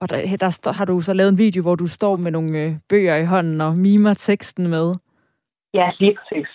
Og 0.02 0.10
der, 0.10 0.36
der 0.36 0.50
stå, 0.50 0.70
har 0.70 0.84
du 0.84 1.00
så 1.00 1.12
lavet 1.14 1.32
en 1.32 1.38
video, 1.38 1.62
hvor 1.62 1.74
du 1.74 1.86
står 1.86 2.16
med 2.16 2.30
nogle 2.30 2.58
øh, 2.62 2.72
bøger 2.88 3.16
i 3.16 3.24
hånden 3.24 3.60
og 3.60 3.76
mimer 3.76 4.14
teksten 4.14 4.66
med. 4.68 4.94
Ja, 5.74 5.90
lige 5.98 6.16
præcis. 6.18 6.48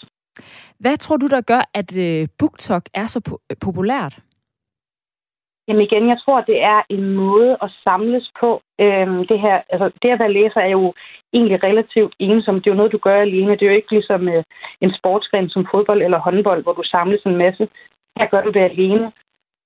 Hvad 0.79 0.97
tror 0.97 1.17
du, 1.17 1.27
der 1.27 1.41
gør, 1.41 1.61
at 1.73 1.97
øh, 1.97 2.27
BookTok 2.39 2.83
er 2.93 3.05
så 3.05 3.19
po- 3.27 3.45
øh, 3.51 3.57
populært? 3.61 4.19
Jamen 5.67 5.81
igen, 5.81 6.09
jeg 6.09 6.19
tror, 6.25 6.41
det 6.41 6.63
er 6.63 6.81
en 6.89 7.15
måde 7.15 7.57
at 7.61 7.71
samles 7.83 8.31
på. 8.39 8.61
Øhm, 8.79 9.27
det, 9.27 9.39
her, 9.39 9.61
altså, 9.69 9.91
det 10.01 10.09
at 10.09 10.19
være 10.19 10.33
læser 10.33 10.59
er 10.59 10.71
jo 10.79 10.93
egentlig 11.33 11.63
relativt 11.63 12.15
ensomt. 12.19 12.63
Det 12.63 12.69
er 12.69 12.73
jo 12.73 12.77
noget, 12.77 12.91
du 12.91 12.97
gør 12.97 13.21
alene. 13.21 13.51
Det 13.51 13.61
er 13.61 13.71
jo 13.71 13.79
ikke 13.79 13.91
ligesom 13.91 14.27
øh, 14.29 14.43
en 14.81 14.91
sportsgren 14.97 15.49
som 15.49 15.67
fodbold 15.71 16.01
eller 16.01 16.19
håndbold, 16.19 16.63
hvor 16.63 16.73
du 16.73 16.83
samles 16.83 17.21
en 17.25 17.37
masse. 17.37 17.67
Her 18.17 18.27
gør 18.31 18.41
du 18.43 18.51
det 18.51 18.63
alene. 18.71 19.11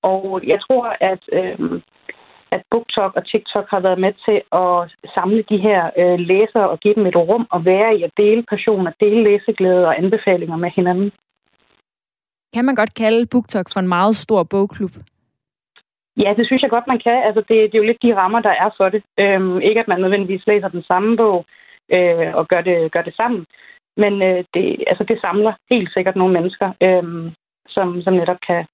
Og 0.03 0.41
jeg 0.47 0.59
tror, 0.61 0.95
at 1.11 1.23
øh, 1.31 1.81
at 2.51 2.61
BookTok 2.71 3.11
og 3.15 3.27
TikTok 3.27 3.67
har 3.69 3.79
været 3.79 3.99
med 3.99 4.13
til 4.25 4.37
at 4.63 5.11
samle 5.15 5.43
de 5.51 5.57
her 5.57 5.81
øh, 6.01 6.19
læsere 6.19 6.69
og 6.69 6.79
give 6.79 6.95
dem 6.95 7.05
et 7.05 7.15
rum 7.15 7.47
at 7.55 7.65
være 7.65 7.97
i 7.97 8.03
at 8.03 8.11
dele 8.17 8.43
passion 8.43 8.87
og 8.87 8.93
dele 8.99 9.23
læseglæde 9.23 9.87
og 9.87 9.97
anbefalinger 9.97 10.57
med 10.57 10.71
hinanden. 10.75 11.11
Kan 12.53 12.65
man 12.65 12.75
godt 12.75 12.93
kalde 12.93 13.27
BookTok 13.31 13.67
for 13.73 13.79
en 13.79 13.87
meget 13.87 14.15
stor 14.15 14.43
bogklub? 14.43 14.91
Ja, 16.17 16.33
det 16.37 16.45
synes 16.45 16.61
jeg 16.61 16.69
godt, 16.69 16.87
man 16.87 16.99
kan. 16.99 17.23
Altså, 17.27 17.41
det, 17.41 17.57
det 17.69 17.75
er 17.75 17.83
jo 17.83 17.89
lidt 17.89 18.03
de 18.03 18.15
rammer, 18.15 18.39
der 18.39 18.49
er 18.49 18.69
for 18.77 18.89
det. 18.89 19.03
Øhm, 19.19 19.61
ikke 19.61 19.79
at 19.79 19.87
man 19.87 20.01
nødvendigvis 20.01 20.47
læser 20.47 20.67
den 20.67 20.83
samme 20.83 21.17
bog 21.17 21.45
øh, 21.91 22.35
og 22.35 22.47
gør 22.47 22.61
det, 22.61 22.91
gør 22.91 23.01
det 23.01 23.15
sammen. 23.15 23.45
Men 23.97 24.21
øh, 24.21 24.43
det, 24.53 24.83
altså, 24.87 25.03
det 25.03 25.21
samler 25.21 25.53
helt 25.69 25.93
sikkert 25.93 26.15
nogle 26.15 26.33
mennesker, 26.33 26.73
øh, 26.81 27.31
som, 27.67 28.01
som 28.01 28.13
netop 28.13 28.37
kan, 28.47 28.65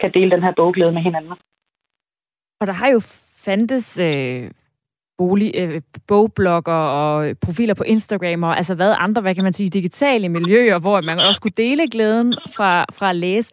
kan 0.00 0.12
dele 0.14 0.30
den 0.30 0.42
her 0.42 0.52
bogglæde 0.56 0.92
med 0.92 1.02
hinanden. 1.02 1.34
Og 2.60 2.66
der 2.66 2.72
har 2.72 2.88
jo 2.88 3.00
fandtes 3.44 3.98
øh, 3.98 4.50
bolig, 5.18 5.52
øh, 5.56 5.80
bogblogger 6.08 6.72
og 6.72 7.36
profiler 7.46 7.74
på 7.74 7.84
Instagram 7.84 8.42
og 8.42 8.56
altså 8.56 8.74
hvad 8.74 8.94
andre, 8.98 9.22
hvad 9.22 9.34
kan 9.34 9.44
man 9.44 9.52
sige, 9.52 9.70
digitale 9.70 10.28
miljøer, 10.28 10.78
hvor 10.78 11.00
man 11.00 11.18
også 11.18 11.40
kunne 11.40 11.58
dele 11.64 11.90
glæden 11.90 12.34
fra, 12.56 12.84
fra 12.92 13.10
at 13.10 13.16
læse. 13.16 13.52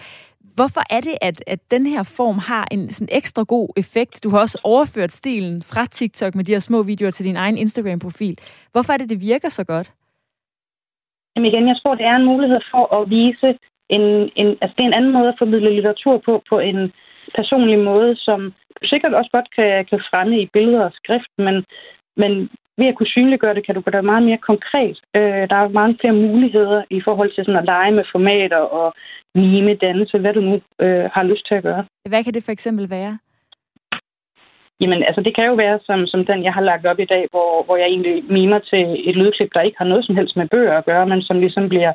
Hvorfor 0.56 0.82
er 0.90 1.02
det, 1.02 1.16
at, 1.22 1.44
at 1.48 1.60
den 1.72 1.86
her 1.86 2.04
form 2.18 2.38
har 2.38 2.68
en 2.72 2.92
sådan 2.92 3.16
ekstra 3.16 3.44
god 3.44 3.70
effekt? 3.78 4.24
Du 4.24 4.30
har 4.30 4.40
også 4.40 4.60
overført 4.64 5.12
stilen 5.12 5.64
fra 5.64 5.86
TikTok 5.86 6.36
med 6.36 6.44
de 6.44 6.52
her 6.52 6.60
små 6.60 6.84
videoer 6.84 7.12
til 7.12 7.26
din 7.26 7.36
egen 7.36 7.58
Instagram-profil. 7.58 8.38
Hvorfor 8.72 8.94
er 8.94 8.98
det, 8.98 9.10
det 9.10 9.22
virker 9.22 9.50
så 9.50 9.64
godt? 9.64 9.92
Jamen 11.36 11.52
igen, 11.52 11.68
jeg 11.68 11.78
tror, 11.82 11.96
det 11.96 12.06
er 12.06 12.16
en 12.16 12.26
mulighed 12.26 12.60
for 12.72 13.02
at 13.02 13.10
vise 13.10 13.58
en, 13.90 14.02
en 14.36 14.48
altså 14.62 14.74
det 14.78 14.84
er 14.84 14.88
en 14.88 15.00
anden 15.00 15.14
måde 15.14 15.28
at 15.28 15.36
formidle 15.38 15.76
litteratur 15.76 16.18
på, 16.26 16.44
på 16.50 16.60
en 16.60 16.94
personlig 17.36 17.80
måde, 17.80 18.16
som 18.16 18.54
sikkert 18.84 19.14
også 19.14 19.32
godt 19.32 19.50
kan, 19.56 19.86
kan 19.86 20.02
fremme 20.10 20.42
i 20.42 20.50
billeder 20.54 20.84
og 20.86 20.94
skrift, 20.94 21.32
men, 21.38 21.66
men 22.18 22.50
ved 22.78 22.88
at 22.88 22.96
kunne 22.96 23.16
synliggøre 23.16 23.56
det, 23.56 23.66
kan 23.66 23.76
du 23.76 23.82
gøre 23.82 23.96
det 23.96 24.06
meget 24.06 24.24
mere 24.24 24.38
konkret. 24.38 24.98
Øh, 25.16 25.44
der 25.52 25.56
er 25.56 25.68
mange 25.68 25.98
flere 26.02 26.14
muligheder 26.14 26.84
i 26.90 27.02
forhold 27.02 27.32
til 27.32 27.46
sådan 27.46 27.62
at 27.62 27.66
lege 27.66 27.92
med 27.92 28.04
formater 28.12 28.58
og 28.58 28.94
mime, 29.36 29.76
dannelse, 29.76 30.18
hvad 30.18 30.34
du 30.34 30.42
nu 30.42 30.56
øh, 30.80 31.10
har 31.14 31.24
lyst 31.24 31.48
til 31.48 31.56
at 31.56 31.64
gøre. 31.64 31.86
Hvad 32.10 32.24
kan 32.24 32.34
det 32.34 32.44
for 32.44 32.52
eksempel 32.52 32.90
være? 32.90 33.18
Jamen, 34.82 35.04
altså 35.04 35.22
det 35.22 35.36
kan 35.36 35.46
jo 35.46 35.54
være 35.54 35.80
som, 35.84 36.08
som 36.08 36.26
den, 36.26 36.44
jeg 36.44 36.54
har 36.54 36.62
lagt 36.62 36.86
op 36.86 37.00
i 37.00 37.06
dag, 37.06 37.28
hvor, 37.32 37.64
hvor 37.66 37.78
jeg 37.78 37.88
egentlig 37.88 38.24
mimer 38.30 38.60
til 38.60 39.10
et 39.10 39.16
lydklip, 39.16 39.50
der 39.54 39.62
ikke 39.62 39.78
har 39.78 39.86
noget 39.86 40.06
som 40.06 40.16
helst 40.16 40.36
med 40.36 40.48
bøger 40.48 40.78
at 40.78 40.86
gøre, 40.86 41.08
men 41.08 41.22
som 41.22 41.40
ligesom 41.40 41.70
bliver, 41.70 41.94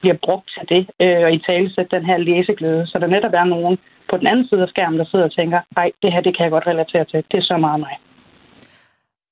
bliver 0.00 0.16
brugt 0.26 0.48
til 0.54 0.64
det, 0.74 0.82
øh, 1.02 1.22
og 1.26 1.32
i 1.32 1.38
tale 1.48 1.74
sætte 1.74 1.96
den 1.96 2.04
her 2.04 2.18
læseglæde. 2.18 2.86
Så 2.86 2.98
der 2.98 3.06
netop 3.06 3.34
er 3.34 3.44
nogen, 3.44 3.78
på 4.10 4.16
den 4.16 4.26
anden 4.26 4.48
side 4.48 4.62
af 4.62 4.68
skærmen, 4.68 4.98
der 4.98 5.04
sidder 5.04 5.24
og 5.24 5.32
tænker, 5.32 5.60
nej, 5.76 5.92
det 6.02 6.12
her 6.12 6.20
det 6.20 6.36
kan 6.36 6.44
jeg 6.44 6.50
godt 6.50 6.66
relatere 6.66 7.04
til. 7.04 7.24
Det 7.30 7.38
er 7.38 7.42
så 7.42 7.56
meget 7.56 7.80
mig. 7.80 7.96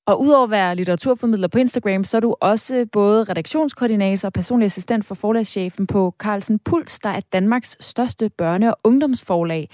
Og 0.09 0.21
udover 0.21 0.43
at 0.43 0.51
være 0.51 0.75
litteraturformidler 0.75 1.47
på 1.47 1.57
Instagram, 1.57 2.03
så 2.03 2.17
er 2.17 2.21
du 2.21 2.35
også 2.41 2.85
både 2.91 3.23
redaktionskoordinator 3.23 4.27
og 4.27 4.33
personlig 4.33 4.65
assistent 4.65 5.05
for 5.05 5.15
forlagschefen 5.15 5.87
på 5.87 6.15
Carlsen 6.19 6.59
Puls, 6.59 6.99
der 6.99 7.09
er 7.09 7.19
Danmarks 7.33 7.77
største 7.79 8.31
børne- 8.41 8.69
og 8.69 8.77
ungdomsforlag. 8.83 9.69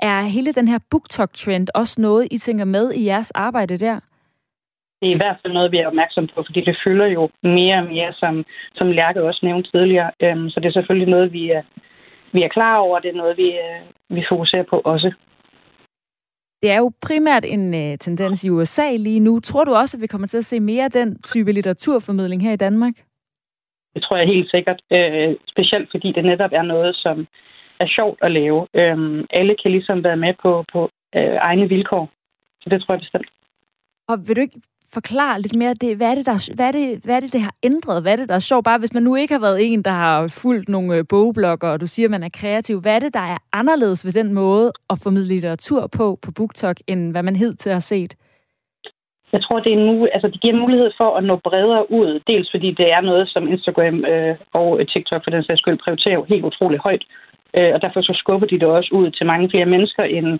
Er 0.00 0.20
hele 0.22 0.52
den 0.52 0.68
her 0.68 0.78
BookTok-trend 0.90 1.68
også 1.74 2.00
noget, 2.00 2.28
I 2.30 2.38
tænker 2.38 2.64
med 2.64 2.92
i 2.92 3.06
jeres 3.06 3.30
arbejde 3.30 3.78
der? 3.78 4.00
Det 5.00 5.08
er 5.08 5.14
i 5.14 5.22
hvert 5.22 5.38
fald 5.42 5.52
noget, 5.52 5.72
vi 5.72 5.78
er 5.78 5.86
opmærksom 5.86 6.26
på, 6.26 6.42
fordi 6.46 6.60
det 6.60 6.80
fylder 6.84 7.06
jo 7.06 7.30
mere 7.42 7.76
og 7.78 7.84
mere, 7.84 8.12
som, 8.12 8.44
som 8.74 8.90
Lærke 8.90 9.22
også 9.22 9.40
nævnte 9.42 9.70
tidligere. 9.70 10.10
Øhm, 10.22 10.50
så 10.50 10.60
det 10.60 10.68
er 10.68 10.72
selvfølgelig 10.72 11.08
noget, 11.08 11.32
vi 11.32 11.50
er, 11.50 11.62
vi 12.32 12.42
er 12.42 12.48
klar 12.48 12.76
over, 12.76 12.98
det 12.98 13.10
er 13.10 13.20
noget, 13.22 13.36
vi, 13.36 13.48
øh, 13.48 13.80
vi 14.16 14.24
fokuserer 14.28 14.62
på 14.62 14.76
også. 14.84 15.12
Det 16.62 16.70
er 16.70 16.76
jo 16.76 16.92
primært 17.02 17.44
en 17.44 17.74
uh, 17.74 17.98
tendens 17.98 18.44
i 18.44 18.50
USA 18.50 18.96
lige 18.96 19.20
nu. 19.20 19.40
Tror 19.40 19.64
du 19.64 19.74
også, 19.74 19.96
at 19.96 20.00
vi 20.00 20.06
kommer 20.06 20.26
til 20.26 20.38
at 20.38 20.44
se 20.44 20.60
mere 20.60 20.84
af 20.84 20.90
den 20.90 21.22
type 21.22 21.52
litteraturformidling 21.52 22.42
her 22.42 22.52
i 22.52 22.62
Danmark? 22.66 22.94
Det 23.94 24.02
tror 24.02 24.16
jeg 24.16 24.26
helt 24.26 24.50
sikkert. 24.50 24.82
Øh, 24.92 25.36
specielt 25.46 25.90
fordi 25.90 26.12
det 26.12 26.24
netop 26.24 26.52
er 26.52 26.62
noget, 26.62 26.96
som 26.96 27.26
er 27.80 27.86
sjovt 27.86 28.18
at 28.22 28.32
lave. 28.32 28.66
Øh, 28.74 29.24
alle 29.30 29.56
kan 29.62 29.70
ligesom 29.70 30.04
være 30.04 30.16
med 30.16 30.34
på, 30.42 30.64
på 30.72 30.90
øh, 31.16 31.36
egne 31.40 31.68
vilkår. 31.68 32.10
Så 32.60 32.70
det 32.70 32.82
tror 32.82 32.94
jeg 32.94 33.00
bestemt. 33.00 33.30
Og 34.08 34.18
vil 34.28 34.36
du 34.36 34.40
ikke 34.40 34.60
forklare 34.94 35.40
lidt 35.40 35.54
mere, 35.54 35.74
det, 35.74 35.96
hvad, 35.96 36.10
er 36.10 36.14
det, 36.14 36.26
der, 36.26 36.52
hvad, 36.56 36.66
er 36.66 36.72
det, 36.72 37.00
hvad 37.04 37.16
er 37.16 37.20
det, 37.20 37.32
det 37.32 37.40
har 37.40 37.54
ændret? 37.62 38.02
Hvad 38.02 38.12
er 38.12 38.16
det, 38.16 38.28
der 38.28 38.34
er 38.34 38.48
sjovt? 38.50 38.64
Bare 38.64 38.78
hvis 38.78 38.94
man 38.94 39.02
nu 39.02 39.16
ikke 39.16 39.34
har 39.34 39.40
været 39.40 39.72
en, 39.72 39.82
der 39.82 39.90
har 39.90 40.28
fulgt 40.28 40.68
nogle 40.68 40.96
øh, 40.96 41.04
bogblokker, 41.08 41.68
og 41.68 41.80
du 41.80 41.86
siger, 41.86 42.06
at 42.06 42.10
man 42.10 42.22
er 42.22 42.28
kreativ, 42.40 42.80
hvad 42.80 42.94
er 42.94 42.98
det, 42.98 43.14
der 43.14 43.26
er 43.34 43.38
anderledes 43.52 44.06
ved 44.06 44.12
den 44.12 44.34
måde 44.34 44.72
at 44.90 45.00
formidle 45.02 45.34
litteratur 45.34 45.86
på 45.86 46.18
på 46.24 46.30
BookTok, 46.36 46.76
end 46.86 47.10
hvad 47.10 47.22
man 47.22 47.36
hed 47.36 47.54
til 47.54 47.70
at 47.70 47.74
have 47.74 47.80
set? 47.80 48.14
Jeg 49.32 49.42
tror, 49.42 49.60
det, 49.60 49.72
er 49.72 49.86
nu, 49.88 50.08
altså, 50.14 50.28
det 50.28 50.40
giver 50.40 50.56
mulighed 50.56 50.90
for 50.96 51.16
at 51.16 51.24
nå 51.24 51.36
bredere 51.36 51.92
ud. 51.92 52.20
Dels 52.26 52.48
fordi 52.50 52.70
det 52.70 52.92
er 52.92 53.00
noget, 53.00 53.28
som 53.28 53.48
Instagram 53.48 54.04
øh, 54.04 54.36
og 54.52 54.88
TikTok 54.92 55.24
for 55.24 55.30
den 55.30 55.44
sags 55.44 55.60
skyld 55.60 55.78
prioriterer 55.84 56.24
helt 56.28 56.44
utroligt 56.44 56.82
højt. 56.82 57.04
Øh, 57.56 57.70
og 57.74 57.82
derfor 57.82 58.00
så 58.00 58.14
skubber 58.22 58.46
de 58.46 58.60
det 58.60 58.68
også 58.68 58.90
ud 58.92 59.10
til 59.10 59.26
mange 59.26 59.50
flere 59.50 59.66
mennesker 59.66 60.02
end 60.02 60.38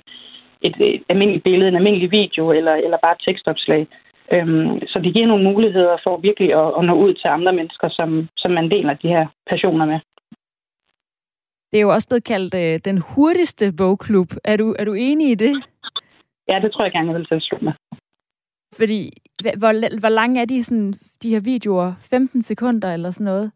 et, 0.62 0.74
et 0.80 1.02
almindeligt 1.08 1.44
billede, 1.44 1.68
en 1.68 1.76
almindelig 1.76 2.10
video 2.10 2.52
eller, 2.52 2.74
eller 2.74 2.98
bare 3.02 3.16
tekstopslag. 3.26 3.86
Øhm, 4.32 4.80
så 4.86 4.98
det 5.04 5.14
giver 5.14 5.26
nogle 5.26 5.44
muligheder 5.52 5.96
for 6.04 6.16
virkelig 6.16 6.50
at, 6.54 6.72
at 6.78 6.84
nå 6.84 6.94
ud 6.94 7.14
til 7.14 7.28
andre 7.28 7.52
mennesker, 7.52 7.88
som, 7.88 8.28
som 8.36 8.50
man 8.50 8.70
deler 8.70 8.94
de 8.94 9.08
her 9.08 9.26
passioner 9.50 9.86
med. 9.86 10.00
Det 11.70 11.78
er 11.78 11.82
jo 11.82 11.92
også 11.92 12.08
blevet 12.08 12.24
kaldt 12.24 12.54
øh, 12.54 12.80
den 12.84 12.98
hurtigste 12.98 13.72
bogklub. 13.78 14.28
Er 14.44 14.56
du, 14.56 14.76
er 14.78 14.84
du 14.84 14.92
enig 14.92 15.30
i 15.30 15.34
det? 15.34 15.54
Ja, 16.50 16.60
det 16.62 16.72
tror 16.72 16.84
jeg 16.84 16.92
gerne, 16.92 17.10
jeg 17.10 17.18
vil 17.18 17.26
tilslutte 17.26 17.64
mig. 17.64 17.74
Fordi, 18.78 19.12
hvor, 19.58 20.00
hvor 20.00 20.08
lange 20.08 20.40
er 20.40 20.44
de, 20.44 20.64
sådan, 20.64 20.94
de 21.22 21.30
her 21.30 21.40
videoer? 21.40 21.92
15 22.10 22.42
sekunder 22.42 22.94
eller 22.94 23.10
sådan 23.10 23.24
noget? 23.24 23.52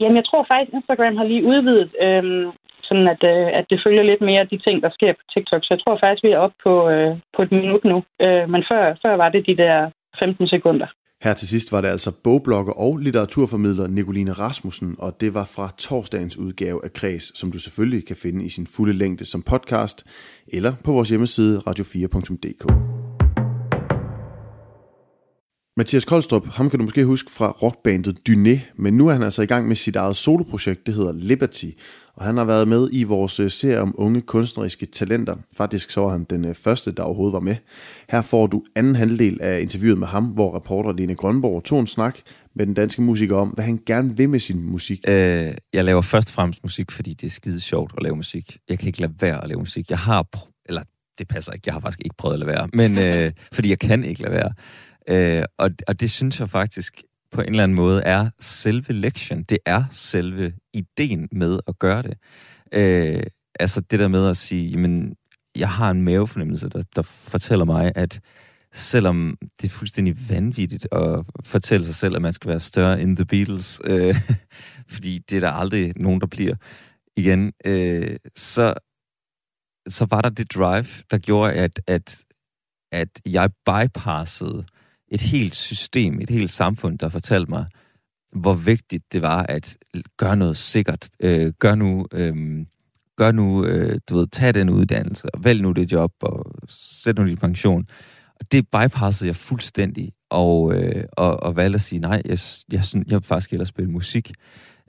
Jamen, 0.00 0.16
jeg 0.16 0.24
tror 0.24 0.44
faktisk, 0.48 0.74
Instagram 0.74 1.16
har 1.16 1.24
lige 1.24 1.44
udvidet, 1.44 1.90
øhm, 2.02 2.50
sådan 2.92 3.08
at, 3.14 3.22
øh, 3.32 3.48
at 3.58 3.64
det 3.70 3.78
følger 3.84 4.04
lidt 4.10 4.22
mere 4.28 4.50
de 4.52 4.58
ting, 4.66 4.76
der 4.84 4.90
sker 4.96 5.12
på 5.18 5.24
TikTok. 5.32 5.62
Så 5.64 5.70
jeg 5.74 5.80
tror 5.82 5.96
faktisk, 6.02 6.24
vi 6.24 6.30
er 6.32 6.44
oppe 6.44 6.58
på, 6.66 6.74
øh, 6.94 7.12
på 7.36 7.40
et 7.46 7.52
minut 7.58 7.84
nu. 7.92 7.98
Øh, 8.24 8.44
men 8.52 8.62
før, 8.70 8.82
før 9.02 9.14
var 9.22 9.28
det 9.34 9.42
de 9.50 9.56
der 9.62 9.76
15 10.18 10.48
sekunder. 10.54 10.88
Her 11.24 11.34
til 11.34 11.48
sidst 11.48 11.72
var 11.72 11.80
det 11.80 11.88
altså 11.88 12.10
bogblogger 12.24 12.74
og 12.84 12.92
litteraturformidler 12.98 13.86
Nicoline 13.86 14.32
Rasmussen, 14.32 14.96
og 14.98 15.10
det 15.20 15.34
var 15.34 15.46
fra 15.56 15.66
torsdagens 15.78 16.38
udgave 16.38 16.80
af 16.84 16.92
Kreds, 16.92 17.38
som 17.38 17.52
du 17.52 17.58
selvfølgelig 17.58 18.06
kan 18.06 18.16
finde 18.22 18.44
i 18.44 18.48
sin 18.48 18.66
fulde 18.76 18.92
længde 19.02 19.24
som 19.24 19.42
podcast, 19.42 19.98
eller 20.56 20.72
på 20.84 20.90
vores 20.92 21.08
hjemmeside 21.08 21.58
radio4.dk. 21.58 22.64
Mathias 25.76 26.04
Koldstrup, 26.04 26.46
ham 26.46 26.70
kan 26.70 26.78
du 26.78 26.84
måske 26.84 27.04
huske 27.04 27.30
fra 27.30 27.50
rockbandet 27.50 28.18
Dyné, 28.28 28.56
men 28.76 28.96
nu 28.96 29.08
er 29.08 29.12
han 29.12 29.22
altså 29.22 29.42
i 29.42 29.46
gang 29.46 29.68
med 29.68 29.76
sit 29.76 29.96
eget 29.96 30.16
soloprojekt, 30.16 30.86
det 30.86 30.94
hedder 30.94 31.12
Liberty, 31.12 31.70
og 32.16 32.24
han 32.24 32.36
har 32.36 32.44
været 32.44 32.68
med 32.68 32.88
i 32.92 33.02
vores 33.02 33.40
øh, 33.40 33.50
serie 33.50 33.80
om 33.80 33.94
unge 33.98 34.20
kunstneriske 34.20 34.86
talenter. 34.86 35.36
Faktisk 35.56 35.90
så 35.90 36.00
var 36.00 36.08
han 36.08 36.24
den 36.24 36.44
øh, 36.44 36.54
første, 36.54 36.92
der 36.92 37.02
overhovedet 37.02 37.32
var 37.32 37.40
med. 37.40 37.56
Her 38.10 38.22
får 38.22 38.46
du 38.46 38.62
anden 38.76 38.96
halvdel 38.96 39.38
af 39.40 39.60
interviewet 39.60 39.98
med 39.98 40.06
ham, 40.06 40.24
hvor 40.24 40.56
reporter 40.56 40.92
Lene 40.92 41.14
Grønborg 41.14 41.64
tog 41.64 41.80
en 41.80 41.86
snak 41.86 42.18
med 42.54 42.66
den 42.66 42.74
danske 42.74 43.02
musiker 43.02 43.36
om, 43.36 43.48
hvad 43.48 43.64
han 43.64 43.78
gerne 43.86 44.16
vil 44.16 44.28
med 44.28 44.40
sin 44.40 44.62
musik. 44.62 45.00
Øh, 45.08 45.54
jeg 45.72 45.84
laver 45.84 46.02
først 46.02 46.28
og 46.28 46.34
fremmest 46.34 46.62
musik, 46.62 46.90
fordi 46.90 47.14
det 47.14 47.26
er 47.26 47.30
skide 47.30 47.60
sjovt 47.60 47.92
at 47.96 48.02
lave 48.02 48.16
musik. 48.16 48.58
Jeg 48.68 48.78
kan 48.78 48.86
ikke 48.86 49.00
lade 49.00 49.12
være 49.20 49.42
at 49.42 49.48
lave 49.48 49.58
musik. 49.58 49.90
Jeg 49.90 49.98
har, 49.98 50.26
eller 50.66 50.82
det 51.18 51.28
passer 51.28 51.52
ikke, 51.52 51.62
jeg 51.66 51.74
har 51.74 51.80
faktisk 51.80 52.00
ikke 52.04 52.16
prøvet 52.18 52.34
at 52.34 52.40
lade 52.40 52.48
være, 52.48 52.68
men 52.72 52.98
øh, 52.98 53.32
fordi 53.52 53.68
jeg 53.68 53.78
kan 53.78 54.04
ikke 54.04 54.22
lade 54.22 54.34
være. 54.34 54.52
Øh, 55.08 55.44
og, 55.58 55.70
og 55.88 56.00
det 56.00 56.10
synes 56.10 56.40
jeg 56.40 56.50
faktisk 56.50 57.02
på 57.32 57.40
en 57.40 57.48
eller 57.48 57.62
anden 57.62 57.76
måde 57.76 58.02
er 58.02 58.30
selve 58.40 58.92
lektion. 58.92 59.42
Det 59.42 59.58
er 59.66 59.84
selve 59.90 60.52
ideen 60.74 61.28
med 61.32 61.58
at 61.68 61.78
gøre 61.78 62.02
det. 62.02 62.14
Øh, 62.72 63.22
altså 63.60 63.80
det 63.80 63.98
der 63.98 64.08
med 64.08 64.28
at 64.28 64.36
sige, 64.36 64.70
jamen, 64.70 65.16
jeg 65.56 65.68
har 65.70 65.90
en 65.90 66.02
mavefornemmelse, 66.02 66.68
der, 66.68 66.82
der 66.96 67.02
fortæller 67.02 67.64
mig, 67.64 67.92
at 67.94 68.20
selvom 68.72 69.36
det 69.60 69.68
er 69.68 69.70
fuldstændig 69.70 70.16
vanvittigt 70.28 70.88
at 70.92 71.24
fortælle 71.44 71.86
sig 71.86 71.94
selv, 71.94 72.16
at 72.16 72.22
man 72.22 72.32
skal 72.32 72.50
være 72.50 72.60
større 72.60 73.00
end 73.00 73.16
The 73.16 73.26
Beatles, 73.26 73.80
øh, 73.84 74.16
fordi 74.94 75.18
det 75.18 75.36
er 75.36 75.40
der 75.40 75.50
aldrig 75.50 75.92
nogen, 75.96 76.20
der 76.20 76.26
bliver 76.26 76.54
igen, 77.16 77.52
øh, 77.64 78.16
så, 78.36 78.74
så 79.88 80.06
var 80.10 80.20
der 80.20 80.30
det 80.30 80.54
drive, 80.54 80.86
der 81.10 81.18
gjorde, 81.18 81.52
at, 81.52 81.80
at, 81.86 82.24
at 82.92 83.08
jeg 83.26 83.50
bypassede 83.66 84.64
et 85.12 85.20
helt 85.20 85.54
system, 85.54 86.20
et 86.20 86.30
helt 86.30 86.50
samfund, 86.50 86.98
der 86.98 87.08
fortalte 87.08 87.50
mig, 87.50 87.66
hvor 88.32 88.54
vigtigt 88.54 89.12
det 89.12 89.22
var 89.22 89.46
at 89.48 89.76
gøre 90.16 90.36
noget 90.36 90.56
sikkert. 90.56 91.08
Øh, 91.20 91.52
gør 91.58 91.74
nu, 91.74 92.06
øh, 92.12 92.66
gør 93.16 93.32
nu 93.32 93.64
øh, 93.64 94.00
du 94.08 94.16
ved, 94.16 94.26
tag 94.26 94.54
den 94.54 94.70
uddannelse, 94.70 95.34
og 95.34 95.44
vælg 95.44 95.62
nu 95.62 95.72
det 95.72 95.92
job, 95.92 96.12
og 96.22 96.54
sæt 96.68 97.18
nu 97.18 97.26
din 97.26 97.36
pension. 97.36 97.84
Og 98.40 98.52
det 98.52 98.66
bypassede 98.68 99.28
jeg 99.28 99.36
fuldstændig, 99.36 100.12
og, 100.30 100.74
øh, 100.74 101.04
og, 101.12 101.42
og 101.42 101.56
valgte 101.56 101.74
at 101.74 101.80
sige, 101.80 102.00
nej, 102.00 102.22
jeg, 102.24 102.38
jeg, 102.72 102.82
jeg, 102.94 103.02
jeg 103.06 103.14
vil 103.14 103.26
faktisk 103.26 103.50
hellere 103.50 103.66
spille 103.66 103.90
musik, 103.90 104.32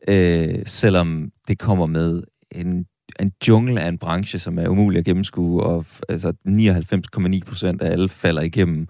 øh, 0.07 0.63
selvom 0.65 1.31
det 1.47 1.59
kommer 1.59 1.85
med 1.85 2.23
en 2.51 2.85
en 3.19 3.31
jungle 3.47 3.81
af 3.81 3.89
en 3.89 3.97
branche, 3.97 4.39
som 4.39 4.59
er 4.59 4.67
umulig 4.67 4.99
at 4.99 5.05
gennemskue, 5.05 5.63
og 5.63 5.85
altså 6.09 6.33
99,9 6.47 7.39
procent 7.45 7.81
af 7.81 7.91
alle 7.91 8.09
falder 8.09 8.41
igennem. 8.41 8.87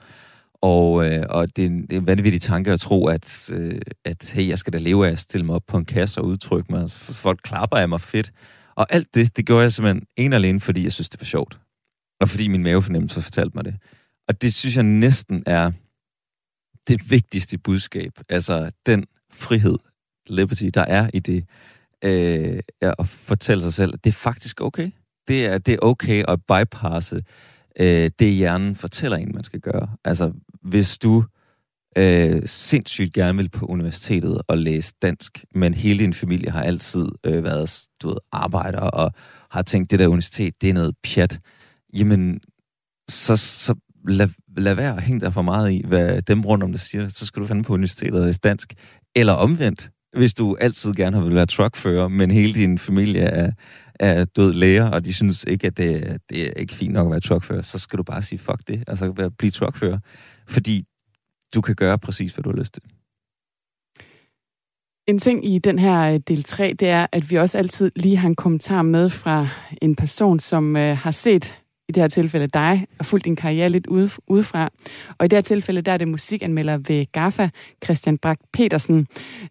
Og, 0.63 1.05
øh, 1.05 1.23
og 1.29 1.55
det, 1.55 1.61
er 1.61 1.65
en, 1.65 1.81
det 1.81 1.93
er 1.93 1.99
en 1.99 2.07
vanvittig 2.07 2.41
tanke 2.41 2.71
at 2.71 2.79
tro, 2.79 3.07
at, 3.07 3.51
øh, 3.53 3.81
at 4.05 4.31
hey, 4.33 4.47
jeg 4.47 4.59
skal 4.59 4.73
da 4.73 4.77
leve 4.77 5.07
af 5.07 5.11
at 5.11 5.19
stille 5.19 5.45
mig 5.45 5.55
op 5.55 5.65
på 5.67 5.77
en 5.77 5.85
kasse 5.85 6.21
og 6.21 6.25
udtrykke 6.25 6.71
mig. 6.71 6.91
Folk 6.91 7.39
klapper 7.43 7.77
af 7.77 7.89
mig 7.89 8.01
fedt. 8.01 8.31
Og 8.75 8.87
alt 8.89 9.15
det, 9.15 9.37
det 9.37 9.45
gjorde 9.45 9.61
jeg 9.61 9.71
simpelthen 9.71 10.07
en 10.17 10.33
alene, 10.33 10.59
fordi 10.59 10.83
jeg 10.83 10.93
synes, 10.93 11.09
det 11.09 11.21
var 11.21 11.25
sjovt. 11.25 11.59
Og 12.21 12.29
fordi 12.29 12.47
min 12.47 12.63
mavefornemmelse 12.63 13.21
fortalte 13.21 13.51
mig 13.55 13.65
det. 13.65 13.75
Og 14.27 14.41
det 14.41 14.53
synes 14.53 14.75
jeg 14.75 14.83
næsten 14.83 15.43
er 15.45 15.71
det 16.87 17.11
vigtigste 17.11 17.57
budskab. 17.57 18.11
Altså 18.29 18.71
den 18.85 19.05
frihed, 19.33 19.77
liberty, 20.27 20.69
der 20.73 20.81
er 20.81 21.09
i 21.13 21.19
det, 21.19 21.45
øh, 22.03 22.59
at 22.81 23.07
fortælle 23.07 23.63
sig 23.63 23.73
selv, 23.73 23.93
at 23.93 24.03
det 24.03 24.09
er 24.09 24.13
faktisk 24.13 24.61
okay. 24.61 24.91
Det 25.27 25.45
er, 25.45 25.57
det 25.57 25.73
er 25.73 25.79
okay 25.81 26.23
at 26.27 26.39
bypasse 26.41 27.23
øh, 27.79 28.11
det 28.19 28.33
hjernen 28.33 28.75
fortæller 28.75 29.17
en, 29.17 29.31
man 29.33 29.43
skal 29.43 29.59
gøre. 29.59 29.89
Altså, 30.05 30.33
hvis 30.63 30.97
du 30.97 31.23
øh, 31.97 32.41
sindssygt 32.45 33.13
gerne 33.13 33.37
vil 33.37 33.49
på 33.49 33.65
universitetet 33.65 34.41
og 34.47 34.57
læse 34.57 34.93
dansk, 35.01 35.45
men 35.55 35.73
hele 35.73 35.99
din 35.99 36.13
familie 36.13 36.49
har 36.49 36.61
altid 36.61 37.05
øh, 37.23 37.43
været 37.43 37.83
du 38.01 38.07
ved, 38.07 38.17
arbejder 38.31 38.79
og 38.79 39.11
har 39.51 39.61
tænkt, 39.61 39.91
det 39.91 39.99
der 39.99 40.07
universitet, 40.07 40.61
det 40.61 40.69
er 40.69 40.73
noget 40.73 40.95
pjat, 41.03 41.39
jamen, 41.93 42.39
så, 43.09 43.35
så 43.37 43.75
lad, 44.07 44.29
lad 44.57 44.75
være 44.75 44.95
at 44.95 45.03
hænge 45.03 45.21
dig 45.21 45.33
for 45.33 45.41
meget 45.41 45.71
i, 45.71 45.81
hvad 45.87 46.21
dem 46.21 46.41
rundt 46.41 46.63
om 46.63 46.71
det 46.71 46.81
siger. 46.81 47.07
Så 47.07 47.25
skal 47.25 47.41
du 47.41 47.47
finde 47.47 47.63
på 47.63 47.73
universitetet 47.73 48.19
og 48.19 48.25
læse 48.25 48.39
dansk. 48.39 48.73
Eller 49.15 49.33
omvendt, 49.33 49.89
hvis 50.17 50.33
du 50.33 50.57
altid 50.59 50.93
gerne 50.93 51.17
har 51.17 51.23
vil 51.23 51.35
være 51.35 51.45
truckfører, 51.45 52.07
men 52.07 52.31
hele 52.31 52.53
din 52.53 52.77
familie 52.77 53.21
er, 53.21 53.51
er 53.99 54.25
død 54.25 54.53
læger, 54.53 54.91
og 54.91 55.05
de 55.05 55.13
synes 55.13 55.43
ikke, 55.43 55.67
at 55.67 55.77
det, 55.77 56.17
det 56.29 56.47
er 56.47 56.53
ikke 56.53 56.73
fint 56.73 56.93
nok 56.93 57.07
at 57.07 57.11
være 57.11 57.19
truckfører, 57.19 57.61
så 57.61 57.79
skal 57.79 57.97
du 57.97 58.03
bare 58.03 58.21
sige, 58.21 58.39
fuck 58.39 58.67
det, 58.67 58.83
altså 58.87 59.31
blive 59.37 59.51
truckfører. 59.51 59.99
Fordi 60.47 60.83
du 61.55 61.61
kan 61.61 61.75
gøre 61.75 61.99
præcis, 61.99 62.33
hvad 62.33 62.43
du 62.43 62.49
har 62.49 62.57
lyst 62.57 62.73
til. 62.73 62.83
En 65.07 65.19
ting 65.19 65.45
i 65.45 65.59
den 65.59 65.79
her 65.79 66.13
øh, 66.13 66.19
del 66.27 66.43
3, 66.43 66.73
det 66.79 66.87
er, 66.87 67.07
at 67.11 67.31
vi 67.31 67.35
også 67.35 67.57
altid 67.57 67.91
lige 67.95 68.17
har 68.17 68.27
en 68.27 68.35
kommentar 68.35 68.81
med 68.81 69.09
fra 69.09 69.47
en 69.81 69.95
person, 69.95 70.39
som 70.39 70.75
øh, 70.75 70.97
har 70.97 71.11
set 71.11 71.62
i 71.89 71.91
det 71.91 72.03
her 72.03 72.07
tilfælde 72.07 72.47
dig, 72.47 72.87
og 72.99 73.05
fulgt 73.05 73.25
din 73.25 73.35
karriere 73.35 73.69
lidt 73.69 73.87
udefra. 74.27 74.69
Og 75.17 75.25
i 75.25 75.27
det 75.27 75.37
her 75.37 75.41
tilfælde, 75.41 75.81
der 75.81 75.91
er 75.91 75.97
det 75.97 76.07
musikanmelder 76.07 76.77
ved 76.77 77.05
GAFA, 77.11 77.49
Christian 77.83 78.17
Brak 78.17 78.39
petersen 78.53 79.07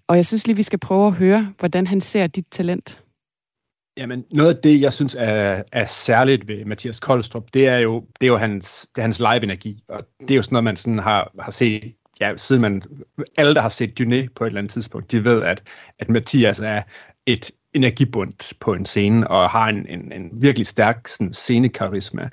Og 0.06 0.16
jeg 0.16 0.26
synes 0.26 0.46
lige, 0.46 0.56
vi 0.56 0.62
skal 0.62 0.78
prøve 0.78 1.06
at 1.06 1.12
høre, 1.12 1.52
hvordan 1.58 1.86
han 1.86 2.00
ser 2.00 2.26
dit 2.26 2.46
talent. 2.50 3.02
Jamen, 3.96 4.24
noget 4.30 4.54
af 4.54 4.62
det, 4.62 4.80
jeg 4.80 4.92
synes 4.92 5.16
er, 5.18 5.62
er 5.72 5.84
særligt 5.84 6.48
ved 6.48 6.64
Mathias 6.64 7.00
Koldstrup, 7.00 7.54
det 7.54 7.66
er 7.68 7.76
jo, 7.76 8.04
det 8.20 8.26
er 8.26 8.30
jo 8.30 8.36
hans, 8.36 8.88
det 8.94 8.98
er 8.98 9.02
hans 9.02 9.20
live-energi. 9.20 9.82
Og 9.88 10.04
det 10.20 10.30
er 10.30 10.34
jo 10.36 10.42
sådan 10.42 10.54
noget, 10.54 10.64
man 10.64 10.76
sådan 10.76 10.98
har, 10.98 11.32
har 11.40 11.50
set, 11.50 11.94
ja, 12.20 12.36
siden 12.36 12.62
man, 12.62 12.82
alle, 13.36 13.54
der 13.54 13.60
har 13.60 13.68
set 13.68 13.98
Dune 13.98 14.28
på 14.36 14.44
et 14.44 14.48
eller 14.48 14.58
andet 14.58 14.72
tidspunkt, 14.72 15.12
de 15.12 15.24
ved, 15.24 15.42
at, 15.42 15.62
at 15.98 16.08
Mathias 16.08 16.60
er 16.60 16.82
et 17.26 17.50
energibund 17.74 18.54
på 18.60 18.74
en 18.74 18.84
scene, 18.84 19.28
og 19.28 19.50
har 19.50 19.68
en, 19.68 19.86
en, 19.88 20.12
en 20.12 20.30
virkelig 20.32 20.66
stærk 20.66 21.08
sådan, 21.08 21.32
scenekarisma. 21.32 22.28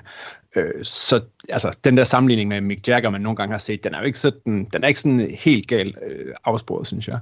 Øh, 0.56 0.84
så 0.84 1.20
altså, 1.48 1.78
den 1.84 1.96
der 1.96 2.04
sammenligning 2.04 2.48
med 2.48 2.60
Mick 2.60 2.88
Jagger, 2.88 3.10
man 3.10 3.20
nogle 3.20 3.36
gange 3.36 3.52
har 3.52 3.58
set, 3.58 3.84
den 3.84 3.94
er 3.94 3.98
jo 3.98 4.04
ikke 4.04 4.18
sådan, 4.18 4.66
den 4.72 4.84
er 4.84 4.88
ikke 4.88 5.00
sådan 5.00 5.30
helt 5.30 5.66
galt 5.66 5.96
øh, 6.10 6.34
afsporet, 6.44 6.86
synes 6.86 7.08
jeg. 7.08 7.18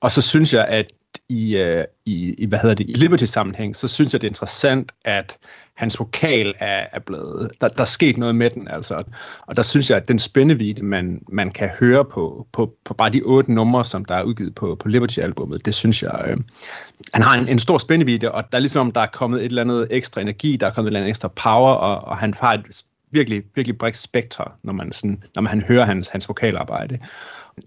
Og 0.00 0.12
så 0.12 0.22
synes 0.22 0.52
jeg, 0.52 0.66
at 0.68 0.92
i, 1.28 1.56
øh, 1.56 1.84
i, 2.04 2.34
i 2.38 2.46
hvad 2.46 2.58
hedder 2.58 2.74
det, 2.74 2.90
i 2.90 2.92
Liberty-sammenhæng, 2.92 3.76
så 3.76 3.88
synes 3.88 4.12
jeg, 4.12 4.22
det 4.22 4.26
er 4.26 4.30
interessant, 4.30 4.92
at 5.04 5.38
hans 5.74 5.98
vokal 5.98 6.54
er, 6.58 6.86
er 6.92 6.98
blevet, 6.98 7.50
der, 7.60 7.68
der 7.68 7.80
er 7.80 7.84
sket 7.84 8.16
noget 8.16 8.34
med 8.34 8.50
den, 8.50 8.68
altså. 8.68 9.02
Og 9.46 9.56
der 9.56 9.62
synes 9.62 9.90
jeg, 9.90 9.96
at 9.96 10.08
den 10.08 10.18
spændevide, 10.18 10.82
man, 10.82 11.22
man 11.28 11.50
kan 11.50 11.70
høre 11.80 12.04
på, 12.04 12.46
på, 12.52 12.74
på 12.84 12.94
bare 12.94 13.10
de 13.10 13.22
otte 13.24 13.52
numre, 13.52 13.84
som 13.84 14.04
der 14.04 14.14
er 14.14 14.22
udgivet 14.22 14.54
på, 14.54 14.74
på 14.74 14.88
Liberty-albummet, 14.88 15.66
det 15.66 15.74
synes 15.74 16.02
jeg, 16.02 16.24
øh, 16.26 16.36
han 17.14 17.22
har 17.22 17.38
en, 17.38 17.48
en 17.48 17.58
stor 17.58 17.78
spændevide, 17.78 18.32
og 18.32 18.44
der 18.52 18.58
er 18.58 18.60
ligesom, 18.60 18.92
der 18.92 19.00
er 19.00 19.06
kommet 19.06 19.40
et 19.40 19.46
eller 19.46 19.62
andet 19.62 19.88
ekstra 19.90 20.20
energi, 20.20 20.56
der 20.56 20.66
er 20.66 20.70
kommet 20.70 20.88
et 20.88 20.90
eller 20.90 21.00
andet 21.00 21.10
ekstra 21.10 21.28
power, 21.28 21.72
og, 21.72 22.04
og 22.04 22.18
han 22.18 22.34
har 22.34 22.54
et 22.54 22.82
virkelig, 23.10 23.42
virkelig 23.54 23.78
bredt 23.78 23.96
spektre, 23.96 24.44
når 24.62 24.72
man, 24.72 24.92
sådan, 24.92 25.22
når 25.34 25.42
man 25.42 25.62
hører 25.62 25.84
hans, 25.84 26.08
hans 26.08 26.28
vokalarbejde. 26.28 26.98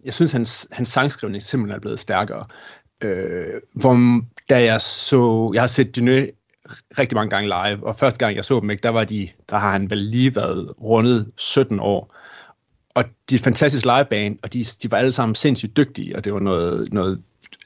Jeg 0.05 0.13
synes, 0.13 0.31
hans, 0.31 0.67
hans 0.71 0.89
sangskrivning 0.89 1.43
simpelthen 1.43 1.75
er 1.75 1.79
blevet 1.79 1.99
stærkere. 1.99 2.45
Øh, 3.03 3.61
hvor, 3.73 4.21
da 4.49 4.63
jeg 4.63 4.81
så, 4.81 5.51
jeg 5.53 5.61
har 5.61 5.67
set 5.67 5.95
Dune 5.95 6.27
rigtig 6.99 7.15
mange 7.15 7.29
gange 7.29 7.47
live, 7.47 7.87
og 7.87 7.95
første 7.95 8.19
gang 8.19 8.35
jeg 8.35 8.45
så 8.45 8.59
dem, 8.59 8.69
ikke, 8.69 8.83
der, 8.83 8.89
var 8.89 9.03
de, 9.03 9.29
der 9.49 9.57
har 9.57 9.71
han 9.71 9.89
vel 9.89 9.97
lige 9.97 10.35
været 10.35 10.73
rundet 10.81 11.31
17 11.37 11.79
år. 11.79 12.15
Og 12.95 13.03
de 13.29 13.35
er 13.35 13.39
fantastisk 13.39 13.85
liveband, 13.85 14.37
og 14.43 14.53
de, 14.53 14.63
de 14.63 14.91
var 14.91 14.97
alle 14.97 15.11
sammen 15.11 15.35
sindssygt 15.35 15.77
dygtige, 15.77 16.15
og 16.15 16.23
det 16.23 16.33
var 16.33 16.39
noget, 16.39 16.93
noget 16.93 17.21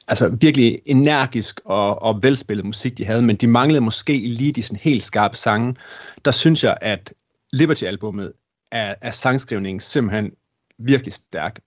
altså 0.08 0.28
virkelig 0.28 0.80
energisk 0.86 1.60
og, 1.64 2.02
og 2.02 2.22
velspillet 2.22 2.66
musik, 2.66 2.98
de 2.98 3.04
havde, 3.04 3.22
men 3.22 3.36
de 3.36 3.46
manglede 3.46 3.80
måske 3.80 4.18
lige 4.18 4.52
de 4.52 4.62
sådan 4.62 4.80
helt 4.82 5.02
skarpe 5.02 5.36
sange. 5.36 5.76
Der 6.24 6.30
synes 6.30 6.64
jeg, 6.64 6.76
at 6.80 7.12
Liberty-albummet 7.52 8.32
er, 8.72 8.94
er 9.00 9.10
sangskrivningen 9.10 9.80
simpelthen 9.80 10.32
virkelig 10.78 11.12
stærk. 11.12 11.60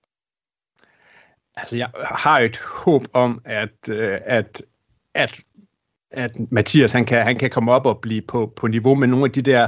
Altså, 1.58 1.78
jeg 1.78 1.89
har 2.16 2.39
et 2.39 2.58
håb 2.58 3.08
om, 3.14 3.41
at, 3.45 3.89
øh, 3.89 4.18
at, 4.26 4.62
at, 5.14 5.39
at 6.12 6.32
Mathias 6.51 6.91
han 6.91 7.05
kan, 7.05 7.24
han 7.24 7.39
kan 7.39 7.49
komme 7.49 7.72
op 7.72 7.86
og 7.86 7.99
blive 8.01 8.22
på, 8.22 8.53
på 8.55 8.68
niveau 8.68 8.95
med 8.95 9.08
nogle 9.08 9.26
af 9.26 9.32
de 9.32 9.41
der 9.41 9.68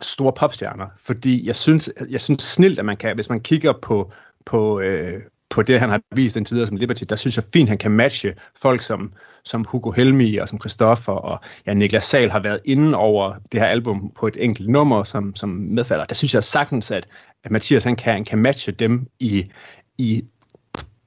store 0.00 0.32
popstjerner. 0.32 0.86
Fordi 0.98 1.46
jeg 1.46 1.56
synes, 1.56 1.90
jeg 2.10 2.20
synes 2.20 2.42
snilt, 2.42 2.78
at 2.78 2.84
man 2.84 2.96
kan, 2.96 3.14
hvis 3.14 3.28
man 3.28 3.40
kigger 3.40 3.72
på, 3.82 4.12
på, 4.44 4.80
øh, 4.80 5.20
på 5.50 5.62
det, 5.62 5.80
han 5.80 5.88
har 5.88 6.00
vist 6.14 6.36
indtil 6.36 6.54
videre 6.54 6.66
som 6.66 6.76
Liberty, 6.76 7.04
der 7.08 7.16
synes 7.16 7.36
jeg 7.36 7.44
fint, 7.52 7.68
han 7.68 7.78
kan 7.78 7.90
matche 7.90 8.34
folk 8.62 8.82
som, 8.82 9.12
som 9.44 9.64
Hugo 9.64 9.90
Helmi 9.90 10.36
og 10.36 10.48
som 10.48 10.60
Christoffer 10.60 11.12
og 11.12 11.40
ja, 11.66 11.74
Niklas 11.74 12.04
Sal 12.04 12.30
har 12.30 12.40
været 12.40 12.60
inde 12.64 12.96
over 12.96 13.34
det 13.52 13.60
her 13.60 13.66
album 13.66 14.12
på 14.14 14.26
et 14.26 14.36
enkelt 14.40 14.68
nummer 14.68 15.04
som, 15.04 15.36
som 15.36 15.48
medfalder. 15.48 16.04
Der 16.04 16.14
synes 16.14 16.34
jeg 16.34 16.44
sagtens, 16.44 16.90
at, 16.90 17.08
at 17.44 17.50
Mathias 17.50 17.84
han 17.84 17.96
kan, 17.96 18.12
han 18.12 18.24
kan 18.24 18.38
matche 18.38 18.72
dem 18.72 19.06
i, 19.18 19.50
i 19.98 20.24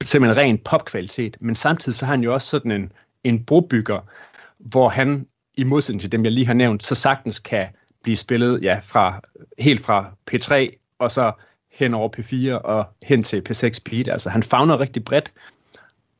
simpelthen 0.04 0.44
ren 0.44 0.58
popkvalitet, 0.58 1.38
men 1.40 1.56
samtidig 1.56 1.98
så 1.98 2.06
har 2.06 2.14
han 2.14 2.24
jo 2.24 2.34
også 2.34 2.48
sådan 2.48 2.72
en, 2.72 2.92
en 3.24 3.46
brobygger, 3.46 4.00
hvor 4.60 4.90
han, 4.90 5.28
i 5.58 5.64
modsætning 5.64 6.02
til 6.02 6.12
dem, 6.12 6.24
jeg 6.24 6.32
lige 6.32 6.46
har 6.46 6.54
nævnt, 6.54 6.84
så 6.84 6.96
sagtens 6.96 7.40
kan 7.40 7.68
blive 8.04 8.18
spillet 8.18 8.64
ja, 8.64 8.80
fra, 8.84 9.22
helt 9.60 9.86
fra 9.86 10.12
P3 10.32 10.80
og 11.00 11.12
så 11.12 11.32
hen 11.72 11.94
over 11.94 12.10
P4 12.18 12.54
og 12.54 12.86
hen 13.04 13.24
til 13.24 13.44
P6 13.50 13.74
Speed. 13.74 14.08
Altså 14.08 14.30
han 14.30 14.44
fagner 14.44 14.80
rigtig 14.80 15.06
bredt. 15.06 15.34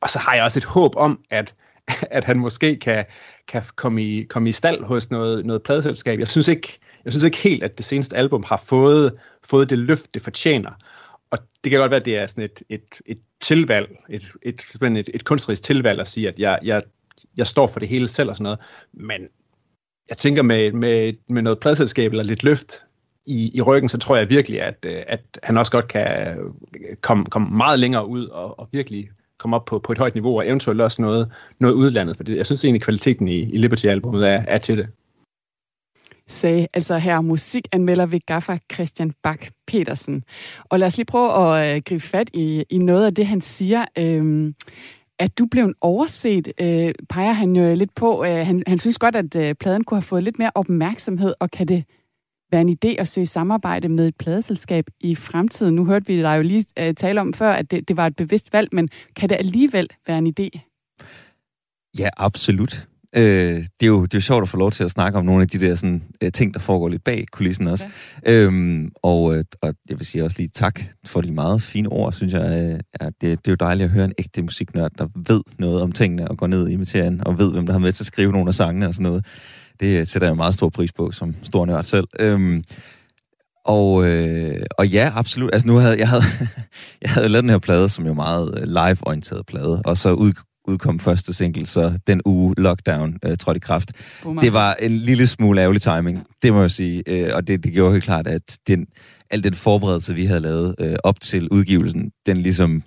Og 0.00 0.10
så 0.10 0.18
har 0.18 0.34
jeg 0.34 0.42
også 0.42 0.58
et 0.58 0.64
håb 0.64 0.96
om, 0.96 1.20
at, 1.30 1.54
at 2.18 2.24
han 2.24 2.38
måske 2.38 2.76
kan, 2.76 3.04
kan 3.48 3.62
komme, 3.76 4.02
i, 4.02 4.22
komme 4.22 4.48
i 4.48 4.52
stald 4.52 4.84
hos 4.84 5.10
noget, 5.10 5.46
noget 5.46 5.62
pladeselskab. 5.62 6.18
Jeg 6.18 6.28
synes, 6.28 6.48
ikke, 6.48 6.78
jeg 7.04 7.12
synes 7.12 7.24
ikke 7.24 7.38
helt, 7.38 7.62
at 7.62 7.78
det 7.78 7.86
seneste 7.86 8.16
album 8.16 8.44
har 8.46 8.56
fået, 8.56 9.12
fået 9.44 9.70
det 9.70 9.78
løft, 9.78 10.14
det 10.14 10.22
fortjener. 10.22 10.70
Og 11.30 11.38
det 11.64 11.70
kan 11.70 11.80
godt 11.80 11.90
være, 11.90 12.00
at 12.00 12.04
det 12.04 12.18
er 12.18 12.26
sådan 12.26 12.44
et, 12.44 12.62
et, 12.68 12.84
et 13.06 13.18
tilvalg, 13.40 13.88
et, 14.08 14.32
et, 14.42 14.62
et, 14.82 15.10
et 15.14 15.24
kunstnerisk 15.24 15.62
tilvalg 15.62 16.00
at 16.00 16.08
sige, 16.08 16.28
at 16.28 16.38
jeg, 16.38 16.58
jeg, 16.62 16.82
jeg 17.36 17.46
står 17.46 17.66
for 17.66 17.80
det 17.80 17.88
hele 17.88 18.08
selv 18.08 18.28
og 18.28 18.36
sådan 18.36 18.44
noget. 18.44 18.58
Men 18.92 19.28
jeg 20.08 20.18
tænker 20.18 20.42
med, 20.42 20.72
med, 20.72 21.12
med 21.28 21.42
noget 21.42 21.60
pladselskab 21.60 22.10
eller 22.10 22.24
lidt 22.24 22.42
løft, 22.42 22.84
i, 23.26 23.50
i 23.54 23.60
ryggen, 23.60 23.88
så 23.88 23.98
tror 23.98 24.16
jeg 24.16 24.30
virkelig, 24.30 24.62
at, 24.62 24.76
øh, 24.86 25.02
at 25.06 25.20
han 25.42 25.58
også 25.58 25.72
godt 25.72 25.88
kan 25.88 26.38
øh, 26.38 26.96
komme, 27.00 27.24
komme 27.24 27.56
meget 27.56 27.78
længere 27.78 28.06
ud 28.06 28.26
og, 28.26 28.60
og 28.60 28.68
virkelig 28.72 29.10
komme 29.38 29.56
op 29.56 29.64
på, 29.64 29.78
på 29.78 29.92
et 29.92 29.98
højt 29.98 30.14
niveau, 30.14 30.38
og 30.38 30.46
eventuelt 30.46 30.80
også 30.80 31.02
noget, 31.02 31.32
noget 31.58 31.74
udlandet, 31.74 32.16
for 32.16 32.24
det, 32.24 32.36
jeg 32.36 32.46
synes 32.46 32.64
egentlig, 32.64 32.82
kvaliteten 32.82 33.28
i, 33.28 33.38
i 33.38 33.58
Liberty-albumet 33.58 34.28
er, 34.28 34.44
er 34.48 34.58
til 34.58 34.78
det. 34.78 34.88
Sagde 36.30 36.66
altså 36.74 36.98
her 36.98 37.20
musikanmelder 37.20 38.06
ved 38.06 38.20
Gaffa 38.26 38.58
Christian 38.72 39.12
Bak 39.22 39.46
petersen 39.66 40.24
Og 40.64 40.78
lad 40.78 40.86
os 40.86 40.96
lige 40.96 41.06
prøve 41.06 41.58
at 41.58 41.76
øh, 41.76 41.82
gribe 41.82 42.04
fat 42.04 42.30
i, 42.32 42.64
i 42.70 42.78
noget 42.78 43.06
af 43.06 43.14
det, 43.14 43.26
han 43.26 43.40
siger. 43.40 43.84
Øhm, 43.98 44.54
at 45.18 45.38
du 45.38 45.46
blev 45.46 45.72
overset, 45.80 46.52
øh, 46.60 46.94
peger 47.08 47.32
han 47.32 47.56
jo 47.56 47.74
lidt 47.74 47.94
på. 47.94 48.24
Øh, 48.24 48.46
han, 48.46 48.62
han 48.66 48.78
synes 48.78 48.98
godt, 48.98 49.16
at 49.16 49.36
øh, 49.36 49.54
pladen 49.54 49.84
kunne 49.84 49.96
have 49.96 50.02
fået 50.02 50.22
lidt 50.22 50.38
mere 50.38 50.50
opmærksomhed, 50.54 51.34
og 51.40 51.50
kan 51.50 51.68
det 51.68 51.84
være 52.52 52.60
en 52.60 52.76
idé 52.84 52.88
at 52.98 53.08
søge 53.08 53.26
samarbejde 53.26 53.88
med 53.88 54.08
et 54.08 54.16
pladeselskab 54.16 54.84
i 55.00 55.14
fremtiden? 55.14 55.74
Nu 55.74 55.84
hørte 55.84 56.06
vi 56.06 56.22
dig 56.22 56.36
jo 56.36 56.42
lige 56.42 56.64
øh, 56.78 56.94
tale 56.94 57.20
om 57.20 57.34
før, 57.34 57.52
at 57.52 57.70
det, 57.70 57.88
det 57.88 57.96
var 57.96 58.06
et 58.06 58.16
bevidst 58.16 58.52
valg, 58.52 58.68
men 58.72 58.88
kan 59.16 59.28
det 59.28 59.36
alligevel 59.36 59.88
være 60.06 60.18
en 60.18 60.34
idé? 60.38 60.60
Ja, 61.98 62.08
absolut. 62.16 62.89
Øh, 63.16 63.56
det, 63.56 63.82
er 63.82 63.86
jo, 63.86 64.02
det 64.02 64.14
er 64.14 64.18
jo 64.18 64.22
sjovt 64.22 64.42
at 64.42 64.48
få 64.48 64.56
lov 64.56 64.72
til 64.72 64.84
at 64.84 64.90
snakke 64.90 65.18
om 65.18 65.24
nogle 65.24 65.42
af 65.42 65.48
de 65.48 65.58
der 65.58 65.74
sådan, 65.74 66.02
øh, 66.22 66.32
ting, 66.32 66.54
der 66.54 66.60
foregår 66.60 66.88
lidt 66.88 67.04
bag 67.04 67.24
kulissen 67.32 67.66
også. 67.66 67.86
Ja. 68.26 68.32
Øhm, 68.32 68.92
og, 69.02 69.36
øh, 69.36 69.44
og 69.62 69.74
jeg 69.88 69.98
vil 69.98 70.06
sige 70.06 70.24
også 70.24 70.36
lige 70.38 70.50
tak 70.54 70.80
for 71.06 71.20
de 71.20 71.32
meget 71.32 71.62
fine 71.62 71.88
ord, 71.88 72.12
synes 72.12 72.32
jeg. 72.32 72.72
Øh, 72.72 72.80
at 72.94 73.12
det, 73.20 73.20
det 73.20 73.46
er 73.46 73.52
jo 73.52 73.54
dejligt 73.54 73.84
at 73.84 73.90
høre 73.90 74.04
en 74.04 74.12
ægte 74.18 74.42
musiknørd, 74.42 74.90
der 74.98 75.06
ved 75.16 75.42
noget 75.58 75.82
om 75.82 75.92
tingene 75.92 76.28
og 76.28 76.38
går 76.38 76.46
ned 76.46 76.68
i 76.68 76.76
materien 76.76 77.26
og 77.26 77.38
ved, 77.38 77.52
hvem 77.52 77.66
der 77.66 77.72
har 77.72 77.80
med 77.80 77.92
til 77.92 78.02
at 78.02 78.06
skrive 78.06 78.32
nogle 78.32 78.48
af 78.48 78.54
sangene 78.54 78.86
og 78.86 78.94
sådan 78.94 79.04
noget. 79.04 79.26
Det 79.80 80.08
sætter 80.08 80.28
jeg 80.28 80.36
meget 80.36 80.54
stor 80.54 80.68
pris 80.68 80.92
på, 80.92 81.10
som 81.12 81.34
stor 81.42 81.66
nørd 81.66 81.84
selv. 81.84 82.06
Øhm, 82.18 82.64
og, 83.64 84.06
øh, 84.06 84.62
og 84.78 84.88
ja, 84.88 85.12
absolut. 85.14 85.50
Altså 85.52 85.68
nu 85.68 85.76
havde 85.76 85.98
jeg 85.98 86.08
havde, 86.08 86.22
jeg 87.02 87.10
havde 87.10 87.28
lavet 87.28 87.42
den 87.42 87.50
her 87.50 87.58
plade, 87.58 87.88
som 87.88 88.06
jo 88.06 88.14
meget 88.14 88.58
øh, 88.60 88.66
live-orienteret 88.66 89.46
plade, 89.46 89.82
og 89.84 89.98
så 89.98 90.12
ud, 90.12 90.32
udkom 90.68 91.00
første 91.00 91.34
single, 91.34 91.66
så 91.66 91.98
den 92.06 92.20
uge 92.24 92.54
lockdown 92.58 93.18
øh, 93.24 93.36
trådte 93.36 93.56
i 93.56 93.60
kraft. 93.60 93.92
Boomer. 94.22 94.40
Det 94.40 94.52
var 94.52 94.74
en 94.74 94.96
lille 94.96 95.26
smule 95.26 95.60
ærgerlig 95.60 95.82
timing, 95.82 96.26
det 96.42 96.52
må 96.52 96.60
jeg 96.60 96.70
sige. 96.70 97.02
Øh, 97.06 97.30
og 97.34 97.46
det, 97.46 97.64
det 97.64 97.72
gjorde 97.72 97.92
helt 97.92 98.04
klart, 98.04 98.26
at 98.26 98.58
den, 98.66 98.86
al 99.30 99.44
den 99.44 99.54
forberedelse, 99.54 100.14
vi 100.14 100.24
havde 100.24 100.40
lavet 100.40 100.74
øh, 100.78 100.96
op 101.04 101.20
til 101.20 101.48
udgivelsen, 101.48 102.10
den 102.26 102.36
ligesom 102.36 102.82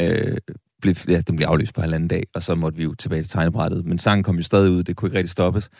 øh, 0.00 0.36
blev, 0.82 0.94
ja, 1.08 1.20
den 1.20 1.36
blev 1.36 1.46
aflyst 1.46 1.74
på 1.74 1.80
halvanden 1.80 2.08
dag, 2.08 2.22
og 2.34 2.42
så 2.42 2.54
måtte 2.54 2.78
vi 2.78 2.84
jo 2.84 2.94
tilbage 2.94 3.22
til 3.22 3.30
tegnebrættet. 3.30 3.86
Men 3.86 3.98
sangen 3.98 4.22
kom 4.22 4.36
jo 4.36 4.42
stadig 4.42 4.70
ud, 4.70 4.82
det 4.82 4.96
kunne 4.96 5.08
ikke 5.08 5.18
rigtig 5.18 5.30
stoppes. 5.30 5.70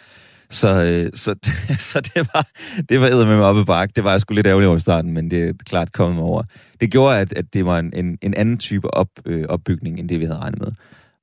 Så, 0.50 0.84
øh, 0.84 1.10
så, 1.14 1.34
så 1.92 2.00
det 2.00 2.28
var, 2.34 2.48
det 2.88 3.00
var 3.00 3.26
med 3.26 3.36
mig 3.36 3.44
oppe 3.44 3.64
bak. 3.64 3.88
Det 3.96 4.04
var 4.04 4.10
jeg 4.10 4.20
sgu 4.20 4.34
lidt 4.34 4.46
ærgerlig 4.46 4.68
over 4.68 4.76
i 4.76 4.80
starten, 4.80 5.12
men 5.12 5.30
det 5.30 5.48
er 5.48 5.52
klart 5.66 5.92
kommet 5.92 6.22
over. 6.22 6.42
Det 6.80 6.90
gjorde, 6.90 7.18
at, 7.18 7.32
at 7.32 7.44
det 7.52 7.66
var 7.66 7.78
en, 7.78 7.92
en, 7.94 8.18
en 8.22 8.34
anden 8.34 8.58
type 8.58 8.94
op, 8.94 9.08
øh, 9.26 9.44
opbygning, 9.48 9.98
end 9.98 10.08
det 10.08 10.20
vi 10.20 10.24
havde 10.24 10.38
regnet 10.38 10.60
med. 10.60 10.68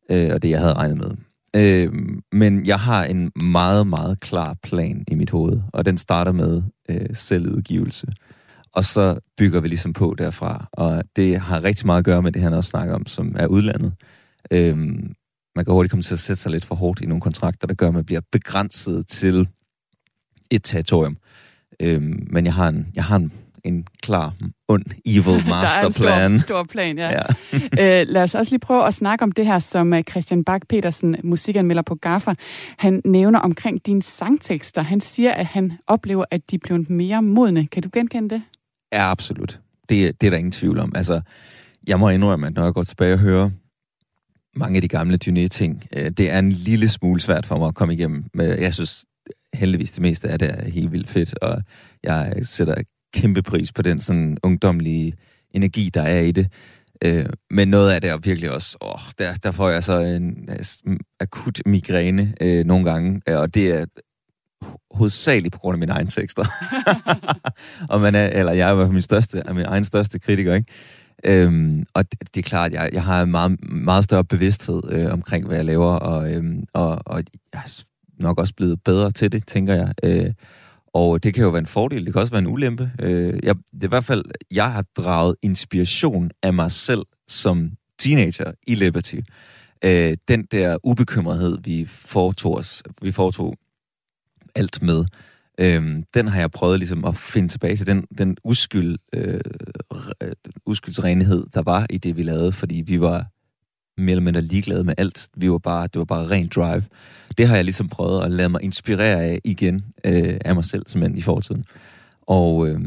Øh, 0.10 0.30
og 0.34 0.42
det 0.42 0.50
jeg 0.50 0.60
havde 0.60 0.74
regnet 0.74 0.98
med. 0.98 1.12
Øh, 1.56 1.94
men 2.32 2.66
jeg 2.66 2.80
har 2.80 3.06
en 3.06 3.32
meget, 3.36 3.88
meget 3.88 4.20
klar 4.20 4.56
plan 4.64 5.04
i 5.08 5.16
mit 5.16 5.30
hoved, 5.30 5.62
og 5.74 5.86
den 5.86 5.98
starter 5.98 6.32
med 6.32 6.62
øh, 6.90 7.10
selvudgivelse. 7.14 8.08
Og 8.74 8.84
så 8.84 9.20
bygger 9.38 9.62
vi 9.62 9.68
ligesom 9.68 9.94
på 9.94 10.16
derfra, 10.18 10.70
og 10.72 11.04
det 11.16 11.40
har 11.40 11.64
rigtig 11.64 11.86
meget 11.86 12.00
at 12.00 12.06
gøre 12.06 12.22
med 12.22 12.32
det, 12.32 12.42
han 12.42 12.54
også 12.54 12.70
snakker 12.70 12.96
om, 12.96 13.06
som 13.06 13.36
er 13.40 13.48
udlandet. 13.48 13.94
Øh, 14.52 14.78
man 15.56 15.66
kan 15.66 15.74
hurtigt 15.74 15.92
komme 15.92 16.04
til 16.04 16.14
at 16.14 16.20
sætte 16.20 16.42
sig 16.42 16.52
lidt 16.52 16.66
for 16.66 16.76
hårdt 16.76 17.02
i 17.02 17.06
nogle 17.06 17.22
kontrakter, 17.22 17.68
der 17.68 17.74
gør, 17.74 17.88
at 17.88 17.94
man 17.94 18.06
bliver 18.06 18.22
begrænset 18.32 19.08
til 19.08 19.48
et 20.52 20.64
territorium. 20.64 21.18
Øh, 21.80 22.02
men 22.32 22.46
jeg 22.46 22.54
har 22.54 22.68
en, 22.68 22.88
jeg 22.96 23.04
har 23.04 23.16
en, 23.16 23.34
en 23.64 23.88
klar, 24.02 24.34
ond, 24.68 24.86
evil 25.06 25.48
masterplan. 25.50 26.08
der 26.12 26.16
er 26.16 26.26
en 26.26 26.40
stor, 26.40 26.48
stor 26.48 26.64
plan, 26.64 26.98
ja. 26.98 27.10
ja. 27.10 27.22
øh, 28.02 28.08
lad 28.08 28.24
os 28.24 28.36
også 28.36 28.52
lige 28.52 28.60
prøve 28.60 28.88
at 28.88 28.94
snakke 28.94 29.24
om 29.24 29.32
det 29.32 29.46
her, 29.46 29.60
som 29.60 29.94
øh, 29.94 30.04
Christian 30.04 30.44
Bak 30.44 30.62
petersen 30.70 31.16
musikanmelder 31.24 31.82
på 31.82 31.96
Gaffa, 31.96 32.34
han 32.78 33.02
nævner 33.06 33.40
omkring 33.40 33.86
dine 33.86 34.02
sangtekster. 34.02 34.82
Han 34.82 35.02
siger, 35.02 35.32
at 35.32 35.46
han 35.46 35.74
oplever, 35.88 36.26
at 36.32 36.52
de 36.52 36.58
bliver 36.58 36.84
mere 36.90 37.22
modne. 37.22 37.68
Kan 37.68 37.84
du 37.84 37.90
genkende 37.94 38.30
det? 38.30 38.42
Ja, 38.94 39.12
absolut. 39.12 39.60
Det, 39.90 40.22
det 40.22 40.28
er 40.28 40.32
der 40.32 40.38
ingen 40.38 40.52
tvivl 40.52 40.80
om. 40.80 40.92
Altså, 40.96 41.22
jeg 41.88 42.00
må 42.00 42.10
indrømme, 42.10 42.48
at 42.48 42.54
når 42.54 42.64
jeg 42.64 42.74
går 42.74 42.84
tilbage 42.84 43.14
og 43.14 43.20
hører 43.20 43.50
mange 44.56 44.76
af 44.76 44.82
de 44.82 44.88
gamle 44.88 45.20
Dyné-ting. 45.26 45.84
Øh, 45.96 46.12
det 46.12 46.32
er 46.32 46.40
en 46.40 46.52
lille 46.52 46.90
smule 46.90 47.22
svært 47.22 47.46
for 47.46 47.58
mig 47.58 47.68
at 47.68 47.76
komme 47.76 47.94
igennem. 47.94 48.26
Men 48.34 48.48
jeg 48.50 48.74
synes 48.74 49.06
heldigvis 49.54 49.92
det 49.92 50.02
meste 50.02 50.30
af 50.30 50.40
det 50.40 50.50
er 50.50 50.70
helt 50.70 50.92
vildt 50.92 51.10
fedt, 51.10 51.38
og 51.42 51.62
jeg 52.04 52.34
sætter 52.44 52.76
kæmpe 53.14 53.42
pris 53.42 53.72
på 53.72 53.82
den 53.82 54.02
sådan 54.02 54.38
ungdomlige 54.44 55.14
energi, 55.52 55.90
der 55.90 56.02
er 56.02 56.20
i 56.20 56.32
det. 56.32 56.48
Øh, 57.04 57.26
men 57.50 57.68
noget 57.68 57.92
af 57.92 58.02
det 58.02 58.10
er 58.10 58.18
virkelig 58.18 58.52
også, 58.52 58.78
åh, 58.82 59.12
der, 59.20 59.34
der 59.44 59.52
får 59.52 59.70
jeg 59.70 59.84
så 59.84 60.00
en 60.00 60.50
øh, 60.50 60.98
akut 61.20 61.62
migræne 61.66 62.34
øh, 62.42 62.66
nogle 62.66 62.92
gange, 62.92 63.22
øh, 63.30 63.38
og 63.38 63.54
det 63.54 63.70
er 63.70 63.86
hovedsageligt 64.92 65.54
på 65.54 65.60
grund 65.60 65.76
af 65.76 65.80
mine 65.80 65.92
egne 65.92 66.10
tekster. 66.10 66.46
og 67.92 68.02
man 68.02 68.16
er, 68.16 68.28
eller 68.28 68.52
jeg 68.52 68.70
er 68.70 68.72
i 68.72 68.76
hvert 68.76 68.88
fald 68.88 68.94
min 68.94 69.02
største, 69.02 69.42
er 69.46 69.54
min 69.54 69.66
egen 69.66 69.86
største 69.86 70.20
kritiker, 70.20 70.54
ikke? 70.54 70.72
Øhm, 71.26 71.84
og 71.94 72.12
det, 72.12 72.20
det 72.36 72.46
er 72.46 72.50
klart, 72.50 72.74
jeg, 72.74 72.90
jeg 72.94 73.04
har 73.04 73.22
en 73.22 73.32
meget, 73.32 73.72
meget 73.72 74.04
større 74.04 74.26
bevidsthed 74.26 74.82
øh, 74.90 75.14
omkring, 75.14 75.48
hvad 75.48 75.58
jeg 75.58 75.66
laver, 75.66 75.92
og, 75.92 76.34
øhm, 76.34 76.64
og, 76.74 77.00
og 77.06 77.24
jeg 77.54 77.62
er 77.66 77.84
nok 78.20 78.40
også 78.40 78.54
blevet 78.54 78.84
bedre 78.84 79.12
til 79.12 79.32
det, 79.32 79.48
tænker 79.48 79.74
jeg. 79.74 79.94
Øh, 80.04 80.34
og 80.94 81.24
det 81.24 81.34
kan 81.34 81.44
jo 81.44 81.50
være 81.50 81.60
en 81.60 81.66
fordel, 81.66 82.06
det 82.06 82.14
kan 82.14 82.22
også 82.22 82.34
være 82.34 82.40
en 82.40 82.48
ulempe. 82.48 82.92
Øh, 83.00 83.40
jeg, 83.44 83.56
det 83.56 83.84
er 83.84 83.88
i 83.88 83.88
hvert 83.88 84.06
fald, 84.06 84.26
jeg 84.52 84.72
har 84.72 84.86
draget 84.98 85.36
inspiration 85.42 86.32
af 86.44 86.54
mig 86.54 86.72
selv 86.72 87.06
som 87.28 87.72
teenager 88.00 88.52
i 88.68 88.76
Liberty. 88.76 89.20
Øh, 89.86 90.18
den 90.28 90.46
der 90.46 90.78
ubekymrethed, 90.84 91.58
vi 91.64 91.86
foretog, 91.86 92.58
os, 92.58 92.84
vi 93.02 93.12
foretog 93.12 93.56
alt 94.56 94.82
med, 94.82 95.06
øh, 95.60 96.04
den 96.14 96.28
har 96.28 96.40
jeg 96.40 96.52
prøvet 96.52 96.80
ligesom 96.80 97.06
at 97.06 97.16
finde 97.16 97.48
tilbage 97.48 97.78
til. 97.78 97.88
Den, 97.88 98.06
den 98.18 98.38
uskyld, 98.44 98.98
øh, 99.14 99.40
øh 100.22 100.32
uskyldsrenhed, 100.66 101.46
der 101.54 101.62
var 101.62 101.86
i 101.90 101.98
det, 101.98 102.18
vi 102.18 102.24
lavede, 102.24 102.52
fordi 102.52 102.84
vi 102.86 103.02
var 103.02 103.33
mere 103.98 104.12
eller 104.12 104.24
mindre 104.24 104.42
ligeglade 104.42 104.84
med 104.84 104.94
alt. 104.98 105.30
Vi 105.38 105.52
var 105.52 105.58
bare, 105.58 105.88
det 105.88 106.00
var 106.00 106.06
bare 106.06 106.30
ren 106.30 106.48
drive. 106.48 106.84
Det 107.38 107.48
har 107.48 107.56
jeg 107.56 107.64
ligesom 107.64 107.90
prøvet 107.90 108.24
at 108.24 108.32
lade 108.32 108.50
mig 108.50 108.64
inspirere 108.64 109.24
af 109.24 109.40
igen 109.44 109.86
øh, 110.06 110.38
af 110.46 110.56
mig 110.56 110.66
selv, 110.66 110.84
som 110.88 111.16
i 111.16 111.22
fortiden. 111.22 111.66
Og, 112.22 112.68
øh, 112.68 112.80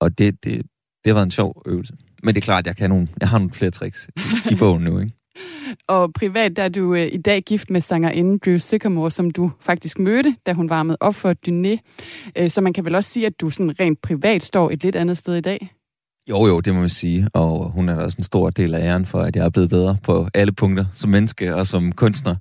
og 0.00 0.18
det, 0.18 0.44
det, 0.44 0.62
det 1.04 1.14
var 1.14 1.22
en 1.22 1.30
sjov 1.30 1.62
øvelse. 1.66 1.94
Men 2.22 2.34
det 2.34 2.40
er 2.40 2.44
klart, 2.44 2.66
jeg, 2.66 2.76
kan 2.76 2.90
nogle, 2.90 3.08
jeg 3.20 3.28
har 3.28 3.38
nogle 3.38 3.52
flere 3.52 3.70
tricks 3.70 4.08
i, 4.16 4.20
i 4.52 4.56
bogen 4.56 4.84
nu, 4.84 4.98
ikke? 4.98 5.12
Og 5.88 6.12
privat 6.12 6.56
der 6.56 6.62
er 6.62 6.68
du 6.68 6.94
øh, 6.94 7.08
i 7.12 7.16
dag 7.16 7.42
gift 7.42 7.70
med 7.70 7.80
sangerinden 7.80 8.38
Drew 8.38 8.58
Sycamore, 8.58 9.10
som 9.10 9.30
du 9.30 9.50
faktisk 9.60 9.98
mødte, 9.98 10.36
da 10.46 10.52
hun 10.52 10.70
varmede 10.70 10.96
op 11.00 11.14
for 11.14 11.34
Dyné. 11.48 11.78
Øh, 12.36 12.50
så 12.50 12.60
man 12.60 12.72
kan 12.72 12.84
vel 12.84 12.94
også 12.94 13.10
sige, 13.10 13.26
at 13.26 13.40
du 13.40 13.50
sådan 13.50 13.80
rent 13.80 14.02
privat 14.02 14.42
står 14.42 14.70
et 14.70 14.82
lidt 14.82 14.96
andet 14.96 15.18
sted 15.18 15.34
i 15.34 15.40
dag? 15.40 15.72
Jo, 16.30 16.46
jo, 16.46 16.60
det 16.60 16.74
må 16.74 16.80
man 16.80 16.88
sige. 16.88 17.28
Og 17.32 17.70
hun 17.70 17.88
er 17.88 17.94
også 17.94 18.16
en 18.18 18.24
stor 18.24 18.50
del 18.50 18.74
af 18.74 18.80
æren 18.80 19.06
for, 19.06 19.20
at 19.20 19.36
jeg 19.36 19.44
er 19.44 19.50
blevet 19.50 19.70
bedre 19.70 19.96
på 20.02 20.28
alle 20.34 20.52
punkter, 20.52 20.84
som 20.94 21.10
menneske 21.10 21.54
og 21.54 21.66
som 21.66 21.92
kunstner. 21.92 22.34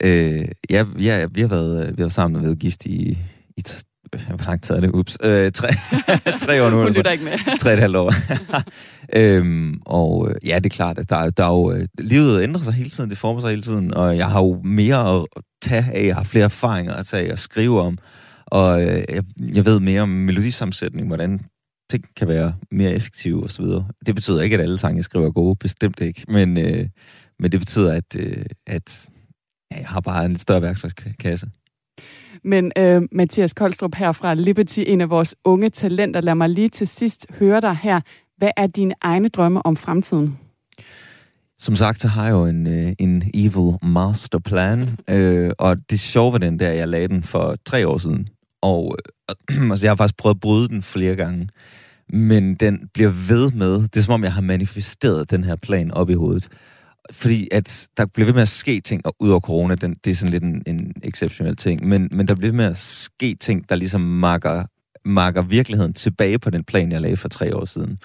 Øh, 0.00 0.48
ja, 0.70 0.84
ja, 0.98 1.26
vi 1.30 1.40
har 1.40 1.48
været, 1.48 1.80
vi 1.80 1.86
har 1.86 1.96
været 1.96 2.12
sammen 2.12 2.36
og 2.36 2.42
været 2.42 2.58
gift 2.58 2.86
i, 2.86 3.18
i 3.56 3.62
hvor 4.28 4.46
lang 4.46 4.62
tid 4.62 4.74
er 4.74 4.80
det? 4.80 4.90
Ups. 4.90 5.18
Øh, 5.22 5.52
tre, 5.52 5.68
tre 6.46 6.62
år 6.62 6.70
nu. 6.70 6.76
Hun 6.76 6.92
lytter 6.92 7.10
ikke 7.10 7.24
med. 7.24 7.58
tre 7.60 7.72
et 7.72 7.80
halvt 7.80 7.96
år. 7.96 8.12
øhm, 9.20 9.80
og 9.86 10.30
øh, 10.30 10.48
ja, 10.48 10.58
det 10.58 10.66
er 10.66 10.76
klart, 10.76 10.98
at 10.98 11.10
der, 11.10 11.30
der 11.30 11.44
er 11.44 11.48
jo, 11.48 11.72
øh, 11.72 11.86
livet 11.98 12.42
ændrer 12.42 12.62
sig 12.62 12.72
hele 12.72 12.90
tiden, 12.90 13.10
det 13.10 13.18
former 13.18 13.40
sig 13.40 13.50
hele 13.50 13.62
tiden, 13.62 13.94
og 13.94 14.16
jeg 14.16 14.26
har 14.26 14.40
jo 14.42 14.60
mere 14.64 15.16
at 15.16 15.24
tage 15.62 15.84
af, 15.92 16.06
jeg 16.06 16.16
har 16.16 16.24
flere 16.24 16.44
erfaringer 16.44 16.94
at 16.94 17.06
tage 17.06 17.32
og 17.32 17.38
skrive 17.38 17.80
om, 17.80 17.98
og 18.46 18.82
øh, 18.82 19.04
jeg, 19.08 19.22
jeg 19.54 19.64
ved 19.64 19.80
mere 19.80 20.02
om 20.02 20.08
melodisammensætning, 20.08 21.06
hvordan 21.06 21.40
ting 21.90 22.04
kan 22.16 22.28
være 22.28 22.54
mere 22.70 22.92
effektive 22.92 23.44
osv. 23.44 23.64
Det 24.06 24.14
betyder 24.14 24.42
ikke, 24.42 24.54
at 24.54 24.60
alle 24.62 24.78
sange, 24.78 24.96
jeg 24.96 25.04
skriver, 25.04 25.26
er 25.26 25.30
gode, 25.30 25.56
bestemt 25.60 26.00
ikke, 26.00 26.24
men, 26.28 26.58
øh, 26.58 26.88
men 27.38 27.52
det 27.52 27.60
betyder, 27.60 27.92
at, 27.92 28.16
øh, 28.18 28.44
at 28.66 29.10
ja, 29.70 29.78
jeg 29.78 29.88
har 29.88 30.00
bare 30.00 30.24
en 30.24 30.30
lidt 30.30 30.40
større 30.40 30.62
værktøjskasse. 30.62 31.46
Men 32.44 32.72
øh, 32.78 33.02
Mathias 33.12 33.52
Koldstrup 33.52 33.94
her 33.94 34.12
fra 34.12 34.34
Liberty, 34.34 34.80
en 34.86 35.00
af 35.00 35.10
vores 35.10 35.34
unge 35.44 35.70
talenter, 35.70 36.20
lad 36.20 36.34
mig 36.34 36.50
lige 36.50 36.68
til 36.68 36.88
sidst 36.88 37.26
høre 37.38 37.60
dig 37.60 37.76
her. 37.82 38.00
Hvad 38.36 38.50
er 38.56 38.66
dine 38.66 38.94
egne 39.00 39.28
drømme 39.28 39.66
om 39.66 39.76
fremtiden? 39.76 40.38
Som 41.58 41.76
sagt, 41.76 42.00
så 42.00 42.08
har 42.08 42.24
jeg 42.24 42.32
jo 42.32 42.46
en, 42.46 42.66
øh, 42.66 42.92
en 42.98 43.30
evil 43.34 43.78
masterplan, 43.82 44.98
øh, 45.10 45.50
og 45.58 45.76
det 45.90 46.00
sjove 46.00 46.32
var 46.32 46.38
den 46.38 46.58
der, 46.58 46.70
jeg 46.70 46.88
lagde 46.88 47.08
den 47.08 47.22
for 47.22 47.56
tre 47.64 47.88
år 47.88 47.98
siden. 47.98 48.28
Og 48.62 48.96
øh, 49.50 49.70
altså, 49.70 49.86
jeg 49.86 49.90
har 49.90 49.96
faktisk 49.96 50.16
prøvet 50.16 50.34
at 50.34 50.40
bryde 50.40 50.68
den 50.68 50.82
flere 50.82 51.16
gange, 51.16 51.48
men 52.08 52.54
den 52.54 52.88
bliver 52.94 53.10
ved 53.28 53.50
med, 53.50 53.82
det 53.82 53.96
er 53.96 54.00
som 54.00 54.14
om, 54.14 54.24
jeg 54.24 54.32
har 54.32 54.40
manifesteret 54.40 55.30
den 55.30 55.44
her 55.44 55.56
plan 55.56 55.90
op 55.90 56.10
i 56.10 56.14
hovedet 56.14 56.48
fordi 57.10 57.48
at 57.52 57.88
der 57.96 58.06
bliver 58.06 58.26
ved 58.26 58.34
med 58.34 58.42
at 58.42 58.48
ske 58.48 58.80
ting, 58.80 59.06
og 59.06 59.16
ud 59.20 59.30
over 59.30 59.40
corona, 59.40 59.74
den, 59.74 59.96
det 60.04 60.10
er 60.10 60.14
sådan 60.14 60.32
lidt 60.32 60.42
en, 60.42 60.62
en 60.66 60.92
exceptionel 61.02 61.56
ting, 61.56 61.88
men, 61.88 62.08
men 62.12 62.28
der 62.28 62.34
bliver 62.34 62.50
ved 62.52 62.56
med 62.56 62.64
at 62.64 62.76
ske 62.76 63.34
ting, 63.34 63.68
der 63.68 63.76
ligesom 63.76 64.00
marker, 64.00 64.64
marker 65.04 65.42
virkeligheden 65.42 65.92
tilbage 65.92 66.38
på 66.38 66.50
den 66.50 66.64
plan, 66.64 66.92
jeg 66.92 67.00
lagde 67.00 67.16
for 67.16 67.28
tre 67.28 67.56
år 67.56 67.64
siden. 67.64 67.98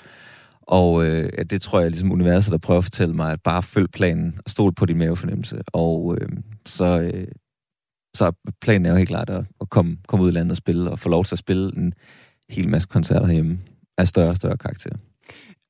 Og 0.61 1.05
øh, 1.05 1.29
ja, 1.37 1.43
det 1.43 1.61
tror 1.61 1.79
jeg 1.79 1.89
ligesom 1.89 2.11
universet, 2.11 2.51
der 2.51 2.57
prøver 2.57 2.77
at 2.77 2.83
fortælle 2.83 3.15
mig, 3.15 3.31
at 3.31 3.41
bare 3.41 3.63
følg 3.63 3.91
planen 3.91 4.39
og 4.45 4.51
stol 4.51 4.73
på 4.73 4.85
din 4.85 4.97
mavefornemmelse. 4.97 5.61
Og 5.67 6.17
øh, 6.21 6.29
så, 6.65 6.99
øh, 6.99 7.27
så 8.13 8.31
planen 8.61 8.85
er 8.85 8.89
jo 8.89 8.95
helt 8.95 9.09
klart 9.09 9.29
at, 9.29 9.45
at 9.61 9.69
komme, 9.69 9.97
komme 10.07 10.25
ud 10.25 10.29
i 10.29 10.33
landet 10.33 10.51
og 10.51 10.57
spille, 10.57 10.91
og 10.91 10.99
få 10.99 11.09
lov 11.09 11.25
til 11.25 11.35
at 11.35 11.39
spille 11.39 11.77
en 11.77 11.93
hel 12.49 12.69
masse 12.69 12.87
koncerter 12.87 13.25
herhjemme 13.25 13.59
af 13.97 14.07
større 14.07 14.29
og 14.29 14.35
større 14.35 14.57
karakter. 14.57 14.89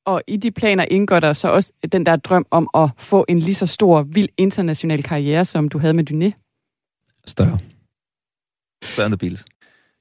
Og 0.04 0.22
i 0.26 0.36
de 0.36 0.50
planer 0.50 0.84
indgår 0.90 1.20
der 1.20 1.32
så 1.32 1.48
også 1.48 1.72
den 1.92 2.06
der 2.06 2.16
drøm 2.16 2.46
om 2.50 2.68
at 2.74 2.90
få 2.98 3.24
en 3.28 3.38
lige 3.38 3.54
så 3.54 3.66
stor, 3.66 4.02
vild 4.02 4.28
international 4.36 5.02
karriere, 5.02 5.44
som 5.44 5.68
du 5.68 5.78
havde 5.78 5.94
med 5.94 6.10
Dyné. 6.10 6.32
Større. 7.26 7.58
Større 8.84 9.06
end 9.06 9.12
The 9.12 9.18
Beatles. 9.18 9.44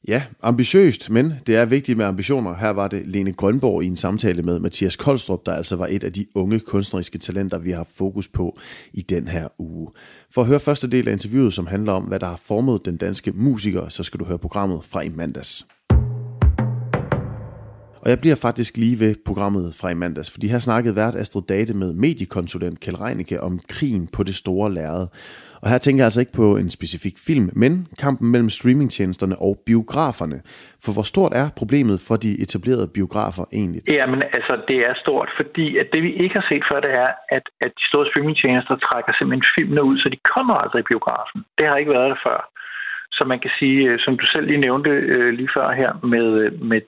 Ja, 0.08 0.24
ambitiøst, 0.42 1.10
men 1.10 1.34
det 1.48 1.56
er 1.56 1.66
vigtigt 1.66 1.98
med 1.98 2.06
ambitioner. 2.06 2.56
Her 2.56 2.70
var 2.70 2.88
det 2.88 3.08
Lene 3.08 3.34
Grønborg 3.34 3.84
i 3.84 3.88
en 3.88 3.98
samtale 3.98 4.44
med 4.44 4.60
Mathias 4.60 4.96
Koldstrup, 4.96 5.46
der 5.46 5.54
altså 5.54 5.76
var 5.76 5.88
et 5.88 6.04
af 6.04 6.14
de 6.14 6.26
unge 6.36 6.60
kunstneriske 6.60 7.18
talenter, 7.18 7.58
vi 7.58 7.72
har 7.72 7.88
fokus 7.96 8.28
på 8.28 8.60
i 8.94 9.02
den 9.02 9.28
her 9.28 9.48
uge. 9.58 9.92
For 10.32 10.42
at 10.42 10.48
høre 10.48 10.60
første 10.60 10.90
del 10.90 11.08
af 11.08 11.12
interviewet, 11.12 11.54
som 11.54 11.68
handler 11.68 11.94
om, 11.94 12.04
hvad 12.04 12.20
der 12.20 12.26
har 12.26 12.40
formet 12.44 12.86
den 12.86 12.98
danske 12.98 13.32
musiker, 13.32 13.90
så 13.90 14.04
skal 14.04 14.20
du 14.20 14.26
høre 14.26 14.40
programmet 14.40 14.84
fra 14.84 15.02
i 15.02 15.10
mandags. 15.10 15.66
Og 18.02 18.10
jeg 18.10 18.20
bliver 18.20 18.36
faktisk 18.36 18.78
lige 18.78 19.00
ved 19.00 19.16
programmet 19.26 19.76
fra 19.76 19.90
i 19.90 19.94
mandags, 19.94 20.32
fordi 20.32 20.48
her 20.48 20.60
snakkede 20.60 20.96
vært 20.96 21.16
Astrid 21.16 21.42
Date 21.50 21.74
med 21.74 21.94
mediekonsulent 21.94 22.80
Kjell 22.80 22.98
Reinicke 22.98 23.42
om 23.42 23.60
krigen 23.68 24.08
på 24.08 24.24
det 24.24 24.36
store 24.36 24.74
lærred. 24.74 25.08
Og 25.64 25.68
her 25.72 25.80
tænker 25.86 26.02
jeg 26.02 26.10
altså 26.10 26.22
ikke 26.24 26.38
på 26.42 26.48
en 26.62 26.70
specifik 26.78 27.16
film, 27.28 27.46
men 27.64 27.72
kampen 28.06 28.28
mellem 28.34 28.50
streamingtjenesterne 28.58 29.36
og 29.48 29.54
biograferne. 29.70 30.38
For 30.84 30.92
hvor 30.96 31.06
stort 31.14 31.34
er 31.42 31.48
problemet 31.62 31.98
for 32.08 32.16
de 32.26 32.32
etablerede 32.44 32.90
biografer 32.98 33.46
egentlig? 33.60 33.82
Jamen 34.00 34.22
altså, 34.38 34.54
det 34.70 34.80
er 34.90 34.94
stort, 35.04 35.30
fordi 35.40 35.66
at 35.82 35.88
det 35.94 36.02
vi 36.08 36.12
ikke 36.24 36.36
har 36.40 36.46
set 36.52 36.64
før, 36.70 36.80
det 36.86 36.94
er, 37.06 37.12
at, 37.38 37.46
at 37.66 37.72
de 37.80 37.86
store 37.92 38.06
streamingtjenester 38.10 38.76
trækker 38.88 39.12
simpelthen 39.14 39.52
filmene 39.56 39.84
ud, 39.90 39.96
så 40.02 40.08
de 40.14 40.20
kommer 40.34 40.56
aldrig 40.64 40.80
i 40.82 40.90
biografen. 40.92 41.40
Det 41.58 41.66
har 41.68 41.76
ikke 41.78 41.96
været 41.98 42.12
der 42.14 42.22
før. 42.30 42.40
Så 43.18 43.24
man 43.32 43.40
kan 43.44 43.52
sige, 43.60 43.80
øh, 43.90 44.00
som 44.06 44.14
du 44.18 44.26
selv 44.34 44.46
lige 44.48 44.66
nævnte 44.68 44.90
øh, 44.90 45.30
lige 45.40 45.54
før 45.56 45.68
her, 45.82 45.92
med, 46.14 46.28
øh, 46.44 46.52
med 46.72 46.82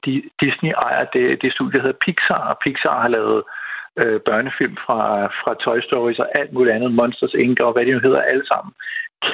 Disney 0.43 0.71
ejer 0.85 1.05
det, 1.15 1.25
det 1.41 1.53
studie, 1.53 1.73
der 1.73 1.85
hedder 1.85 2.03
Pixar, 2.05 2.43
og 2.51 2.57
Pixar 2.63 3.01
har 3.01 3.11
lavet 3.17 3.37
øh, 3.37 3.62
Øh, 4.01 4.19
børnefilm 4.29 4.75
fra, 4.85 4.99
fra 5.41 5.53
Toy 5.53 5.79
Story 5.81 6.13
og 6.19 6.37
alt 6.39 6.53
muligt 6.53 6.75
andet, 6.75 6.91
Monsters 6.93 7.33
Inc. 7.33 7.59
og 7.59 7.73
hvad 7.73 7.85
de 7.85 7.91
nu 7.91 7.99
hedder 7.99 8.21
alle 8.21 8.45
sammen. 8.47 8.73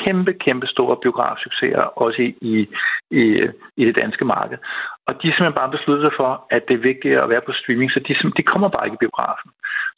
Kæmpe, 0.03 0.33
kæmpe 0.33 0.67
store 0.67 0.97
biografsucceser, 1.03 1.81
også 1.81 2.21
i, 2.21 2.35
i, 2.41 2.53
i, 3.11 3.23
i 3.77 3.85
det 3.85 3.95
danske 3.95 4.25
marked. 4.25 4.57
Og 5.07 5.13
de 5.19 5.27
har 5.27 5.33
simpelthen 5.33 5.61
bare 5.61 5.75
besluttet 5.75 6.05
sig 6.05 6.15
for, 6.21 6.31
at 6.49 6.67
det 6.67 6.73
er 6.73 6.87
vigtigt 6.91 7.19
at 7.19 7.29
være 7.29 7.41
på 7.45 7.53
streaming, 7.53 7.91
så 7.91 7.99
de, 7.99 8.31
de 8.37 8.43
kommer 8.51 8.69
bare 8.69 8.85
ikke 8.87 8.99
i 8.99 9.05
biografen. 9.05 9.51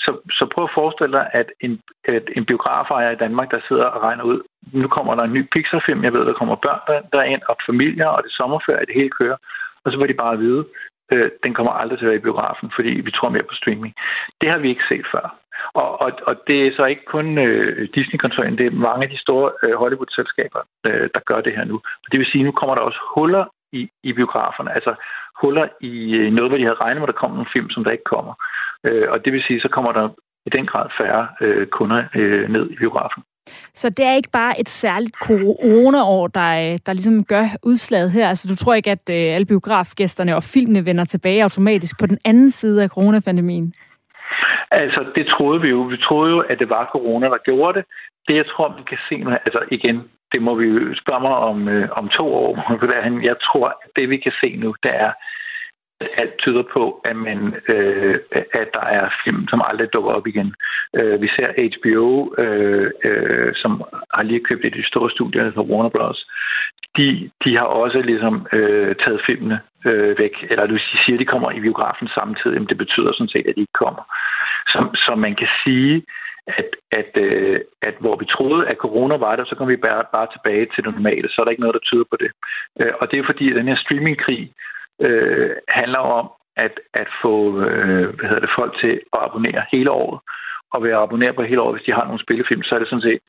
Så, 0.03 0.11
så 0.37 0.43
prøv 0.53 0.63
at 0.63 0.77
forestille 0.79 1.13
dig, 1.17 1.25
at 1.33 1.47
en, 1.65 1.81
at 2.05 2.25
en 2.37 2.45
biograferejer 2.45 3.11
i 3.11 3.21
Danmark, 3.23 3.51
der 3.51 3.59
sidder 3.67 3.85
og 3.85 4.03
regner 4.03 4.23
ud, 4.23 4.39
nu 4.73 4.87
kommer 4.87 5.15
der 5.15 5.23
en 5.23 5.33
ny 5.33 5.43
Pixar-film, 5.53 6.03
jeg 6.03 6.13
ved, 6.13 6.25
der 6.25 6.33
kommer 6.33 6.55
børn 6.55 7.03
derind, 7.13 7.41
og 7.49 7.55
familier, 7.69 8.07
og 8.07 8.23
det 8.23 8.31
sommerferie, 8.31 8.85
det 8.85 8.95
hele 8.99 9.09
kører. 9.09 9.37
Og 9.83 9.91
så 9.91 9.97
vil 9.97 10.09
de 10.09 10.23
bare 10.23 10.37
vide, 10.37 10.65
øh, 11.11 11.29
den 11.43 11.53
kommer 11.53 11.71
aldrig 11.71 11.99
til 11.99 12.05
at 12.05 12.09
være 12.09 12.21
i 12.21 12.27
biografen, 12.27 12.71
fordi 12.75 12.89
vi 12.89 13.11
tror 13.11 13.29
mere 13.29 13.49
på 13.49 13.55
streaming. 13.55 13.93
Det 14.41 14.49
har 14.49 14.57
vi 14.57 14.69
ikke 14.69 14.89
set 14.89 15.05
før. 15.11 15.25
Og, 15.73 16.01
og, 16.01 16.11
og 16.27 16.35
det 16.47 16.67
er 16.67 16.75
så 16.75 16.85
ikke 16.85 17.05
kun 17.05 17.37
øh, 17.37 17.89
Disney-koncernen, 17.95 18.57
det 18.57 18.65
er 18.65 18.71
mange 18.71 19.03
af 19.03 19.09
de 19.09 19.23
store 19.25 19.51
øh, 19.63 19.73
Hollywood-selskaber, 19.73 20.61
øh, 20.87 21.09
der 21.15 21.19
gør 21.25 21.41
det 21.41 21.55
her 21.57 21.65
nu. 21.65 21.81
Det 22.11 22.19
vil 22.19 22.27
sige, 22.31 22.41
at 22.41 22.45
nu 22.45 22.51
kommer 22.51 22.75
der 22.75 22.81
også 22.81 23.01
huller 23.15 23.45
i, 23.71 23.89
i 24.03 24.13
biograferne, 24.13 24.73
altså 24.73 24.95
huller 25.41 25.67
i 25.81 26.13
øh, 26.13 26.31
noget, 26.33 26.51
hvor 26.51 26.57
de 26.57 26.63
havde 26.63 26.81
regnet 26.83 27.01
med, 27.01 27.07
at 27.07 27.13
der 27.13 27.19
kommer 27.19 27.37
nogle 27.37 27.53
film, 27.53 27.69
som 27.69 27.83
der 27.83 27.91
ikke 27.91 28.11
kommer. 28.15 28.33
Øh, 28.83 29.07
og 29.11 29.25
det 29.25 29.33
vil 29.33 29.43
sige, 29.47 29.61
så 29.61 29.69
kommer 29.69 29.91
der 29.91 30.09
i 30.45 30.49
den 30.49 30.65
grad 30.65 30.89
færre 30.99 31.27
øh, 31.41 31.67
kunder 31.67 32.03
øh, 32.15 32.49
ned 32.49 32.69
i 32.71 32.75
biografen. 32.75 33.23
Så 33.73 33.89
det 33.89 34.05
er 34.05 34.13
ikke 34.13 34.29
bare 34.33 34.59
et 34.59 34.69
særligt 34.69 35.15
coronaår, 35.15 36.27
der, 36.27 36.51
øh, 36.73 36.79
der 36.85 36.93
ligesom 36.93 37.25
gør 37.25 37.45
udslaget 37.63 38.11
her? 38.11 38.29
Altså 38.29 38.47
du 38.47 38.55
tror 38.55 38.73
ikke, 38.73 38.91
at 38.91 39.09
øh, 39.09 39.35
alle 39.35 39.45
biografgæsterne 39.45 40.35
og 40.35 40.43
filmene 40.43 40.85
vender 40.85 41.05
tilbage 41.05 41.43
automatisk 41.43 41.99
på 41.99 42.05
den 42.05 42.17
anden 42.25 42.51
side 42.51 42.83
af 42.83 42.89
coronapandemien? 42.89 43.73
Altså, 44.71 45.05
det 45.15 45.27
troede 45.27 45.61
vi 45.61 45.69
jo. 45.69 45.81
Vi 45.81 45.97
troede 45.97 46.31
jo, 46.31 46.39
at 46.39 46.59
det 46.59 46.69
var 46.69 46.89
corona, 46.91 47.25
der 47.27 47.37
gjorde 47.37 47.77
det. 47.77 47.85
Det, 48.27 48.35
jeg 48.35 48.45
tror, 48.45 48.67
man 48.69 48.83
kan 48.83 48.97
se 49.09 49.17
nu, 49.17 49.29
altså 49.31 49.59
igen, 49.71 49.97
det 50.31 50.41
må 50.41 50.55
vi 50.55 50.65
jo 50.65 50.95
spørge 51.01 51.21
mig 51.21 51.35
om, 51.49 51.69
øh, 51.69 51.89
om 51.91 52.09
to 52.09 52.33
år. 52.33 52.51
Jeg 53.23 53.35
tror, 53.47 53.67
at 53.67 53.75
det, 53.95 54.09
vi 54.09 54.17
kan 54.17 54.31
se 54.41 54.55
nu, 54.55 54.75
det 54.83 54.91
er, 54.95 55.11
alt 56.17 56.37
tyder 56.37 56.63
på, 56.73 57.01
at, 57.05 57.15
man, 57.15 57.55
øh, 57.67 58.19
at 58.53 58.67
der 58.73 58.85
er 58.99 59.09
film, 59.23 59.47
som 59.47 59.61
aldrig 59.65 59.93
dukker 59.93 60.11
op 60.11 60.27
igen. 60.27 60.55
Øh, 60.95 61.21
vi 61.21 61.27
ser 61.27 61.47
HBO, 61.71 62.33
øh, 62.37 62.91
øh, 63.03 63.51
som 63.55 63.83
har 64.13 64.23
lige 64.23 64.45
købt 64.47 64.65
et 64.65 64.73
af 64.73 64.79
de 64.81 64.87
store 64.87 65.09
studier, 65.09 65.51
fra 65.51 65.69
Warner 65.69 65.89
Bros. 65.89 66.27
De, 66.97 67.29
de 67.45 67.57
har 67.57 67.65
også 67.65 68.01
ligesom 68.01 68.47
øh, 68.53 68.95
taget 68.95 69.21
filmene 69.25 69.59
øh, 69.85 70.17
væk, 70.17 70.35
eller 70.49 70.67
du 70.67 70.77
siger, 70.77 71.15
at 71.15 71.19
de 71.19 71.25
kommer 71.25 71.51
i 71.51 71.59
biografen 71.59 72.07
samtidig, 72.07 72.57
men 72.59 72.69
det 72.69 72.77
betyder 72.77 73.11
sådan 73.13 73.33
set, 73.35 73.47
at 73.47 73.55
de 73.55 73.61
ikke 73.61 73.79
kommer. 73.83 74.03
Så, 74.67 74.79
så 75.05 75.15
man 75.15 75.35
kan 75.35 75.47
sige, 75.63 76.03
at, 76.47 76.69
at, 76.91 77.11
øh, 77.15 77.59
at 77.81 77.95
hvor 77.99 78.15
vi 78.15 78.25
troede, 78.25 78.67
at 78.67 78.77
corona 78.77 79.15
var 79.17 79.35
der, 79.35 79.45
så 79.45 79.55
kom 79.55 79.67
vi 79.67 79.75
bare, 79.75 80.03
bare 80.11 80.27
tilbage 80.31 80.65
til 80.65 80.83
det 80.83 80.93
normale. 80.95 81.29
Så 81.29 81.35
er 81.39 81.43
der 81.43 81.51
ikke 81.51 81.65
noget, 81.65 81.73
der 81.73 81.87
tyder 81.89 82.03
på 82.11 82.17
det. 82.23 82.31
Øh, 82.79 82.93
og 83.01 83.11
det 83.11 83.19
er 83.19 83.23
fordi, 83.25 83.49
at 83.49 83.55
den 83.55 83.67
her 83.67 83.75
streamingkrig 83.75 84.53
øh, 85.01 85.55
handler 85.67 85.99
om 85.99 86.31
at, 86.55 86.79
at 86.93 87.07
få 87.21 87.33
øh, 87.61 88.07
hvad 88.15 88.27
hedder 88.29 88.45
det, 88.45 88.57
folk 88.59 88.73
til 88.81 88.93
at 89.13 89.19
abonnere 89.27 89.63
hele 89.71 89.91
året. 89.91 90.19
Og 90.73 90.83
ved 90.83 90.91
at 90.91 91.03
abonnere 91.05 91.33
på 91.33 91.43
hele 91.43 91.61
året, 91.61 91.75
hvis 91.75 91.85
de 91.85 91.93
har 91.93 92.05
nogle 92.05 92.25
spillefilm, 92.25 92.63
så 92.63 92.75
er 92.75 92.79
det 92.79 92.87
sådan 92.87 93.07
set 93.09 93.19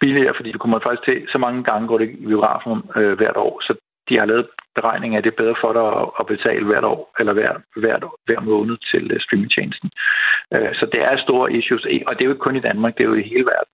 billigere, 0.00 0.34
fordi 0.36 0.52
du 0.52 0.58
kommer 0.58 0.78
faktisk 0.78 1.04
til, 1.04 1.26
så 1.32 1.38
mange 1.38 1.64
gange 1.64 1.88
går 1.88 1.98
det 1.98 2.08
i 2.10 2.26
biografen 2.26 2.82
øh, 2.96 3.12
hvert 3.18 3.36
år. 3.36 3.60
Så 3.60 3.72
de 4.08 4.18
har 4.18 4.26
lavet 4.26 4.46
beregning 4.74 5.14
af, 5.14 5.18
at 5.18 5.24
det 5.24 5.32
er 5.32 5.42
bedre 5.42 5.60
for 5.60 5.72
dig 5.78 5.86
at 6.20 6.26
betale 6.26 6.64
hvert 6.66 6.84
år, 6.84 7.00
eller 7.18 7.32
hver, 7.32 7.52
hvert, 7.76 8.04
hver 8.26 8.40
måned 8.40 8.76
til 8.90 9.04
øh, 9.12 9.20
streamingtjenesten. 9.20 9.90
Øh, 10.54 10.74
så 10.78 10.86
det 10.92 11.00
er 11.02 11.24
store 11.26 11.52
issues, 11.52 11.84
og 12.06 12.12
det 12.14 12.20
er 12.20 12.28
jo 12.28 12.34
ikke 12.34 12.46
kun 12.46 12.56
i 12.56 12.66
Danmark, 12.68 12.92
det 12.96 13.04
er 13.04 13.08
jo 13.08 13.14
i 13.14 13.30
hele 13.32 13.44
verden. 13.44 13.72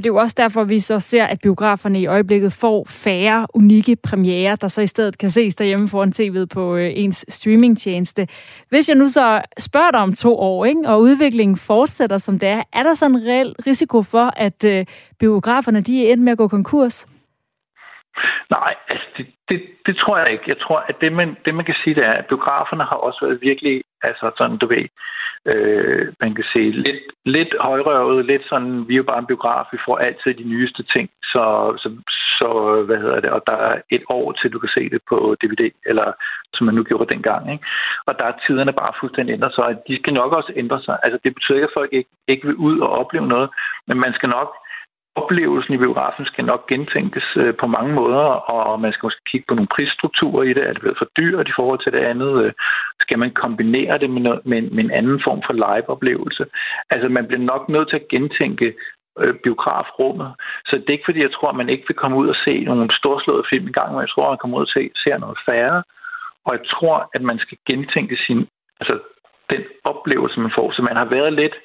Og 0.00 0.04
det 0.04 0.10
er 0.10 0.14
jo 0.14 0.20
også 0.20 0.36
derfor, 0.38 0.64
vi 0.64 0.78
så 0.78 0.98
ser, 0.98 1.24
at 1.24 1.38
biograferne 1.42 2.00
i 2.00 2.06
øjeblikket 2.06 2.52
får 2.52 2.84
færre 3.04 3.46
unikke 3.54 3.96
premiere, 3.96 4.56
der 4.56 4.68
så 4.68 4.80
i 4.82 4.86
stedet 4.86 5.18
kan 5.18 5.30
ses 5.30 5.54
derhjemme 5.54 5.88
foran 5.88 6.12
tv'et 6.18 6.46
på 6.54 6.76
øh, 6.76 6.90
ens 6.94 7.24
streamingtjeneste. 7.28 8.28
Hvis 8.68 8.88
jeg 8.88 8.96
nu 8.96 9.08
så 9.08 9.42
spørger 9.58 9.90
dig 9.90 10.00
om 10.00 10.12
to 10.12 10.38
år, 10.38 10.64
ikke, 10.64 10.82
og 10.86 11.00
udviklingen 11.00 11.56
fortsætter 11.56 12.18
som 12.18 12.38
det 12.38 12.48
er, 12.48 12.62
er 12.72 12.82
der 12.82 12.94
så 12.94 13.06
en 13.06 13.26
reel 13.26 13.54
risiko 13.66 14.02
for, 14.02 14.32
at 14.36 14.64
øh, 14.64 14.86
biograferne 15.18 15.80
de 15.80 16.06
er 16.06 16.12
endt 16.12 16.24
med 16.24 16.32
at 16.32 16.38
gå 16.38 16.48
konkurs? 16.48 17.06
Nej, 18.50 18.74
altså 18.88 19.06
det, 19.16 19.26
det, 19.48 19.60
det 19.86 19.96
tror 19.96 20.18
jeg 20.18 20.32
ikke. 20.32 20.44
Jeg 20.46 20.58
tror, 20.58 20.78
at 20.88 20.96
det 21.00 21.12
man, 21.12 21.36
det, 21.44 21.54
man 21.54 21.64
kan 21.64 21.74
sige, 21.84 21.94
det 21.94 22.04
er, 22.04 22.12
at 22.12 22.26
biograferne 22.26 22.84
har 22.84 22.96
også 22.96 23.18
været 23.24 23.38
virkelig, 23.42 23.82
altså 24.02 24.30
sådan, 24.38 24.56
du 24.56 24.66
ved, 24.66 24.84
øh, 25.46 26.12
man 26.20 26.34
kan 26.34 26.44
sige, 26.52 26.70
lidt, 26.70 27.02
lidt 27.24 27.54
højrøvet, 27.60 28.26
lidt 28.26 28.42
sådan, 28.48 28.88
vi 28.88 28.94
er 28.94 29.02
jo 29.02 29.10
bare 29.10 29.18
en 29.18 29.26
biograf, 29.26 29.64
vi 29.72 29.78
får 29.86 29.96
altid 29.96 30.34
de 30.34 30.50
nyeste 30.54 30.82
ting, 30.82 31.10
så, 31.22 31.44
så, 31.82 31.88
så 32.38 32.82
hvad 32.86 32.98
hedder 32.98 33.20
det, 33.20 33.30
og 33.30 33.42
der 33.46 33.56
er 33.56 33.80
et 33.90 34.02
år 34.08 34.32
til, 34.32 34.52
du 34.52 34.58
kan 34.58 34.68
se 34.74 34.90
det 34.90 35.00
på 35.08 35.36
DVD, 35.42 35.70
eller 35.86 36.12
som 36.54 36.66
man 36.66 36.74
nu 36.74 36.82
gjorde 36.82 37.14
dengang, 37.14 37.52
ikke? 37.52 37.64
Og 38.06 38.18
der 38.18 38.24
er 38.24 38.40
tiderne 38.46 38.72
bare 38.72 38.92
fuldstændig 39.00 39.32
ændret 39.32 39.54
sig, 39.54 39.64
og 39.64 39.82
de 39.88 39.96
skal 39.96 40.14
nok 40.14 40.32
også 40.32 40.52
ændre 40.56 40.82
sig. 40.82 40.98
Altså, 41.02 41.18
det 41.24 41.34
betyder 41.34 41.56
ikke, 41.58 41.70
at 41.70 41.78
folk 41.78 41.92
ikke, 41.92 42.10
ikke 42.28 42.46
vil 42.46 42.56
ud 42.56 42.78
og 42.80 42.90
opleve 42.90 43.26
noget, 43.26 43.50
men 43.86 44.00
man 44.00 44.12
skal 44.14 44.28
nok 44.28 44.50
oplevelsen 45.16 45.74
i 45.74 45.76
biografen 45.76 46.24
skal 46.26 46.44
nok 46.44 46.68
gentænkes 46.68 47.24
øh, 47.36 47.54
på 47.60 47.66
mange 47.66 47.92
måder, 47.94 48.24
og 48.54 48.80
man 48.80 48.92
skal 48.92 49.06
måske 49.06 49.30
kigge 49.30 49.46
på 49.48 49.54
nogle 49.54 49.74
prisstrukturer 49.74 50.42
i 50.42 50.52
det. 50.52 50.62
Er 50.62 50.72
det 50.72 50.80
blevet 50.80 50.98
for 50.98 51.08
dyrt 51.18 51.48
i 51.48 51.56
forhold 51.56 51.80
til 51.82 51.92
det 51.92 51.98
andet? 52.12 52.44
Øh, 52.44 52.52
skal 53.00 53.18
man 53.18 53.30
kombinere 53.30 53.98
det 53.98 54.10
med, 54.10 54.22
noget, 54.22 54.40
med, 54.46 54.62
med 54.62 54.84
en 54.84 54.90
anden 54.90 55.20
form 55.24 55.42
for 55.46 55.52
live-oplevelse? 55.52 56.44
Altså, 56.90 57.08
man 57.08 57.26
bliver 57.26 57.44
nok 57.52 57.68
nødt 57.68 57.88
til 57.88 57.96
at 57.96 58.08
gentænke 58.08 58.74
øh, 59.20 59.34
biografrummet. 59.44 60.34
Så 60.66 60.76
det 60.76 60.88
er 60.88 60.98
ikke, 60.98 61.10
fordi 61.10 61.22
jeg 61.22 61.32
tror, 61.32 61.48
at 61.48 61.56
man 61.56 61.68
ikke 61.68 61.84
vil 61.88 61.96
komme 61.96 62.16
ud 62.16 62.28
og 62.28 62.36
se 62.44 62.64
nogle 62.64 62.96
storslåede 63.00 63.44
film 63.50 63.68
i 63.68 63.72
gang, 63.72 63.92
men 63.92 64.00
jeg 64.00 64.10
tror, 64.10 64.24
at 64.24 64.30
man 64.30 64.38
kommer 64.38 64.58
ud 64.58 64.66
og 64.68 64.74
se, 64.76 64.90
ser 65.04 65.18
noget 65.18 65.38
færre. 65.48 65.82
Og 66.46 66.52
jeg 66.56 66.62
tror, 66.74 67.10
at 67.14 67.22
man 67.22 67.38
skal 67.38 67.58
gentænke 67.66 68.16
sin, 68.26 68.48
altså, 68.80 68.98
den 69.50 69.62
oplevelse, 69.84 70.40
man 70.40 70.56
får. 70.58 70.72
Så 70.72 70.82
man 70.82 70.96
har 70.96 71.04
været 71.04 71.32
lidt 71.32 71.56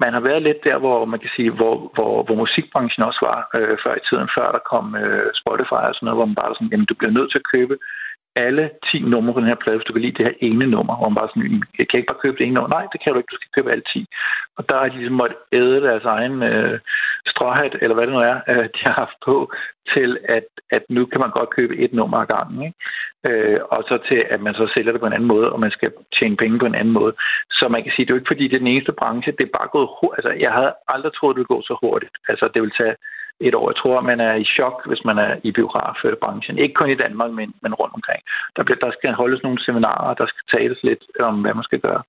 man 0.00 0.12
har 0.12 0.22
været 0.28 0.42
lidt 0.42 0.60
der, 0.64 0.78
hvor 0.78 1.04
man 1.04 1.20
kan 1.20 1.30
sige, 1.36 1.50
hvor, 1.50 1.74
hvor, 1.94 2.22
hvor 2.22 2.36
musikbranchen 2.42 3.02
også 3.08 3.20
var 3.28 3.38
øh, 3.58 3.76
før 3.84 3.94
i 3.96 4.06
tiden, 4.08 4.28
før 4.36 4.46
der 4.56 4.68
kom 4.72 4.86
øh, 5.02 5.28
Spotify 5.40 5.82
og 5.88 5.94
sådan 5.94 6.06
noget, 6.06 6.18
hvor 6.18 6.30
man 6.30 6.40
bare 6.42 6.54
sådan, 6.54 6.72
jamen 6.72 6.90
du 6.90 6.94
bliver 6.98 7.16
nødt 7.16 7.30
til 7.30 7.42
at 7.42 7.50
købe 7.54 7.74
alle 8.46 8.70
10 8.86 8.98
numre 8.98 9.34
på 9.34 9.40
den 9.40 9.48
her 9.48 9.62
plade, 9.62 9.76
hvis 9.76 9.88
du 9.88 9.92
kan 9.92 10.02
lide 10.02 10.18
det 10.18 10.26
her 10.26 10.36
ene 10.48 10.66
nummer, 10.66 10.94
hvor 10.96 11.08
man 11.08 11.18
bare 11.20 11.28
sådan, 11.28 11.62
jeg 11.78 11.86
kan 11.88 11.98
ikke 11.98 12.10
bare 12.10 12.22
købe 12.24 12.36
det 12.38 12.44
ene 12.44 12.54
nummer. 12.54 12.70
Nej, 12.76 12.86
det 12.92 12.98
kan 13.00 13.12
du 13.12 13.18
ikke, 13.18 13.32
du 13.32 13.40
skal 13.40 13.54
købe 13.56 13.72
alle 13.72 13.86
10. 13.92 14.06
Og 14.56 14.68
der 14.68 14.74
har 14.78 14.88
de 14.88 14.96
ligesom 14.98 15.20
måtte 15.22 15.36
æde 15.52 15.80
deres 15.88 16.04
egen 16.04 16.42
øh, 16.42 16.78
stråhat, 17.32 17.74
eller 17.82 17.94
hvad 17.94 18.06
det 18.06 18.14
nu 18.14 18.20
er, 18.32 18.36
øh, 18.48 18.64
de 18.76 18.80
har 18.88 18.96
haft 19.02 19.18
på, 19.28 19.36
til 19.94 20.10
at, 20.36 20.46
at 20.70 20.82
nu 20.88 21.06
kan 21.06 21.20
man 21.20 21.30
godt 21.30 21.50
købe 21.50 21.74
et 21.84 21.92
nummer 21.92 22.18
ad 22.18 22.26
gangen. 22.26 22.58
Ikke? 22.66 22.78
Øh, 23.28 23.60
og 23.74 23.80
så 23.88 23.98
til, 24.08 24.20
at 24.34 24.40
man 24.40 24.54
så 24.54 24.70
sælger 24.74 24.92
det 24.92 25.00
på 25.00 25.06
en 25.06 25.16
anden 25.16 25.32
måde, 25.34 25.52
og 25.52 25.60
man 25.60 25.70
skal 25.70 25.90
tjene 26.18 26.36
penge 26.36 26.58
på 26.58 26.66
en 26.66 26.74
anden 26.80 26.94
måde. 27.00 27.12
Så 27.50 27.68
man 27.68 27.82
kan 27.82 27.92
sige, 27.92 28.04
det 28.04 28.10
er 28.10 28.14
jo 28.14 28.20
ikke 28.20 28.32
fordi, 28.32 28.44
det 28.48 28.54
er 28.54 28.64
den 28.64 28.74
eneste 28.74 28.92
branche, 28.92 29.32
det 29.38 29.44
er 29.44 29.58
bare 29.58 29.68
gået 29.76 29.88
hurtigt. 30.00 30.18
Altså, 30.18 30.32
jeg 30.44 30.52
havde 30.52 30.72
aldrig 30.88 31.12
troet, 31.12 31.34
det 31.34 31.40
ville 31.40 31.54
gå 31.54 31.62
så 31.62 31.74
hurtigt. 31.82 32.14
Altså, 32.28 32.48
det 32.54 32.62
vil 32.62 32.78
tage 32.80 32.96
et 33.40 33.54
år. 33.54 33.70
Jeg 33.70 33.76
tror, 33.76 34.00
man 34.00 34.20
er 34.20 34.34
i 34.34 34.44
chok, 34.44 34.86
hvis 34.88 35.04
man 35.04 35.18
er 35.18 35.36
i 35.42 35.50
biografbranchen. 35.52 36.58
Ikke 36.58 36.74
kun 36.74 36.90
i 36.90 37.00
Danmark, 37.04 37.30
men, 37.30 37.54
men 37.62 37.74
rundt 37.74 37.94
omkring. 37.94 38.22
Der, 38.56 38.62
bliver, 38.62 38.78
der 38.78 38.90
skal 38.92 39.12
holdes 39.12 39.42
nogle 39.42 39.64
seminarer, 39.64 40.14
der 40.14 40.26
skal 40.26 40.58
tales 40.58 40.78
lidt 40.82 41.02
om, 41.20 41.40
hvad 41.40 41.54
man 41.54 41.64
skal 41.64 41.80
gøre. 41.80 42.02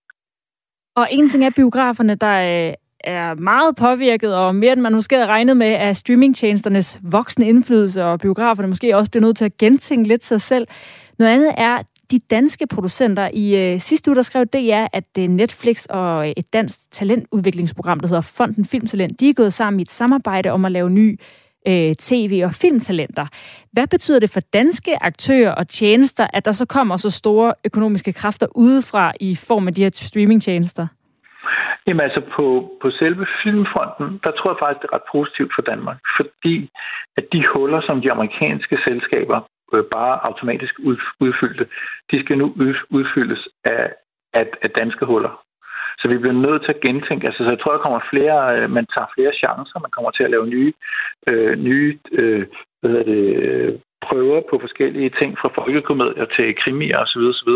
Og 0.95 1.07
en 1.11 1.27
ting 1.27 1.45
er 1.45 1.49
biograferne, 1.49 2.15
der 2.15 2.35
øh, 2.67 2.73
er 2.99 3.33
meget 3.33 3.75
påvirket, 3.75 4.35
og 4.35 4.55
mere 4.55 4.73
end 4.73 4.81
man 4.81 4.93
måske 4.93 5.15
havde 5.15 5.27
regnet 5.27 5.57
med, 5.57 5.71
af 5.71 5.95
streamingtjenesternes 5.95 6.99
voksne 7.11 7.47
indflydelse, 7.47 8.05
og 8.05 8.19
biograferne 8.19 8.67
måske 8.67 8.97
også 8.97 9.11
bliver 9.11 9.25
nødt 9.25 9.37
til 9.37 9.45
at 9.45 9.57
gentænke 9.57 10.07
lidt 10.07 10.25
sig 10.25 10.41
selv. 10.41 10.67
Noget 11.19 11.33
andet 11.33 11.53
er 11.57 11.77
de 12.11 12.19
danske 12.19 12.67
producenter. 12.67 13.29
I 13.33 13.73
øh, 13.73 13.79
sidste 13.79 14.11
uge 14.11 14.15
der 14.15 14.21
skrev 14.21 14.45
DR, 14.45 14.85
at 14.93 15.15
det 15.15 15.23
er 15.23 15.29
Netflix 15.29 15.85
og 15.85 16.27
øh, 16.27 16.33
et 16.37 16.53
dansk 16.53 16.91
talentudviklingsprogram, 16.91 17.99
der 17.99 18.07
hedder 18.07 18.33
Fonden 18.37 18.65
Filmtalent, 18.65 19.19
de 19.19 19.29
er 19.29 19.33
gået 19.33 19.53
sammen 19.53 19.79
i 19.79 19.81
et 19.81 19.89
samarbejde 19.89 20.49
om 20.51 20.65
at 20.65 20.71
lave 20.71 20.89
ny 20.89 21.19
øh, 21.67 21.95
tv- 21.95 22.41
og 22.45 22.53
filmtalenter. 22.53 23.25
Hvad 23.71 23.87
betyder 23.87 24.19
det 24.19 24.29
for 24.33 24.39
danske 24.39 25.03
aktører 25.03 25.51
og 25.51 25.67
tjenester, 25.67 26.27
at 26.33 26.45
der 26.45 26.51
så 26.51 26.65
kommer 26.65 26.97
så 26.97 27.09
store 27.09 27.53
økonomiske 27.65 28.13
kræfter 28.13 28.47
udefra 28.55 29.13
i 29.19 29.35
form 29.35 29.67
af 29.67 29.73
de 29.73 29.83
her 29.83 29.89
streamingtjenester? 29.93 30.87
Jamen 31.87 32.01
altså 32.01 32.21
på, 32.35 32.45
på 32.81 32.91
selve 32.91 33.25
filmfronten, 33.43 34.19
der 34.23 34.31
tror 34.31 34.49
jeg 34.51 34.59
faktisk, 34.61 34.81
det 34.81 34.89
er 34.89 34.95
ret 34.95 35.09
positivt 35.11 35.51
for 35.55 35.61
Danmark, 35.61 35.97
fordi 36.17 36.69
at 37.17 37.25
de 37.33 37.41
huller, 37.53 37.81
som 37.81 38.01
de 38.01 38.11
amerikanske 38.11 38.77
selskaber 38.87 39.39
øh, 39.73 39.83
bare 39.83 40.25
automatisk 40.25 40.73
udfyldte, 41.19 41.65
de 42.11 42.19
skal 42.23 42.37
nu 42.37 42.45
udfyldes 42.89 43.47
af, 43.63 43.93
af, 44.33 44.45
af 44.61 44.69
danske 44.69 45.05
huller. 45.05 45.43
Så 45.99 46.07
vi 46.07 46.17
bliver 46.17 46.33
nødt 46.33 46.61
til 46.63 46.73
at 46.73 46.81
gentænke. 46.81 47.27
Altså, 47.27 47.43
så 47.43 47.49
jeg 47.49 47.59
tror, 47.59 47.71
der 47.71 47.85
kommer 47.85 47.99
flere, 48.09 48.37
øh, 48.57 48.69
man 48.69 48.85
tager 48.93 49.07
flere 49.15 49.33
chancer, 49.33 49.79
man 49.79 49.91
kommer 49.91 50.11
til 50.11 50.23
at 50.23 50.31
lave 50.31 50.47
nye, 50.47 50.73
øh, 51.27 51.59
nye 51.59 51.99
øh, 52.11 52.47
hvad 52.79 52.91
hedder 52.91 53.05
det, 53.13 53.81
prøver 54.07 54.41
på 54.49 54.55
forskellige 54.65 55.11
ting 55.19 55.31
fra 55.41 55.49
folkekomedier 55.59 56.25
til 56.35 56.55
krimier 56.61 56.99
osv. 57.05 57.21
osv. 57.33 57.51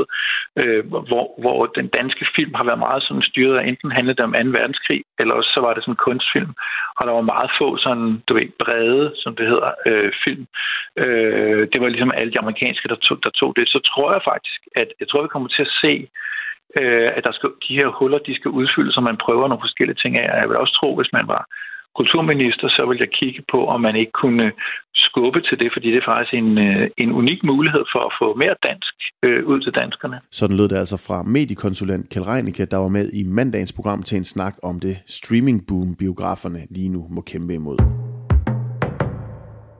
Øh, 0.62 0.84
hvor, 1.10 1.26
hvor 1.44 1.60
den 1.66 1.88
danske 1.88 2.26
film 2.36 2.54
har 2.60 2.66
været 2.70 2.86
meget 2.88 3.04
sådan 3.04 3.30
styret 3.32 3.58
af, 3.58 3.68
enten 3.68 3.92
handlede 3.92 4.18
det 4.18 4.26
om 4.26 4.34
2. 4.34 4.38
verdenskrig, 4.60 5.02
eller 5.20 5.34
også 5.34 5.52
så 5.56 5.60
var 5.66 5.74
det 5.74 5.84
sådan 5.84 5.94
en 5.94 6.06
kunstfilm. 6.08 6.54
Og 6.98 7.02
der 7.08 7.14
var 7.14 7.32
meget 7.34 7.52
få 7.60 7.68
sådan, 7.78 8.10
du 8.28 8.34
ved, 8.34 8.48
brede, 8.64 9.06
som 9.24 9.36
det 9.36 9.46
hedder, 9.52 9.72
øh, 9.90 10.12
film. 10.24 10.46
Øh, 11.04 11.62
det 11.72 11.82
var 11.82 11.88
ligesom 11.88 12.12
alle 12.16 12.32
de 12.34 12.40
amerikanske, 12.44 12.88
der 12.88 12.96
tog, 12.96 13.18
der 13.24 13.30
tog 13.30 13.52
det. 13.58 13.66
Så 13.68 13.80
tror 13.90 14.14
jeg 14.14 14.22
faktisk, 14.32 14.62
at 14.76 14.90
jeg 15.00 15.08
tror, 15.08 15.22
vi 15.22 15.34
kommer 15.34 15.50
til 15.50 15.62
at 15.68 15.76
se 15.84 15.94
øh, 16.80 17.10
at 17.18 17.24
der 17.28 17.34
skal, 17.36 17.50
de 17.68 17.78
her 17.80 17.88
huller, 17.88 18.20
de 18.28 18.36
skal 18.36 18.52
udfyldes, 18.60 18.98
og 18.98 19.04
man 19.04 19.18
prøver 19.26 19.48
nogle 19.48 19.66
forskellige 19.66 20.02
ting 20.04 20.14
af. 20.18 20.28
Og 20.34 20.38
jeg 20.42 20.50
vil 20.50 20.58
også 20.58 20.74
tro, 20.80 20.90
hvis 20.96 21.14
man 21.18 21.28
var 21.34 21.44
kulturminister, 22.00 22.68
så 22.78 22.82
vil 22.90 22.98
jeg 23.04 23.12
kigge 23.20 23.42
på, 23.52 23.60
om 23.74 23.82
man 23.82 23.96
ikke 23.96 24.12
kunne 24.24 24.52
skubbe 24.96 25.40
til 25.42 25.60
det, 25.62 25.70
fordi 25.74 25.88
det 25.94 25.98
er 25.98 26.12
faktisk 26.12 26.34
en, 26.34 26.58
øh, 26.58 26.90
en 26.98 27.12
unik 27.12 27.40
mulighed 27.44 27.84
for 27.94 28.02
at 28.08 28.14
få 28.22 28.28
mere 28.44 28.56
dansk 28.70 28.94
øh, 29.26 29.46
ud 29.52 29.60
til 29.62 29.74
danskerne. 29.82 30.18
Sådan 30.32 30.58
lød 30.58 30.68
det 30.70 30.78
altså 30.84 30.98
fra 31.08 31.24
mediekonsulent 31.24 32.10
Kjell 32.12 32.26
Reinicke, 32.26 32.66
der 32.66 32.78
var 32.78 32.88
med 32.88 33.06
i 33.20 33.24
mandagens 33.24 33.74
program 33.74 34.04
til 34.04 34.16
en 34.18 34.24
snak 34.36 34.56
om 34.64 34.80
det 34.80 34.96
streamingboom, 35.08 35.96
biograferne 35.96 36.60
lige 36.70 36.90
nu 36.90 37.02
må 37.16 37.22
kæmpe 37.22 37.54
imod. 37.54 37.78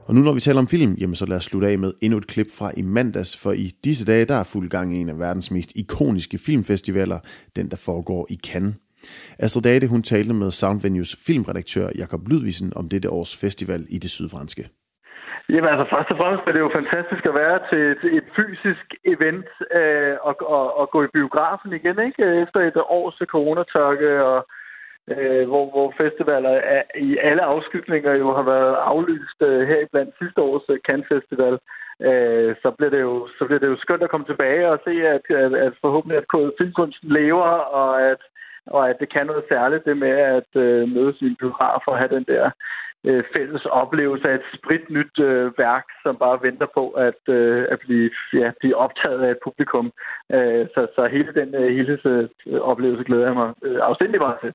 Og 0.06 0.14
nu 0.14 0.20
når 0.20 0.34
vi 0.34 0.40
taler 0.40 0.58
om 0.58 0.68
film, 0.68 0.92
jamen 1.00 1.14
så 1.14 1.26
lad 1.26 1.36
os 1.36 1.44
slutte 1.44 1.68
af 1.68 1.78
med 1.78 1.92
endnu 2.02 2.18
et 2.18 2.26
klip 2.26 2.46
fra 2.58 2.70
i 2.76 2.82
mandags, 2.82 3.42
for 3.42 3.52
i 3.52 3.70
disse 3.84 4.06
dage 4.06 4.24
der 4.24 4.34
er 4.34 4.44
fuld 4.52 4.68
gang 4.70 4.96
i 4.96 5.00
en 5.00 5.08
af 5.08 5.18
verdens 5.18 5.50
mest 5.50 5.72
ikoniske 5.76 6.38
filmfestivaler, 6.46 7.18
den 7.56 7.70
der 7.70 7.76
foregår 7.76 8.26
i 8.30 8.36
Cannes. 8.46 8.74
Astrid 9.44 9.62
Date, 9.62 9.86
hun 9.94 10.02
talte 10.02 10.34
med 10.42 10.50
Soundvenues 10.50 11.12
filmredaktør 11.26 11.86
Jakob 11.98 12.20
Lydvisen 12.30 12.72
om 12.76 12.88
dette 12.88 13.08
års 13.10 13.32
festival 13.42 13.82
i 13.96 13.98
det 14.04 14.10
sydfranske. 14.10 14.64
Jamen 15.52 15.70
altså, 15.72 15.86
først 15.94 16.10
og 16.12 16.18
fremmest 16.20 16.46
er 16.46 16.52
det 16.52 16.64
jo 16.66 16.76
fantastisk 16.80 17.24
at 17.26 17.38
være 17.42 17.58
til, 17.70 17.84
til 18.00 18.10
et 18.18 18.28
fysisk 18.36 18.86
event 19.14 19.50
øh, 19.78 20.16
og, 20.28 20.34
og, 20.56 20.66
og 20.80 20.86
gå 20.94 20.98
i 21.04 21.14
biografen 21.16 21.72
igen, 21.72 21.98
ikke? 22.08 22.22
Efter 22.44 22.60
et 22.60 22.76
års 22.98 23.18
coronatørke, 23.34 24.10
og, 24.30 24.38
øh, 25.12 25.44
hvor, 25.50 25.64
hvor 25.74 25.88
festivaler 26.02 26.54
er, 26.76 26.82
i 27.08 27.10
alle 27.28 27.42
afskygninger 27.54 28.12
jo 28.22 28.28
har 28.38 28.42
været 28.42 28.74
aflyst 28.92 29.38
øh, 29.48 29.68
her 29.68 29.80
i 29.80 29.90
blandt 29.92 30.14
sidste 30.20 30.40
års 30.40 30.66
øh, 30.68 30.78
Cannes 30.86 31.08
Festival. 31.12 31.54
Øh, 32.08 32.50
så, 32.62 32.68
bliver 32.76 32.90
det 32.94 33.00
jo, 33.08 33.28
så 33.38 33.42
bliver 33.46 33.60
det 33.60 33.72
jo 33.72 33.82
skønt 33.84 34.02
at 34.02 34.10
komme 34.10 34.26
tilbage 34.26 34.68
og 34.72 34.78
se, 34.86 34.94
at, 35.14 35.24
at, 35.44 35.52
at 35.66 35.72
forhåbentlig 35.84 36.18
at 36.18 36.26
filmkunsten 36.58 37.08
lever, 37.20 37.50
og 37.80 37.90
at 38.10 38.22
og 38.66 38.90
at 38.90 38.96
det 39.00 39.12
kan 39.12 39.26
noget 39.26 39.44
særligt, 39.48 39.84
det 39.84 39.96
med 39.96 40.16
at 40.38 40.50
øh, 40.62 40.88
mødes 40.88 41.20
i 41.20 41.26
en 41.26 41.36
biograf 41.36 41.82
og 41.86 41.98
have 41.98 42.14
den 42.16 42.24
der 42.28 42.50
øh, 43.04 43.24
fælles 43.36 43.64
oplevelse 43.64 44.28
af 44.28 44.34
et 44.34 44.46
spritnyt 44.54 45.18
øh, 45.20 45.52
værk, 45.58 45.86
som 46.02 46.16
bare 46.16 46.42
venter 46.42 46.66
på 46.74 46.90
at, 46.90 47.20
øh, 47.28 47.66
at 47.70 47.78
blive, 47.78 48.10
ja, 48.32 48.50
blive 48.60 48.76
optaget 48.76 49.20
af 49.22 49.30
et 49.30 49.38
publikum. 49.44 49.86
Øh, 50.32 50.66
så, 50.74 50.86
så 50.96 51.08
hele 51.12 51.32
den 51.34 51.54
øh, 51.54 51.76
helhedsoplevelse 51.76 53.04
glæder 53.04 53.26
jeg 53.26 53.34
mig 53.34 53.54
øh, 53.62 53.78
afstændig 53.82 54.20
meget 54.20 54.38
til. 54.42 54.52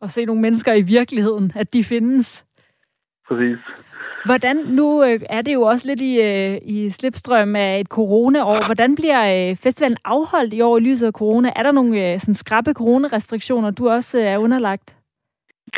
Og 0.00 0.10
se 0.10 0.24
nogle 0.24 0.42
mennesker 0.42 0.72
i 0.72 0.82
virkeligheden, 0.82 1.52
at 1.56 1.72
de 1.72 1.84
findes. 1.84 2.46
Præcis. 3.28 3.58
Hvordan, 4.24 4.56
nu 4.56 5.04
øh, 5.04 5.20
er 5.30 5.42
det 5.42 5.54
jo 5.54 5.62
også 5.62 5.86
lidt 5.88 6.00
i, 6.00 6.20
øh, 6.22 6.58
i 6.62 6.90
slipstrøm 6.90 7.56
af 7.56 7.80
et 7.80 7.86
coronaår. 7.86 8.66
Hvordan 8.66 8.94
bliver 8.94 9.50
øh, 9.50 9.56
festivalen 9.56 9.96
afholdt 10.04 10.54
i 10.54 10.60
år 10.60 10.78
i 10.78 10.80
lyset 10.80 11.06
af 11.06 11.12
corona? 11.12 11.52
Er 11.56 11.62
der 11.62 11.72
nogle 11.72 12.18
sådan 12.18 12.34
skrappe 12.34 12.72
coronarestriktioner, 12.72 13.70
du 13.70 13.88
også 13.88 14.18
er 14.18 14.38
underlagt? 14.38 14.94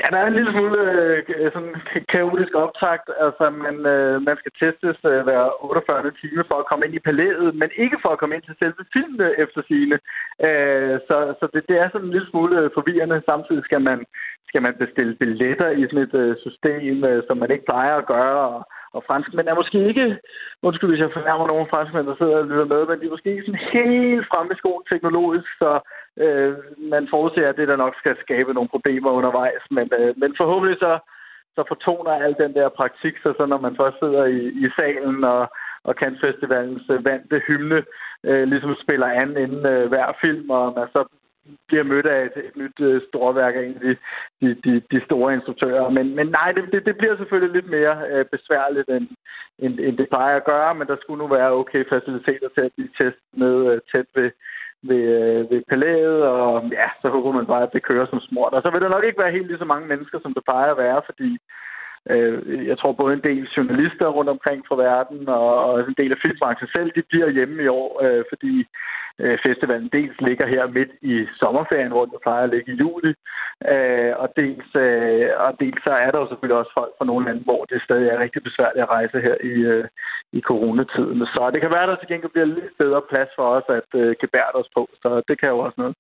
Ja, 0.01 0.07
der 0.13 0.19
er 0.21 0.27
en 0.27 0.39
lille 0.39 0.53
smule 0.53 0.81
øh, 0.93 1.53
sådan 1.55 1.75
kaotisk 2.15 2.53
optakt. 2.65 3.07
Altså, 3.25 3.45
man, 3.65 3.77
øh, 3.95 4.23
man 4.29 4.37
skal 4.41 4.53
testes 4.63 4.99
øh, 5.13 5.21
hver 5.27 5.43
48 5.65 6.13
timer 6.21 6.45
for 6.49 6.59
at 6.61 6.69
komme 6.69 6.85
ind 6.87 6.95
i 6.95 7.07
palæet, 7.09 7.55
men 7.61 7.71
ikke 7.85 7.99
for 8.03 8.11
at 8.13 8.19
komme 8.19 8.35
ind 8.35 8.45
til 8.47 8.57
selve 8.59 8.83
filmen 8.93 9.21
efter 9.45 9.61
sine. 9.71 9.97
Øh, 10.47 10.95
så 11.09 11.17
så 11.39 11.45
det, 11.55 11.63
det 11.69 11.77
er 11.79 11.89
sådan 11.89 12.07
en 12.07 12.15
lille 12.17 12.31
smule 12.31 12.71
forvirrende. 12.77 13.23
Samtidig 13.31 13.65
skal 13.65 13.81
man, 13.89 13.99
skal 14.53 14.63
man 14.69 14.81
bestille 14.85 15.15
billetter 15.23 15.71
i 15.71 15.83
sådan 15.83 16.07
et 16.09 16.15
øh, 16.23 16.37
system, 16.47 17.05
øh, 17.05 17.23
som 17.27 17.37
man 17.39 17.51
ikke 17.51 17.69
plejer 17.71 17.95
at 17.99 18.07
gøre. 18.15 18.41
Og, 18.55 18.61
og 18.97 19.01
franskmænd 19.09 19.49
er 19.49 19.61
måske 19.61 19.79
ikke, 19.91 20.07
undskyld 20.63 20.91
hvis 20.91 21.05
jeg 21.05 21.17
fornærmer 21.19 21.47
nogle 21.47 21.71
franskmænd, 21.73 22.07
der 22.07 22.17
sidder 22.19 22.37
og 22.39 22.49
lytter 22.51 22.69
med, 22.75 22.83
men 22.87 23.01
de 23.01 23.07
er 23.07 23.15
måske 23.17 23.31
ikke 23.33 23.47
sådan 23.47 23.69
helt 23.77 24.27
fremme 24.31 24.53
i 24.53 24.61
skoen 24.61 24.85
teknologisk, 24.93 25.49
så 25.63 25.71
øh, 26.25 26.53
man 26.95 27.05
forudser, 27.13 27.49
at 27.49 27.59
det 27.59 27.69
der 27.69 27.77
nok 27.85 27.95
skal 27.99 28.17
skabe 28.25 28.55
nogle 28.55 28.73
problemer 28.75 29.11
undervejs. 29.11 29.65
Men, 29.77 29.87
øh, 29.99 30.11
men 30.21 30.31
forhåbentlig 30.41 30.79
så, 30.85 30.93
så 31.57 31.63
fortoner 31.69 32.13
al 32.25 32.35
den 32.43 32.53
der 32.59 32.77
praktik 32.79 33.15
sig, 33.23 33.33
så 33.39 33.45
når 33.47 33.61
man 33.67 33.77
først 33.81 33.97
sidder 34.03 34.25
i, 34.25 34.41
i 34.65 34.67
salen 34.77 35.25
og, 35.25 35.43
og 35.89 35.93
Cannes 36.01 36.21
Festivalens 36.25 36.87
øh, 36.91 37.05
vante 37.05 37.37
hymne 37.47 37.81
øh, 38.29 38.45
ligesom 38.53 38.75
spiller 38.85 39.09
an 39.23 39.31
inden 39.45 39.67
øh, 39.75 39.89
hver 39.89 40.09
film, 40.23 40.51
og 40.51 40.65
man 40.79 40.89
så 40.97 41.03
bliver 41.69 41.85
mødt 41.85 42.07
af 42.07 42.25
et, 42.25 42.37
et 42.49 42.57
nyt 42.57 42.81
øh, 42.81 43.01
storværk 43.09 43.55
af 43.57 43.63
en 43.63 43.75
af 43.75 43.81
de, 43.81 43.97
de, 44.41 44.49
de, 44.65 44.83
de 44.93 45.05
store 45.05 45.35
instruktører. 45.35 45.91
Men, 45.91 46.17
men 46.17 46.27
nej, 46.27 46.53
det, 46.53 46.73
det, 46.73 46.87
det 46.87 46.97
bliver 46.97 47.17
selvfølgelig 47.17 47.53
lidt 47.55 47.71
mere 47.71 47.95
øh, 48.11 48.25
besværligt, 48.25 48.89
end, 48.89 49.09
end, 49.59 49.81
end 49.81 49.99
det 49.99 50.09
plejer 50.09 50.37
at 50.37 50.45
gøre, 50.45 50.75
men 50.75 50.87
der 50.87 50.97
skulle 51.01 51.23
nu 51.23 51.29
være 51.29 51.53
okay 51.53 51.85
faciliteter 51.89 52.49
til 52.49 52.61
at 52.61 52.73
blive 52.77 52.89
testet 52.99 53.31
med 53.43 53.55
øh, 53.73 53.81
tæt 53.93 54.07
ved, 54.15 54.31
ved, 54.83 55.03
øh, 55.21 55.51
ved 55.51 55.63
palæet, 55.69 56.23
og 56.23 56.71
ja, 56.73 56.89
så 57.03 57.09
håber 57.09 57.33
man 57.33 57.47
bare, 57.47 57.63
at 57.63 57.73
det 57.73 57.83
kører 57.83 58.07
som 58.07 58.21
smurt. 58.21 58.53
Og 58.53 58.63
så 58.63 58.71
vil 58.71 58.81
der 58.81 58.89
nok 58.89 59.05
ikke 59.05 59.23
være 59.23 59.37
helt 59.37 59.47
lige 59.47 59.59
så 59.59 59.65
mange 59.65 59.89
mennesker, 59.89 60.19
som 60.23 60.35
det 60.35 60.45
plejer 60.45 60.71
at 60.71 60.79
være, 60.79 61.03
fordi 61.07 61.39
øh, 62.11 62.67
jeg 62.67 62.79
tror 62.79 62.93
både 62.93 63.15
en 63.15 63.25
del 63.31 63.49
journalister 63.57 64.07
rundt 64.07 64.31
omkring 64.31 64.65
fra 64.69 64.77
verden, 64.77 65.29
og, 65.29 65.65
og 65.65 65.81
en 65.81 65.95
del 65.99 66.13
af 66.13 66.19
filmbranchen 66.23 66.69
selv, 66.77 66.91
de 66.97 67.03
bliver 67.03 67.31
hjemme 67.31 67.63
i 67.63 67.69
år, 67.69 68.05
øh, 68.05 68.25
fordi 68.29 68.65
øh, 69.19 69.39
festivalen 69.47 69.89
dels 69.93 70.21
ligger 70.21 70.47
her 70.47 70.67
midt 70.67 70.93
i 71.03 71.27
sommerferien, 71.41 71.93
hvor 71.93 72.05
den 72.05 72.19
plejer 72.23 72.45
at 72.45 72.51
ligge 72.51 72.73
i 72.73 72.77
juli, 72.83 73.13
øh, 73.73 74.13
og, 74.23 74.29
dels, 74.37 74.69
øh, 74.85 75.29
og 75.45 75.51
dels 75.61 75.81
så 75.85 75.93
er 76.05 76.11
der 76.11 76.19
jo 76.19 76.29
selvfølgelig 76.29 76.59
også 76.59 76.73
folk 76.75 76.93
fra 76.99 77.05
nogle 77.05 77.27
lande, 77.27 77.43
hvor 77.49 77.65
det 77.65 77.83
stadig 77.83 78.09
er 78.09 78.23
rigtig 78.25 78.43
besværligt 78.43 78.83
at 78.83 78.91
rejse 78.97 79.21
her 79.27 79.37
i, 79.53 79.55
øh, 79.73 79.85
i 80.33 80.41
coronatiden. 80.41 81.27
Så 81.35 81.51
det 81.53 81.61
kan 81.61 81.71
være, 81.71 81.83
at 81.83 81.89
der 81.89 81.97
til 81.97 82.09
gengæld 82.09 82.33
bliver 82.33 82.55
lidt 82.57 82.79
bedre 82.79 83.03
plads 83.11 83.31
for 83.37 83.47
os 83.57 83.69
at 83.79 83.91
øh, 84.01 84.15
gebære 84.21 84.53
os 84.61 84.71
på, 84.77 84.83
så 85.03 85.23
det 85.29 85.41
kan 85.41 85.49
jo 85.49 85.59
også 85.59 85.79
noget. 85.79 85.97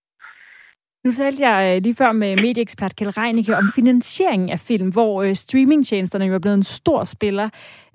Nu 1.04 1.12
talte 1.12 1.48
jeg 1.48 1.76
øh, 1.76 1.82
lige 1.82 1.94
før 1.94 2.12
med 2.12 2.36
medieekspert 2.36 2.96
Kjell 2.96 3.10
Reinicke 3.10 3.56
om 3.56 3.72
finansieringen 3.74 4.50
af 4.50 4.60
film, 4.60 4.88
hvor 4.88 5.22
øh, 5.22 5.36
streamingtjenesterne 5.36 6.24
jo 6.24 6.34
er 6.34 6.38
blevet 6.38 6.56
en 6.56 6.62
stor 6.62 7.04
spiller. 7.04 7.48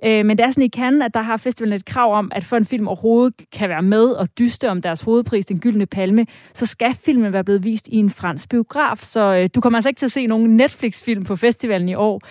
Øh, 0.06 0.26
men 0.26 0.38
det 0.38 0.44
er 0.44 0.52
sådan 0.52 0.64
i 0.64 0.68
kan, 0.68 1.02
at 1.02 1.14
der 1.14 1.22
har 1.22 1.38
festivalen 1.38 1.76
et 1.76 1.86
krav 1.86 2.14
om, 2.14 2.32
at 2.36 2.44
for 2.44 2.58
en 2.58 2.66
film 2.66 2.88
overhovedet 2.88 3.42
kan 3.52 3.70
være 3.70 3.82
med 3.82 4.06
og 4.06 4.28
dyste 4.40 4.70
om 4.70 4.82
deres 4.82 5.02
hovedpris, 5.02 5.46
Den 5.46 5.60
Gyldne 5.60 5.86
Palme, 5.86 6.26
så 6.54 6.66
skal 6.66 6.94
filmen 6.94 7.34
være 7.34 7.44
blevet 7.44 7.64
vist 7.64 7.88
i 7.88 7.96
en 7.96 8.10
fransk 8.10 8.50
biograf. 8.50 8.98
Så 8.98 9.48
du 9.56 9.62
kommer 9.62 9.78
altså 9.78 9.90
ikke 9.90 10.00
til 10.00 10.06
at 10.06 10.12
se 10.12 10.28
nogen 10.28 10.58
Netflix-film 10.58 11.24
på 11.24 11.36
festivalen 11.36 11.90
i 11.90 11.96
år. 11.96 12.22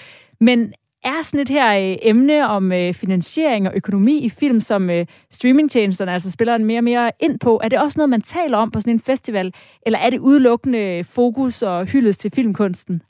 Men 0.41 0.73
er 1.13 1.23
sådan 1.23 1.41
et 1.41 1.49
her 1.49 1.69
øh, 1.83 1.97
emne 2.03 2.49
om 2.49 2.73
øh, 2.73 2.95
finansiering 2.95 3.69
og 3.69 3.73
økonomi 3.77 4.25
i 4.25 4.31
film, 4.41 4.61
som 4.61 4.91
øh, 4.91 5.07
streamingtjenesterne 5.31 6.13
altså 6.13 6.31
spiller 6.31 6.55
en 6.55 6.65
mere 6.65 6.79
og 6.79 6.85
mere 6.85 7.11
ind 7.21 7.41
på. 7.41 7.61
Er 7.65 7.69
det 7.69 7.79
også 7.79 7.99
noget, 7.99 8.11
man 8.11 8.21
taler 8.21 8.59
om 8.59 8.71
på 8.71 8.81
sådan 8.81 8.93
en 8.93 9.01
festival, 9.01 9.55
eller 9.87 9.99
er 9.99 10.11
det 10.11 10.19
udelukkende 10.19 10.79
øh, 10.79 11.05
fokus 11.15 11.63
og 11.63 11.87
hyldes 11.87 12.17
til 12.17 12.31
filmkunsten? 12.35 13.03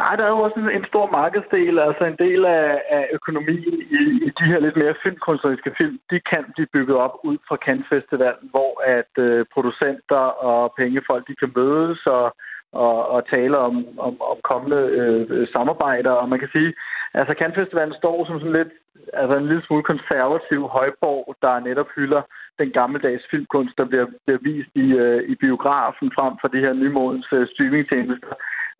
Nej, 0.00 0.16
der 0.16 0.24
er 0.24 0.32
jo 0.36 0.40
også 0.46 0.58
en, 0.60 0.70
en 0.78 0.84
stor 0.92 1.06
markedsdel, 1.10 1.78
altså 1.78 2.04
en 2.04 2.18
del 2.26 2.44
af, 2.44 2.82
af 2.96 3.04
økonomien 3.12 3.74
i, 3.98 4.02
i 4.26 4.30
de 4.38 4.44
her 4.50 4.60
lidt 4.60 4.76
mere 4.76 4.94
filmkunstneriske 5.02 5.72
film, 5.78 5.98
de 6.10 6.20
kan 6.30 6.44
blive 6.54 6.72
bygget 6.74 6.96
op 6.96 7.14
ud 7.24 7.36
fra 7.48 7.56
Cannes 7.64 7.86
Festival, 7.88 8.34
hvor 8.52 8.72
at 8.96 9.12
øh, 9.26 9.46
producenter 9.54 10.24
og 10.50 10.74
pengefolk, 10.78 11.28
de 11.28 11.36
kan 11.40 11.52
mødes 11.56 12.06
og 12.06 12.24
og, 12.74 13.08
og 13.08 13.28
tale 13.28 13.56
om, 13.58 13.74
om, 13.98 14.14
om 14.30 14.36
kommende 14.44 14.80
øh, 15.00 15.48
samarbejder. 15.54 16.10
Og 16.10 16.28
man 16.28 16.38
kan 16.38 16.48
sige, 16.52 16.74
altså 17.14 17.34
Cannes 17.38 17.96
står 17.98 18.26
som 18.26 18.38
sådan 18.38 18.58
lidt, 18.60 18.72
altså 19.12 19.36
en 19.36 19.48
lille 19.48 19.64
smule 19.66 19.82
konservativ 19.82 20.60
højborg, 20.68 21.36
der 21.42 21.60
netop 21.60 21.88
hylder 21.96 22.22
den 22.58 22.70
gammeldags 22.70 23.24
filmkunst, 23.30 23.78
der 23.78 23.84
bliver, 23.84 24.06
bliver 24.26 24.40
vist 24.42 24.72
i, 24.74 24.86
øh, 25.04 25.22
i 25.32 25.34
biografen 25.34 26.12
frem 26.16 26.34
for 26.40 26.48
de 26.48 26.60
her 26.64 26.72
nymodens 26.72 27.28
øh, 27.32 27.46
streamingtjenester. 27.52 28.34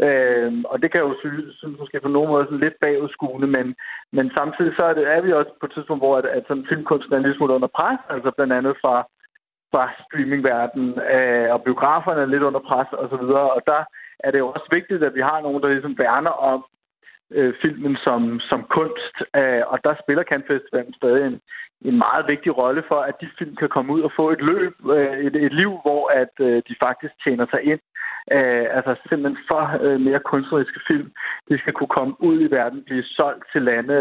Øh, 0.06 0.52
og 0.72 0.82
det 0.82 0.88
kan 0.92 1.00
jo 1.00 1.14
synes, 1.20 1.56
synes 1.56 1.78
måske 1.78 2.00
på 2.00 2.08
nogen 2.08 2.30
måde 2.30 2.44
sådan 2.44 2.64
lidt 2.64 2.80
bagudskuende, 2.80 3.46
men, 3.46 3.66
men 4.12 4.30
samtidig 4.38 4.72
så 4.76 4.82
er, 4.84 4.94
det, 4.94 5.04
er 5.14 5.20
vi 5.20 5.32
også 5.32 5.52
på 5.60 5.66
et 5.66 5.72
tidspunkt, 5.72 6.00
hvor 6.02 6.16
at, 6.16 6.26
at 6.26 6.44
sådan 6.48 6.66
filmkunsten 6.68 7.12
er 7.12 7.16
en 7.16 7.22
lille 7.22 7.36
smule 7.36 7.54
under 7.54 7.68
pres, 7.78 8.00
altså 8.10 8.30
blandt 8.36 8.52
andet 8.52 8.74
fra 8.82 8.94
fra 9.74 9.84
streamingverdenen, 10.04 10.90
øh, 11.14 11.48
og 11.54 11.60
biograferne 11.66 12.20
er 12.22 12.32
lidt 12.32 12.46
under 12.48 12.60
pres 12.68 12.90
og 13.00 13.06
så 13.12 13.16
videre. 13.22 13.48
Og 13.56 13.60
der 13.66 13.82
er 14.24 14.30
det 14.30 14.38
jo 14.38 14.48
også 14.48 14.68
vigtigt, 14.70 15.02
at 15.08 15.14
vi 15.14 15.22
har 15.30 15.38
nogen, 15.40 15.62
der 15.62 15.68
ligesom 15.68 15.98
værner 15.98 16.34
om 16.52 16.60
øh, 17.36 17.54
filmen 17.62 17.96
som, 18.06 18.40
som 18.50 18.60
kunst. 18.76 19.16
Øh, 19.40 19.62
og 19.72 19.78
der 19.86 19.94
spiller 20.02 20.24
Cannes 20.24 20.48
Festivalen 20.50 20.94
stadig 20.94 21.22
en, 21.26 21.40
en 21.88 21.98
meget 22.06 22.24
vigtig 22.32 22.50
rolle 22.62 22.82
for, 22.90 23.00
at 23.08 23.16
de 23.20 23.28
film 23.38 23.56
kan 23.56 23.68
komme 23.74 23.92
ud 23.92 24.02
og 24.06 24.12
få 24.16 24.24
et 24.30 24.42
løb, 24.50 24.74
øh, 24.96 25.18
et, 25.26 25.36
et 25.46 25.54
liv, 25.60 25.70
hvor 25.84 26.02
at 26.22 26.34
øh, 26.46 26.62
de 26.68 26.74
faktisk 26.86 27.14
tjener 27.24 27.46
sig 27.50 27.62
ind 27.72 27.82
øh, 28.32 28.66
altså 28.76 28.92
simpelthen 29.08 29.38
for 29.48 29.62
øh, 29.84 30.00
mere 30.00 30.20
kunstneriske 30.30 30.80
film. 30.86 31.08
De 31.48 31.58
skal 31.58 31.72
kunne 31.72 31.94
komme 31.98 32.14
ud 32.28 32.40
i 32.40 32.50
verden, 32.50 32.84
blive 32.86 33.02
solgt 33.02 33.44
til 33.52 33.62
lande 33.62 33.94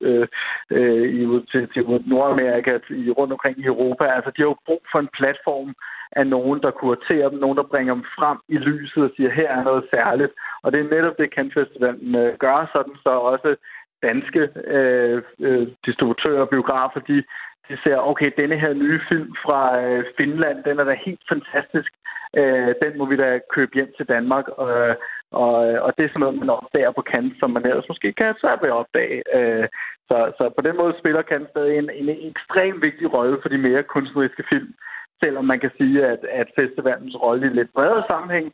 øh, 0.00 0.26
øh, 0.70 1.06
i, 1.18 1.22
til, 1.50 1.68
til 1.72 1.82
Nordamerika, 2.06 2.78
i, 2.90 3.10
rundt 3.10 3.32
omkring 3.32 3.58
i 3.58 3.64
Europa. 3.72 4.04
Altså, 4.04 4.30
de 4.30 4.42
har 4.42 4.48
jo 4.48 4.56
brug 4.66 4.82
for 4.92 4.98
en 4.98 5.14
platform 5.18 5.74
af 6.12 6.26
nogen, 6.26 6.62
der 6.62 6.70
kuraterer 6.70 7.28
dem, 7.28 7.38
nogen, 7.38 7.56
der 7.56 7.70
bringer 7.72 7.94
dem 7.94 8.04
frem 8.18 8.38
i 8.48 8.56
lyset 8.56 9.04
og 9.04 9.10
siger, 9.16 9.30
her 9.30 9.50
er 9.50 9.64
noget 9.64 9.84
særligt. 9.94 10.32
Og 10.62 10.72
det 10.72 10.80
er 10.80 10.94
netop 10.94 11.18
det, 11.18 11.32
Cannes 11.34 11.54
Festivalen 11.54 12.14
øh, 12.14 12.38
gør, 12.38 12.70
sådan 12.72 12.96
så 13.02 13.10
også 13.32 13.56
danske 14.02 14.42
øh, 14.76 15.22
øh, 15.40 15.68
distributører 15.86 16.40
og 16.40 16.48
biografer, 16.48 17.00
de, 17.00 17.22
de 17.68 17.76
ser, 17.84 17.96
okay, 17.96 18.30
denne 18.36 18.56
her 18.58 18.72
nye 18.72 19.00
film 19.08 19.34
fra 19.44 19.80
øh, 19.82 20.04
Finland, 20.16 20.64
den 20.64 20.78
er 20.78 20.84
da 20.84 20.94
helt 21.06 21.24
fantastisk. 21.28 21.92
Øh, 22.36 22.74
den 22.82 22.98
må 22.98 23.04
vi 23.06 23.16
da 23.16 23.40
købe 23.54 23.72
hjem 23.74 23.92
til 23.96 24.06
Danmark. 24.08 24.48
Og, 24.48 24.96
og, 25.32 25.54
og 25.84 25.90
det 25.96 26.04
er 26.04 26.08
sådan 26.08 26.20
noget, 26.20 26.38
man 26.38 26.50
opdager 26.50 26.92
på 26.92 27.02
kant, 27.02 27.32
som 27.40 27.50
man 27.50 27.66
ellers 27.66 27.88
måske 27.88 28.12
kan 28.12 28.26
have 28.26 28.40
svært 28.40 28.62
ved 28.62 28.68
at 28.68 28.80
opdage. 28.82 29.18
Øh, 29.36 29.68
så, 30.08 30.16
så 30.38 30.44
på 30.56 30.62
den 30.66 30.76
måde 30.76 30.94
spiller 30.98 31.22
kant 31.22 31.48
stadig 31.50 31.78
en, 31.78 31.90
en 31.90 32.08
ekstremt 32.30 32.82
vigtig 32.82 33.14
rolle 33.14 33.38
for 33.42 33.48
de 33.48 33.58
mere 33.58 33.82
kunstneriske 33.82 34.44
film. 34.48 34.74
Selvom 35.22 35.44
man 35.44 35.60
kan 35.60 35.70
sige, 35.78 36.06
at, 36.06 36.22
at 36.40 36.48
festivalens 36.58 37.16
rolle 37.22 37.46
i 37.46 37.50
lidt 37.50 37.72
bredere 37.74 38.04
sammenhæng 38.06 38.52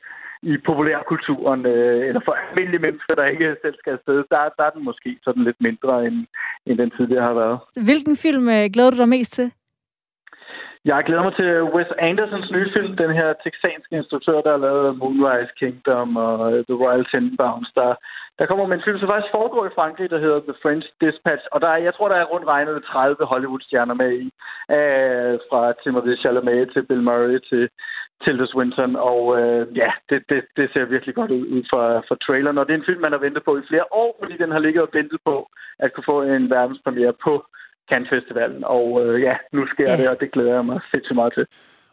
i 0.53 0.55
populærkulturen, 0.69 1.67
øh, 1.67 2.09
eller 2.09 2.21
for 2.25 2.35
almindelige 2.43 2.85
mennesker, 2.87 3.15
der 3.15 3.25
ikke 3.33 3.57
selv 3.63 3.77
skal 3.79 3.93
afsted, 3.93 4.19
der, 4.31 4.41
der 4.59 4.65
er 4.65 4.71
den 4.77 4.85
måske 4.85 5.11
sådan 5.25 5.45
lidt 5.45 5.61
mindre, 5.61 6.07
end, 6.07 6.19
end 6.67 6.79
den 6.79 6.91
tidligere 6.97 7.29
har 7.31 7.35
været. 7.43 7.59
Hvilken 7.89 8.17
film 8.17 8.49
øh, 8.49 8.65
glæder 8.73 8.91
du 8.91 8.97
dig 8.97 9.09
mest 9.09 9.33
til? 9.33 9.53
Jeg 10.91 11.05
glæder 11.07 11.23
mig 11.23 11.35
til 11.37 11.51
Wes 11.75 11.91
Andersons 11.99 12.51
nye 12.51 12.71
film, 12.77 12.97
den 12.97 13.13
her 13.19 13.29
texanske 13.45 13.97
instruktør, 13.97 14.41
der 14.41 14.51
har 14.51 14.65
lavet 14.67 14.99
Moonrise 14.99 15.55
Kingdom 15.61 16.17
og 16.17 16.39
The 16.69 16.77
Royal 16.83 17.05
Tenenbaums. 17.11 17.71
Der, 17.75 17.95
der 18.39 18.47
kommer 18.47 18.67
med 18.67 18.77
en 18.77 18.87
film, 18.87 18.99
som 18.99 19.09
faktisk 19.09 19.37
foregår 19.39 19.67
i 19.67 19.77
Frankrig, 19.79 20.11
der 20.11 20.25
hedder 20.25 20.41
The 20.41 20.61
French 20.63 20.87
Dispatch. 21.01 21.45
Og 21.53 21.59
der 21.61 21.69
er, 21.69 21.81
jeg 21.87 21.95
tror, 21.95 22.09
der 22.09 22.17
er 22.17 22.31
rundt 22.33 22.47
regnet 22.47 22.85
30 22.85 23.17
Hollywood-stjerner 23.33 23.95
med 24.03 24.11
i. 24.25 24.27
Øh, 24.77 25.35
fra 25.49 25.61
Timothée 25.81 26.21
Chalamet 26.23 26.71
til 26.73 26.83
Bill 26.89 27.03
Murray 27.09 27.39
til 27.51 27.65
Tilda 28.23 28.47
Swinton. 28.47 28.97
Og 29.11 29.23
øh, 29.39 29.77
ja, 29.77 29.91
det, 30.09 30.19
det, 30.31 30.41
det 30.57 30.67
ser 30.73 30.93
virkelig 30.95 31.15
godt 31.15 31.31
ud, 31.31 31.45
ud 31.57 31.63
fra, 31.71 31.83
fra 32.09 32.17
traileren. 32.27 32.59
Og 32.59 32.65
det 32.67 32.73
er 32.73 32.81
en 32.81 32.89
film, 32.91 33.01
man 33.01 33.15
har 33.17 33.25
ventet 33.27 33.43
på 33.45 33.53
i 33.59 33.69
flere 33.71 33.87
år, 34.03 34.11
fordi 34.21 34.35
den 34.43 34.51
har 34.55 34.59
ligget 34.67 34.83
og 34.83 34.91
ventet 34.93 35.19
på 35.29 35.37
at 35.79 35.93
kunne 35.93 36.11
få 36.13 36.23
en 36.23 36.51
verdenspremiere 36.51 37.15
på 37.27 37.35
Cannes 37.91 38.11
Festivalen. 38.15 38.63
Og 38.77 38.87
øh, 39.03 39.23
ja, 39.27 39.35
nu 39.53 39.67
sker 39.67 39.91
ja. 39.91 39.97
det, 39.97 40.09
og 40.09 40.17
det 40.21 40.33
glæder 40.33 40.55
jeg 40.55 40.65
mig 40.65 40.81
sindssygt 40.91 41.21
meget 41.21 41.35
til. 41.35 41.47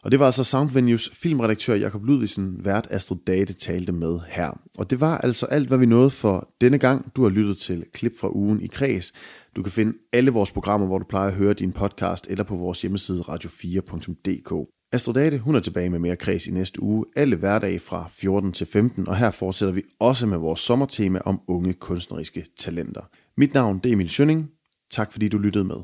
Og 0.04 0.10
det 0.12 0.20
var 0.20 0.26
altså 0.26 0.44
Soundvenues 0.44 1.10
filmredaktør 1.22 1.74
Jakob 1.74 2.04
Ludvigsen, 2.04 2.64
vært 2.64 2.86
Astrid 2.90 3.18
Date 3.26 3.54
talte 3.54 3.92
med 3.92 4.20
her. 4.28 4.50
Og 4.78 4.90
det 4.90 5.00
var 5.00 5.18
altså 5.18 5.46
alt, 5.46 5.68
hvad 5.68 5.78
vi 5.78 5.86
nåede 5.86 6.10
for 6.10 6.48
denne 6.60 6.78
gang. 6.78 7.16
Du 7.16 7.22
har 7.22 7.30
lyttet 7.30 7.56
til 7.56 7.84
klip 7.94 8.12
fra 8.20 8.28
ugen 8.34 8.60
i 8.60 8.66
Kreds. 8.66 9.12
Du 9.56 9.62
kan 9.62 9.72
finde 9.72 9.92
alle 10.12 10.30
vores 10.30 10.52
programmer, 10.52 10.86
hvor 10.86 10.98
du 10.98 11.04
plejer 11.08 11.28
at 11.28 11.34
høre 11.34 11.54
din 11.54 11.72
podcast, 11.72 12.30
eller 12.30 12.44
på 12.44 12.56
vores 12.56 12.82
hjemmeside 12.82 13.20
radio4.dk. 13.20 14.81
Astrid 14.94 15.14
Date, 15.14 15.38
hun 15.38 15.54
er 15.54 15.60
tilbage 15.60 15.90
med 15.90 15.98
mere 15.98 16.16
kreds 16.16 16.46
i 16.46 16.50
næste 16.50 16.82
uge, 16.82 17.04
alle 17.16 17.36
hverdage 17.36 17.80
fra 17.80 18.08
14 18.10 18.52
til 18.52 18.66
15, 18.66 19.08
og 19.08 19.16
her 19.16 19.30
fortsætter 19.30 19.74
vi 19.74 19.82
også 20.00 20.26
med 20.26 20.38
vores 20.38 20.60
sommertema 20.60 21.18
om 21.24 21.40
unge 21.48 21.72
kunstneriske 21.72 22.44
talenter. 22.58 23.00
Mit 23.36 23.54
navn 23.54 23.78
det 23.78 23.88
er 23.88 23.92
Emil 23.92 24.08
Schønning. 24.08 24.50
Tak 24.90 25.12
fordi 25.12 25.28
du 25.28 25.38
lyttede 25.38 25.64
med. 25.64 25.76